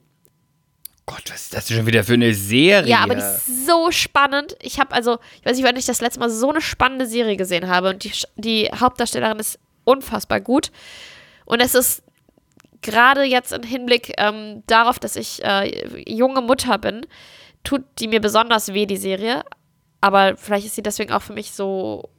[1.05, 2.89] Gott, was ist das schon wieder für eine Serie?
[2.89, 4.57] Ja, aber die ist so spannend.
[4.61, 7.37] Ich habe also, ich weiß nicht, wann ich das letzte Mal so eine spannende Serie
[7.37, 7.89] gesehen habe.
[7.89, 10.71] Und die, die Hauptdarstellerin ist unfassbar gut.
[11.45, 12.01] Und es ist
[12.81, 17.05] gerade jetzt im Hinblick ähm, darauf, dass ich äh, junge Mutter bin,
[17.63, 19.43] tut die mir besonders weh, die Serie.
[20.01, 22.09] Aber vielleicht ist sie deswegen auch für mich so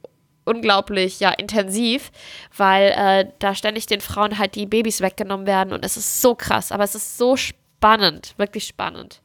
[0.47, 2.11] unglaublich ja intensiv,
[2.55, 6.35] weil äh, da ständig den Frauen halt die Babys weggenommen werden und es ist so
[6.35, 9.21] krass, aber es ist so spannend, wirklich spannend.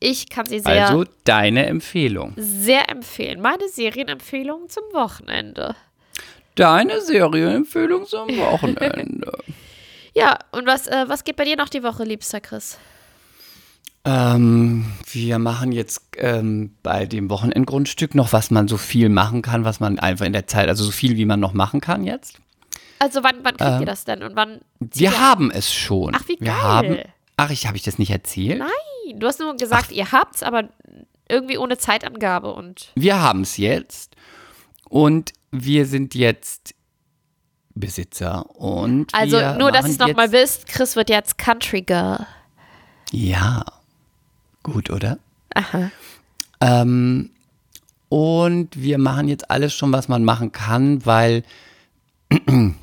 [0.00, 2.34] Ich kann sie sehr, also deine Empfehlung.
[2.36, 3.40] sehr empfehlen.
[3.40, 5.74] Meine Serienempfehlung zum Wochenende.
[6.54, 9.32] Deine Serienempfehlung zum Wochenende.
[10.14, 12.78] Ja, und was, äh, was geht bei dir noch die Woche, liebster Chris?
[14.08, 19.64] Ähm, wir machen jetzt ähm, bei dem Wochenendgrundstück noch, was man so viel machen kann,
[19.64, 22.40] was man einfach in der Zeit, also so viel wie man noch machen kann jetzt.
[23.00, 24.22] Also wann, wann kriegt Ähm, ihr das denn?
[24.22, 24.60] Und wann?
[24.80, 26.14] Wir haben es schon.
[26.14, 26.54] Ach, wie wir geil.
[26.54, 26.98] Haben,
[27.36, 28.60] ach, ich habe ich das nicht erzählt?
[28.60, 30.70] Nein, du hast nur gesagt, ihr habt's, aber
[31.28, 34.16] irgendwie ohne Zeitangabe und Wir haben es jetzt
[34.88, 36.74] und wir sind jetzt
[37.74, 42.26] Besitzer und also wir nur, dass ihr es nochmal wisst, Chris wird jetzt Country Girl.
[43.12, 43.64] Ja,
[44.68, 45.18] gut, oder?
[45.54, 45.90] Aha.
[46.60, 47.30] Ähm,
[48.08, 51.42] und wir machen jetzt alles schon, was man machen kann, weil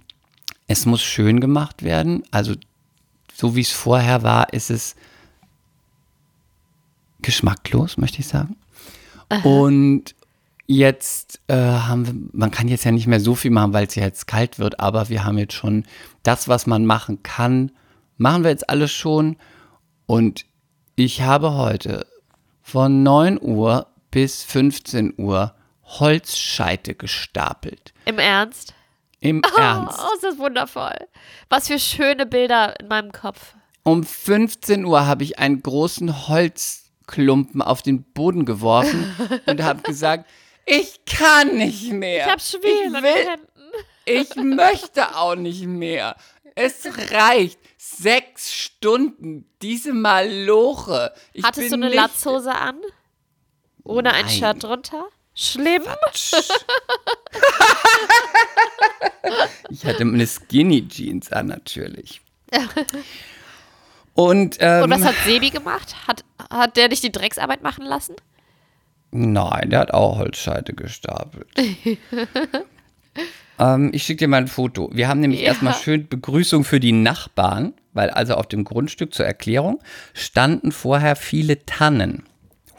[0.67, 2.23] es muss schön gemacht werden.
[2.31, 2.53] Also
[3.33, 4.95] so wie es vorher war, ist es
[7.21, 8.55] geschmacklos, möchte ich sagen.
[9.43, 10.15] Und
[10.67, 13.95] jetzt äh, haben wir, man kann jetzt ja nicht mehr so viel machen, weil es
[13.95, 15.85] ja jetzt kalt wird, aber wir haben jetzt schon
[16.23, 17.71] das, was man machen kann,
[18.17, 19.37] machen wir jetzt alles schon.
[20.05, 20.45] Und
[20.95, 22.07] ich habe heute
[22.61, 25.53] von 9 Uhr bis 15 Uhr
[25.83, 27.93] Holzscheite gestapelt.
[28.05, 28.73] Im Ernst?
[29.19, 29.99] Im Ernst.
[29.99, 30.95] Oh, ist das wundervoll.
[31.49, 33.55] Was für schöne Bilder in meinem Kopf.
[33.83, 39.15] Um 15 Uhr habe ich einen großen Holzklumpen auf den Boden geworfen
[39.45, 40.29] und habe gesagt,
[40.65, 42.25] ich kann nicht mehr.
[42.25, 43.39] Ich hab Schwelen ich will.
[44.05, 46.15] Ich möchte auch nicht mehr.
[46.55, 47.59] Es reicht.
[47.77, 49.45] Sechs Stunden.
[49.61, 51.13] Diese Maloche.
[51.33, 52.79] Ich Hattest du eine nicht- Latzhose an?
[53.83, 54.33] Ohne ein Nein.
[54.33, 55.05] Shirt drunter?
[55.35, 55.83] Schlimm.
[59.69, 62.21] Ich hatte eine Skinny Jeans an, natürlich.
[64.13, 66.07] Und, ähm, Und was hat Sebi gemacht?
[66.07, 68.15] Hat, hat der dich die Drecksarbeit machen lassen?
[69.11, 71.47] Nein, der hat auch Holzscheite gestapelt.
[73.59, 74.89] ähm, ich schicke dir mal ein Foto.
[74.93, 75.47] Wir haben nämlich Ja.
[75.47, 79.79] erstmal schön Begrüßung für die Nachbarn, weil also auf dem Grundstück zur Erklärung
[80.13, 82.23] standen vorher viele Tannen.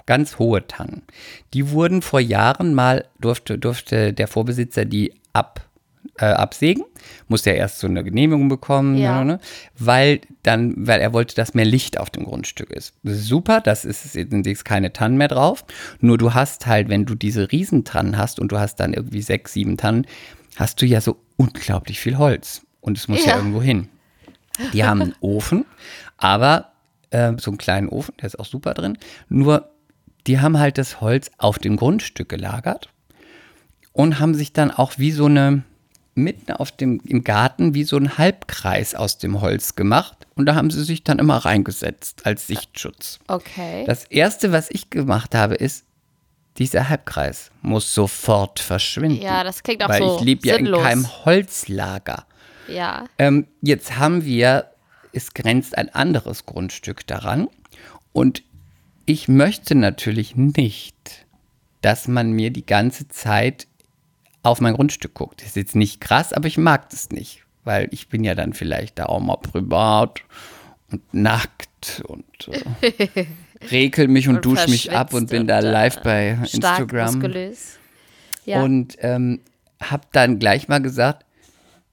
[0.07, 1.03] Ganz hohe Tannen.
[1.53, 5.62] Die wurden vor Jahren mal, durfte, durfte der Vorbesitzer die ab,
[6.19, 6.85] äh, absägen.
[7.28, 9.19] Musste ja erst so eine Genehmigung bekommen, Ja.
[9.24, 9.40] ne, ne,
[9.77, 12.94] weil dann, weil er wollte, dass mehr Licht auf dem Grundstück ist.
[13.03, 15.65] Super, das ist sind jetzt keine Tannen mehr drauf.
[16.01, 19.53] Nur du hast halt, wenn du diese Riesentannen hast und du hast dann irgendwie sechs,
[19.55, 20.07] sieben Tannen,
[20.57, 22.62] hast du ja so unglaublich viel Holz.
[22.81, 23.37] Und es muss ja, Ja.
[23.39, 23.89] irgendwo hin.
[24.73, 25.65] Die haben einen Ofen,
[26.19, 26.73] aber
[27.11, 28.97] äh, so einen kleinen Ofen, der ist auch super drin.
[29.28, 29.70] Nur
[30.27, 32.89] die haben halt das Holz auf dem Grundstück gelagert
[33.93, 35.62] und haben sich dann auch wie so eine
[36.15, 40.55] mitten auf dem im Garten wie so ein Halbkreis aus dem Holz gemacht und da
[40.55, 43.19] haben sie sich dann immer reingesetzt als Sichtschutz.
[43.28, 43.85] Okay.
[43.87, 45.85] Das erste, was ich gemacht habe, ist
[46.59, 49.23] dieser Halbkreis muss sofort verschwinden.
[49.23, 52.27] Ja, das klingt auch weil so ich lebe ja in keinem Holzlager.
[52.69, 53.05] ja.
[53.19, 54.70] Ähm, jetzt haben wir,
[55.12, 57.49] es grenzt ein anderes Grundstück daran.
[58.12, 58.43] Und
[59.05, 61.27] ich möchte natürlich nicht,
[61.81, 63.66] dass man mir die ganze Zeit
[64.43, 65.41] auf mein Grundstück guckt.
[65.41, 67.43] Das ist jetzt nicht krass, aber ich mag das nicht.
[67.65, 70.23] Weil ich bin ja dann vielleicht da auch mal privat
[70.91, 72.49] und nackt und
[72.81, 73.27] äh,
[73.70, 76.81] rekel mich und, Und dusche mich ab und bin da und, äh, live bei Stark
[76.93, 77.53] Instagram.
[78.45, 78.62] Ja.
[78.62, 79.41] und ähm,
[79.81, 81.27] habe dann gleich mal gesagt,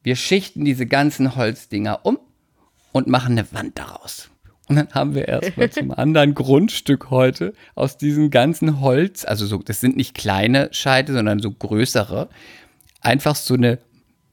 [0.03, 2.19] wir schichten diese ganzen Holzdinger um
[2.91, 4.29] und machen eine Wand daraus.
[4.67, 9.57] Und dann haben wir erstmal zum anderen Grundstück heute aus diesem ganzen Holz, also so,
[9.57, 12.29] das sind nicht kleine Scheite, sondern so größere,
[13.01, 13.79] einfach so eine,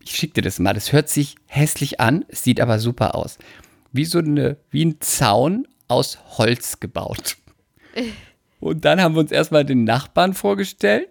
[0.02, 3.38] ich schick dir das mal, das hört sich hässlich an, es sieht aber super aus.
[3.92, 7.36] Wie so eine, wie ein Zaun aus Holz gebaut.
[8.60, 11.08] Und dann haben wir uns erstmal den Nachbarn vorgestellt.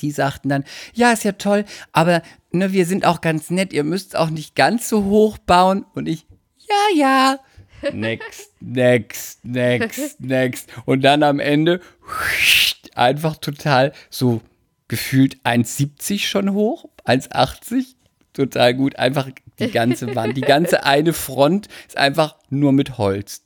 [0.00, 3.84] Die sagten dann, ja, ist ja toll, aber ne, wir sind auch ganz nett, ihr
[3.84, 5.86] müsst auch nicht ganz so hoch bauen.
[5.94, 6.26] Und ich,
[6.58, 7.38] ja, ja.
[7.92, 10.68] Next, next, next, next.
[10.84, 11.80] Und dann am Ende
[12.94, 14.40] einfach total so
[14.88, 17.94] gefühlt 1,70 schon hoch, 1,80.
[18.32, 18.96] Total gut.
[18.96, 19.28] Einfach
[19.58, 23.44] die ganze Wand, die ganze eine Front ist einfach nur mit Holz.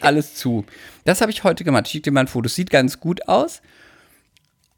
[0.00, 0.64] Alles zu.
[1.04, 1.86] Das habe ich heute gemacht.
[1.86, 2.48] Ich schicke dir mal ein Foto.
[2.48, 3.62] Sieht ganz gut aus.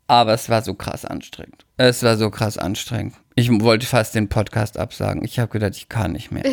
[0.08, 1.64] Aber es war so krass anstrengend.
[1.76, 3.14] Es war so krass anstrengend.
[3.34, 5.24] Ich wollte fast den Podcast absagen.
[5.24, 6.44] Ich habe gedacht, ich kann nicht mehr.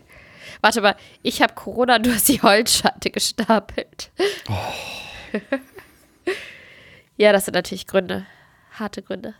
[0.60, 4.10] Warte mal, ich habe Corona, du hast die Holzschatte gestapelt.
[4.48, 5.32] Oh.
[7.16, 8.26] ja, das sind natürlich Gründe.
[8.72, 9.34] Harte Gründe.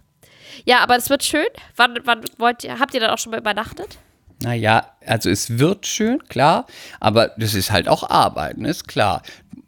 [0.65, 1.47] Ja, aber es wird schön.
[1.77, 3.99] Wann, wann wollt ihr, habt ihr dann auch schon mal übernachtet?
[4.41, 6.67] Naja, also es wird schön, klar,
[7.01, 8.69] aber das ist halt auch Arbeit, ne?
[8.69, 9.23] ist klar.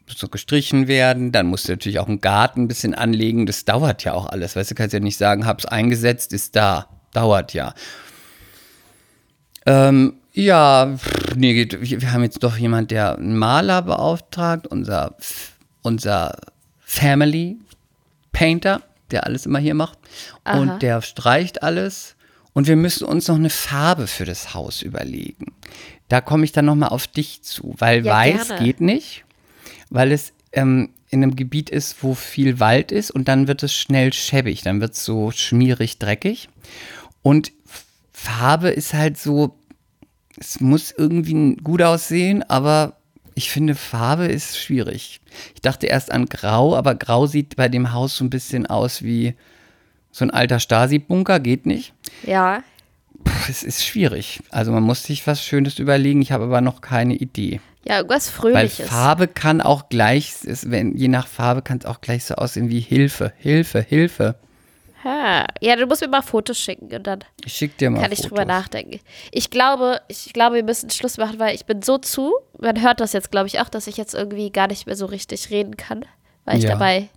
[0.07, 3.65] Muss so gestrichen werden, dann musst du natürlich auch einen Garten ein bisschen anlegen, das
[3.65, 4.55] dauert ja auch alles.
[4.55, 6.87] Weißt du, kannst ja nicht sagen, hab's eingesetzt, ist da.
[7.13, 7.73] Dauert ja.
[9.65, 10.97] Ähm, ja,
[11.35, 15.15] nee, wir haben jetzt doch jemand, der einen Maler beauftragt, unser,
[15.81, 16.37] unser
[16.79, 17.57] Family
[18.31, 19.99] Painter, der alles immer hier macht.
[20.43, 20.59] Aha.
[20.59, 22.15] Und der streicht alles.
[22.53, 25.53] Und wir müssen uns noch eine Farbe für das Haus überlegen.
[26.09, 28.65] Da komme ich dann nochmal auf dich zu, weil Ja, weiß gerne.
[28.65, 29.23] geht nicht,
[29.89, 33.73] weil es ähm, in einem Gebiet ist, wo viel Wald ist und dann wird es
[33.73, 36.49] schnell schäbig, dann wird es so schmierig, dreckig.
[37.21, 37.53] Und
[38.11, 39.57] Farbe ist halt so,
[40.37, 42.97] es muss irgendwie gut aussehen, aber
[43.35, 45.21] ich finde, Farbe ist schwierig.
[45.55, 49.03] Ich dachte erst an Grau, aber Grau sieht bei dem Haus so ein bisschen aus
[49.03, 49.35] wie
[50.11, 51.93] so ein alter Stasi-Bunker, geht nicht.
[52.23, 52.63] Ja.
[53.23, 54.41] Puh, es ist schwierig.
[54.49, 57.61] Also man muss sich was Schönes überlegen, ich habe aber noch keine Idee.
[57.85, 58.89] Ja, irgendwas Weil Fröhliches.
[58.89, 62.69] Farbe kann auch gleich, es, wenn, je nach Farbe kann es auch gleich so aussehen
[62.69, 64.35] wie Hilfe, Hilfe, Hilfe.
[65.03, 65.45] Ha.
[65.61, 68.19] Ja, du musst mir mal Fotos schicken und dann Ich schick dir mal kann ich
[68.19, 68.29] Fotos.
[68.29, 68.99] drüber nachdenken.
[69.31, 72.33] Ich glaube, ich glaube, wir müssen Schluss machen, weil ich bin so zu.
[72.59, 75.05] Man hört das jetzt, glaube ich, auch, dass ich jetzt irgendwie gar nicht mehr so
[75.07, 76.05] richtig reden kann,
[76.45, 76.71] weil ich Ja.
[76.71, 77.09] dabei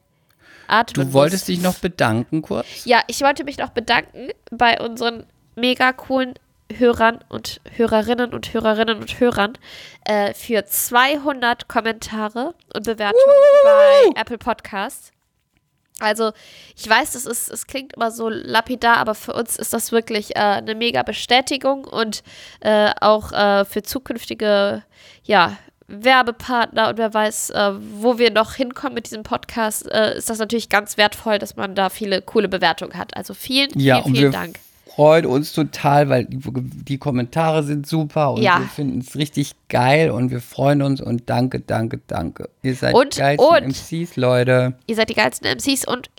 [0.66, 1.56] atmen Du wolltest muss.
[1.56, 2.66] dich noch bedanken kurz?
[2.84, 6.34] Ja, ich wollte mich noch bedanken bei unseren mega coolen
[6.72, 9.58] Hörern und Hörerinnen und Hörerinnen und Hörern
[10.06, 13.22] äh, für 200 Kommentare und Bewertungen
[13.62, 15.12] bei Apple Podcasts.
[16.00, 16.32] Also,
[16.76, 20.34] ich weiß, das ist, es klingt immer so lapidar, aber für uns ist das wirklich
[20.34, 22.24] äh, eine mega Bestätigung und
[22.60, 24.82] äh, auch äh, für zukünftige,
[25.22, 25.56] ja,
[25.86, 30.38] Werbepartner und wer weiß, äh, wo wir noch hinkommen mit diesem Podcast, äh, ist das
[30.38, 33.16] natürlich ganz wertvoll, dass man da viele coole Bewertungen hat.
[33.16, 34.58] Also vielen, Ja, vielen, Dank.
[34.94, 38.60] Freuen uns total, weil die, die Kommentare sind super und Ja.
[38.60, 42.48] wir finden es richtig geil und wir freuen uns und danke, danke, danke.
[42.62, 44.74] Ihr seid Und- die geilsten und- MCs, Leute.
[44.86, 46.10] Ihr seid die geilsten MCs und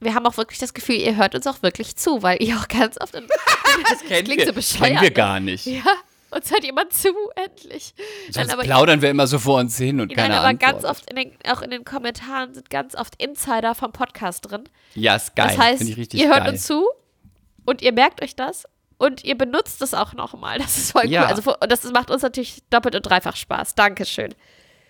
[0.00, 2.68] wir haben auch wirklich das Gefühl, ihr hört uns auch wirklich zu, weil ihr auch
[2.68, 3.14] ganz oft.
[3.14, 3.24] In,
[3.90, 5.00] das, klingt so bescheuert.
[5.02, 5.10] ne?
[5.10, 5.66] gar nicht.
[5.66, 5.82] Ja,
[6.30, 7.94] uns hört jemand zu, endlich.
[7.96, 10.72] Nein, Sonst aber, plaudern wir immer so vor uns hin und nein, keine aber Antwort.
[10.72, 14.64] ganz oft, in den, auch in den Kommentaren sind ganz oft Insider vom Podcast drin.
[14.94, 15.48] Ja, ist geil.
[15.48, 16.52] Das heißt, ich ihr hört geil.
[16.52, 16.86] uns zu
[17.64, 18.64] und ihr merkt euch das
[18.98, 20.58] und ihr benutzt es auch nochmal.
[20.58, 21.22] Das ist voll Ja.
[21.22, 21.28] cool.
[21.28, 23.74] Also, und das macht uns natürlich doppelt und dreifach Spaß.
[23.74, 24.34] Dankeschön.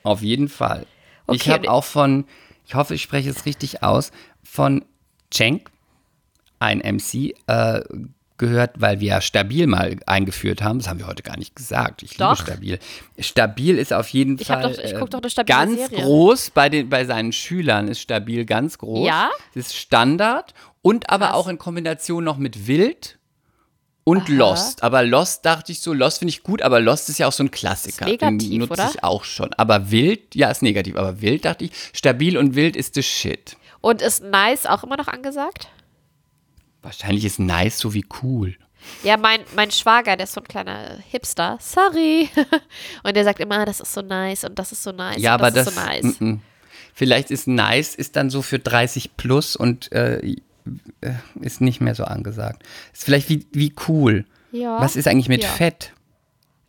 [0.02, 0.86] Auf jeden Fall.
[1.30, 2.24] ich Okay, und- habe auch von,
[2.66, 4.10] ich hoffe, ich spreche es richtig aus,
[4.42, 4.84] von
[5.30, 5.70] Cenk,
[6.58, 7.82] ein MC, äh,
[8.36, 10.78] gehört, weil wir ja Stabil mal eingeführt haben.
[10.78, 12.02] Das haben wir heute gar nicht gesagt.
[12.02, 12.38] Ich Doch.
[12.38, 12.78] liebe Stabil.
[13.18, 16.02] Stabil ist auf jeden Ich Fall doch- ich äh, guck doch eine stabile ganz Serie.
[16.04, 19.06] groß bei, den, bei seinen Schülern ist Stabil ganz groß.
[19.06, 19.28] Ja?
[19.54, 21.34] Das ist Standard und aber Krass.
[21.36, 23.18] auch in Kombination noch mit Wild
[24.04, 24.32] und Aha.
[24.32, 24.82] Lost.
[24.82, 27.44] Aber Lost dachte ich so, Lost finde ich gut, aber Lost ist ja auch so
[27.44, 28.06] ein Klassiker.
[28.06, 28.90] Ist negativ, Den nutze oder?
[28.90, 29.52] ich auch schon.
[29.54, 30.96] Aber Wild, ja, ist negativ.
[30.96, 33.56] Aber Wild dachte ich, stabil und wild ist the shit.
[33.80, 35.68] Und ist nice auch immer noch angesagt?
[36.82, 38.56] Wahrscheinlich ist nice so wie cool.
[39.02, 41.58] Ja, mein, mein Schwager, der ist so ein kleiner Hipster.
[41.60, 42.30] Sorry.
[43.02, 45.20] Und der sagt immer, das ist so nice und das ist so nice.
[45.20, 45.74] ja, aber das, das.
[45.74, 46.20] ist so nice.
[46.20, 46.42] mm, mm.
[46.94, 50.36] Vielleicht ist nice ist dann so für 30 plus und äh,
[51.40, 52.62] ist nicht mehr so angesagt.
[52.92, 54.24] Ist vielleicht wie, wie cool.
[54.52, 54.80] Ja.
[54.80, 55.48] Was ist eigentlich mit Ja.
[55.48, 55.92] Fett?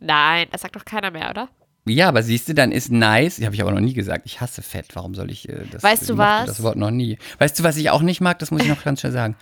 [0.00, 1.48] Nein, das sagt doch keiner mehr, oder?
[1.84, 4.62] Ja, aber siehst du, dann ist nice, habe ich aber noch nie gesagt, ich hasse
[4.62, 4.94] Fett.
[4.94, 5.82] Warum soll ich äh, das?
[5.82, 6.46] Weißt du was?
[6.46, 7.18] Das Wort noch nie.
[7.38, 8.38] Weißt du, was ich auch nicht mag?
[8.38, 9.36] Das muss ich noch ganz schnell sagen.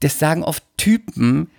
[0.00, 1.50] Das sagen oft Typen,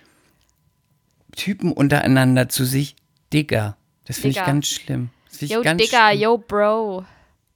[1.36, 2.96] Typen untereinander zu sich,
[3.32, 3.76] Digger.
[4.04, 4.46] Das finde ich Digger.
[4.46, 5.10] ganz schlimm.
[5.28, 6.20] Das finde ich Yo, ganz Digga, schlimm.
[6.22, 7.04] yo, Bro.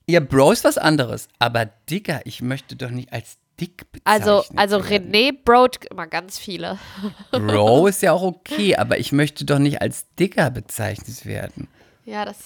[0.08, 1.28] Ja, Bro ist was anderes.
[1.38, 4.78] Aber Digger, ich möchte doch nicht als dick bezeichnet Also, also.
[4.78, 6.78] René brot immer ganz viele.
[7.30, 11.68] Bro ist ja auch okay, aber ich möchte doch nicht als Digger bezeichnet werden.
[12.04, 12.38] Ja, das.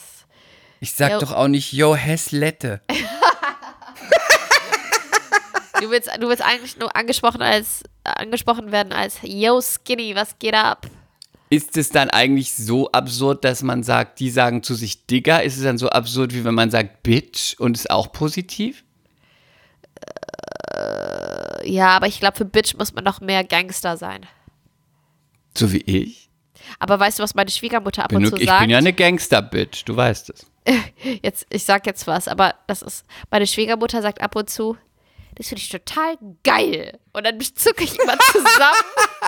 [0.80, 1.18] Ich sag Jo.
[1.20, 2.80] doch auch nicht, yo, Häslette.
[5.80, 10.54] Du willst, du willst eigentlich nur angesprochen als angesprochen werden als Yo Skinny, was geht
[10.54, 10.86] ab?
[11.50, 15.42] Ist es dann eigentlich so absurd, dass man sagt, die sagen zu sich Digger?
[15.42, 18.84] Ist es dann so absurd, wie wenn man sagt Bitch und ist auch positiv?
[21.66, 24.26] Ja, aber ich glaube, für Bitch muss man noch mehr Gangster sein.
[25.56, 26.30] So wie ich?
[26.78, 28.60] Aber weißt du, was meine Schwiegermutter ab Bin und zu ich sagt?
[28.60, 30.46] bin ja eine Gangster-Bitch, du weißt es.
[31.22, 34.76] jetzt, ich sag jetzt was, aber das ist, meine Schwiegermutter sagt ab und zu,
[35.36, 36.98] das finde ich total geil.
[37.12, 38.84] Und dann zucke ich immer zusammen.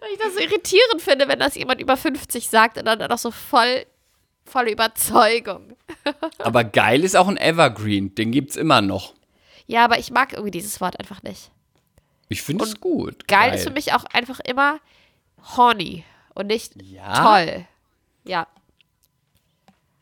[0.00, 3.18] Weil ich das so irritierend finde, wenn das jemand über 50 sagt und dann noch
[3.18, 3.84] so voll,
[4.44, 5.76] volle Überzeugung.
[6.38, 9.14] Aber geil ist auch ein Evergreen, den gibt's immer noch.
[9.70, 11.52] Ja, aber ich mag irgendwie dieses Wort einfach nicht.
[12.28, 13.28] Ich finde es gut.
[13.28, 14.80] Geil, ist für mich auch einfach immer
[15.56, 17.22] horny und nicht Ja?
[17.22, 17.64] toll.
[18.24, 18.48] Ja.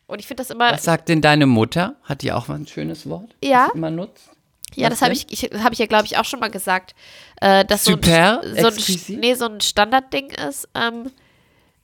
[0.07, 1.95] Und ich finde das immer, Was sagt denn deine Mutter?
[2.03, 3.29] Hat die auch mal ein schönes Wort?
[3.43, 3.67] Ja.
[3.67, 4.29] Das immer nutzt?
[4.73, 6.95] ja, was das habe ich, ich habe ich ja, glaube ich, auch schon mal gesagt,
[7.39, 11.11] äh, dass Super, so ein, so ein, nee, so ein Standardding ist, ähm,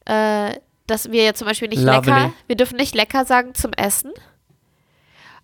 [0.06, 0.56] äh,
[0.88, 2.12] dass wir ja zum Beispiel nicht Lovely.
[2.12, 4.12] lecker, wir dürfen nicht lecker sagen zum Essen.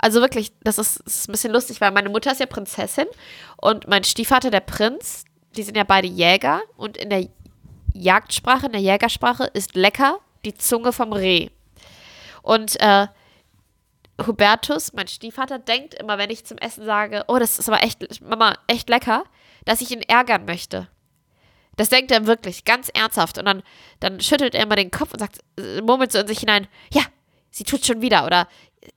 [0.02, 3.06] Also wirklich, das ist, ist ein bisschen lustig, weil meine Mutter ist ja Prinzessin
[3.57, 5.26] und mein Stiefvater, der Prinz,
[5.56, 7.28] die sind ja beide Jäger und in der
[7.94, 11.49] Jagdsprache, in der Jägersprache ist lecker die Zunge vom Reh.
[12.41, 13.07] Und äh,
[14.26, 18.22] Hubertus, mein Stiefvater, denkt immer, wenn ich zum Essen sage, oh, das ist aber echt,
[18.22, 19.23] Mama, echt lecker,
[19.65, 20.88] dass ich ihn ärgern möchte.
[21.78, 23.38] Das denkt er wirklich, ganz ernsthaft.
[23.38, 23.61] Und dann,
[23.99, 27.03] dann schüttelt er immer den Kopf und sagt, äh, murmelt so in sich hinein, ja,
[27.52, 28.48] sie tut schon wieder oder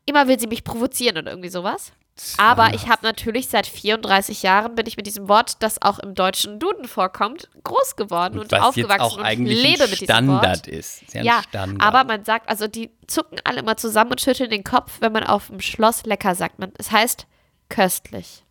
[0.06, 1.92] immer will sie mich provozieren und irgendwie sowas.
[2.36, 6.14] Aber ich habe natürlich seit 34 Jahren bin ich mit diesem Wort, das auch im
[6.14, 10.00] deutschen Duden vorkommt, groß geworden und, was jetzt aufgewachsen auch und eigentlich lebe ein mit
[10.00, 10.38] diesem Wort.
[10.42, 11.02] Standard ist.
[11.02, 11.82] ist ja, ein Ja, Standard.
[11.82, 15.24] aber man sagt, also die zucken alle immer zusammen und schütteln den Kopf, wenn man
[15.24, 16.60] auf dem Schloss lecker sagt.
[16.60, 17.26] Man, es heißt
[17.68, 18.44] köstlich.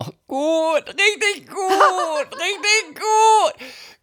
[0.00, 1.58] Oh, gut, richtig gut,
[2.32, 3.54] richtig gut.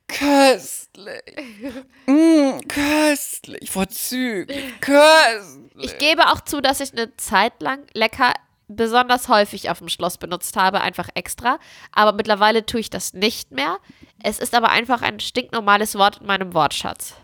[0.07, 0.85] Köstlich.
[2.07, 5.73] Mm, köstlich, vorzüglich, köstlich.
[5.79, 8.31] Ich gebe auch zu, dass ich eine Zeit lang lecker
[8.67, 11.57] besonders häufig auf dem Schloss benutzt habe, einfach extra.
[11.91, 13.77] Aber mittlerweile tue ich das nicht mehr.
[14.21, 17.15] Es ist aber einfach ein stinknormales Wort in meinem Wortschatz.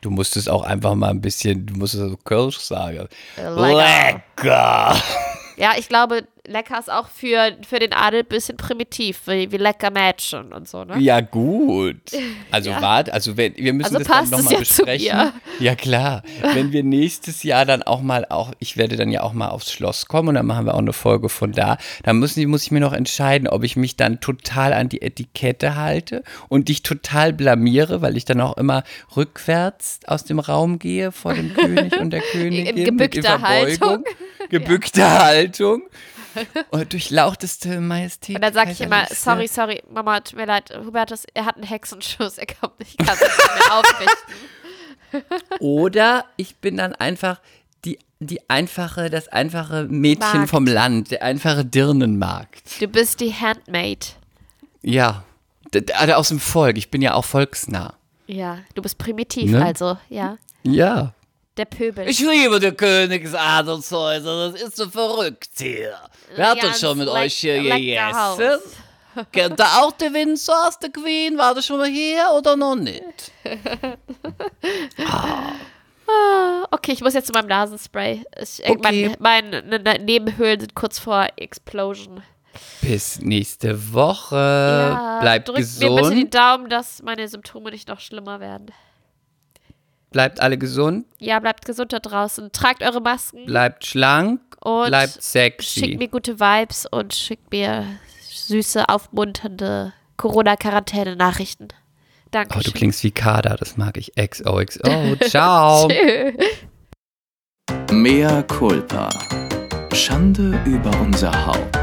[0.00, 3.08] Du musst es auch einfach mal ein bisschen, du musst es so Kölsch sagen.
[3.36, 4.16] Lecker.
[4.36, 5.02] Lecker.
[5.56, 9.56] Ja, ich glaube, lecker ist auch für, für den Adel ein bisschen primitiv, wie, wie
[9.56, 10.98] lecker Mädchen und so, ne?
[10.98, 11.96] Ja, gut.
[12.52, 12.82] Also Ja.
[12.82, 15.32] warte, also wenn, wir müssen Also das dann nochmal ja besprechen.
[15.60, 16.22] Ja, klar.
[16.54, 19.70] Wenn wir nächstes Jahr dann auch mal auch, ich werde dann ja auch mal aufs
[19.72, 21.76] Schloss kommen und dann machen wir auch eine Folge von da.
[22.02, 25.76] Dann müssen, muss ich mir noch entscheiden, ob ich mich dann total an die Etikette
[25.76, 28.82] halte und dich total blamiere, weil ich dann auch immer
[29.16, 32.74] rückwärts aus dem Raum gehe vor dem König und der Königin.
[32.74, 33.40] mit gebückter.
[33.42, 34.04] Haltung.
[34.48, 35.82] Gebückte Haltung.
[36.70, 38.36] Und durchlauchteste Majestät.
[38.36, 41.64] Und dann sage ich immer, sorry, sorry, Mama, tut mir leid, Hubertus, er hat einen
[41.64, 44.34] Hexenschuss, er kommt nicht, kann sich nicht mehr aufrichten.
[45.60, 47.40] Oder ich bin dann einfach
[47.84, 50.50] die, die einfache, das einfache Mädchen Magd.
[50.50, 52.80] vom Land, der einfache Dirnenmarkt.
[52.80, 54.14] Du bist die Handmaid.
[54.82, 55.24] Ja,
[55.94, 56.76] also aus dem Volk.
[56.78, 57.94] Ich bin ja auch volksnah.
[58.26, 59.64] Ja, du bist primitiv, Ne?
[59.64, 60.36] also, ja.
[60.62, 61.12] Ja.
[61.56, 62.08] Der Pöbel.
[62.08, 64.50] Ich liebe die Königsadelshäuser.
[64.52, 65.94] Das ist so verrückt hier.
[66.34, 67.56] Wer hat das schon mit leck- euch hier
[68.14, 68.36] Haus.
[68.38, 68.60] gegessen?
[69.32, 71.36] Kennt ihr auch die Windsor aus der Queen?
[71.36, 73.32] War das schon mal hier oder noch nicht?
[76.72, 78.24] Okay, ich muss jetzt zu meinem Nasenspray.
[78.40, 79.14] Ich, Okay.
[79.20, 82.22] Mein, meine ne, Nebenhöhlen sind kurz vor Explosion.
[82.80, 84.34] Bis nächste Woche.
[84.36, 86.34] ja, Bleibt drückt mir bitte die gesund.
[86.34, 88.66] Daumen, dass meine Symptome nicht noch schlimmer werden.
[90.10, 91.06] Bleibt alle gesund.
[91.18, 92.50] Ja, bleibt gesund da draußen.
[92.52, 94.40] Tragt eure Masken Bleibt schlank.
[94.60, 95.80] und bleibt sexy.
[95.80, 97.84] schickt mir gute Vibes und schickt mir
[98.28, 101.68] süße, aufmunternde Corona-Quarantäne-Nachrichten.
[102.32, 102.58] Danke.
[102.58, 104.12] Oh, du klingst wie Kader, das mag ich.
[104.16, 105.16] XOXO.
[105.28, 105.88] Ciao.
[107.92, 109.08] Mea culpa.
[109.92, 111.76] Schande über unser Haupt.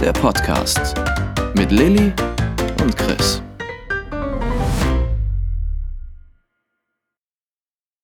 [0.00, 0.94] Der Podcast
[1.54, 2.12] mit Lilly
[2.82, 3.42] und Chris.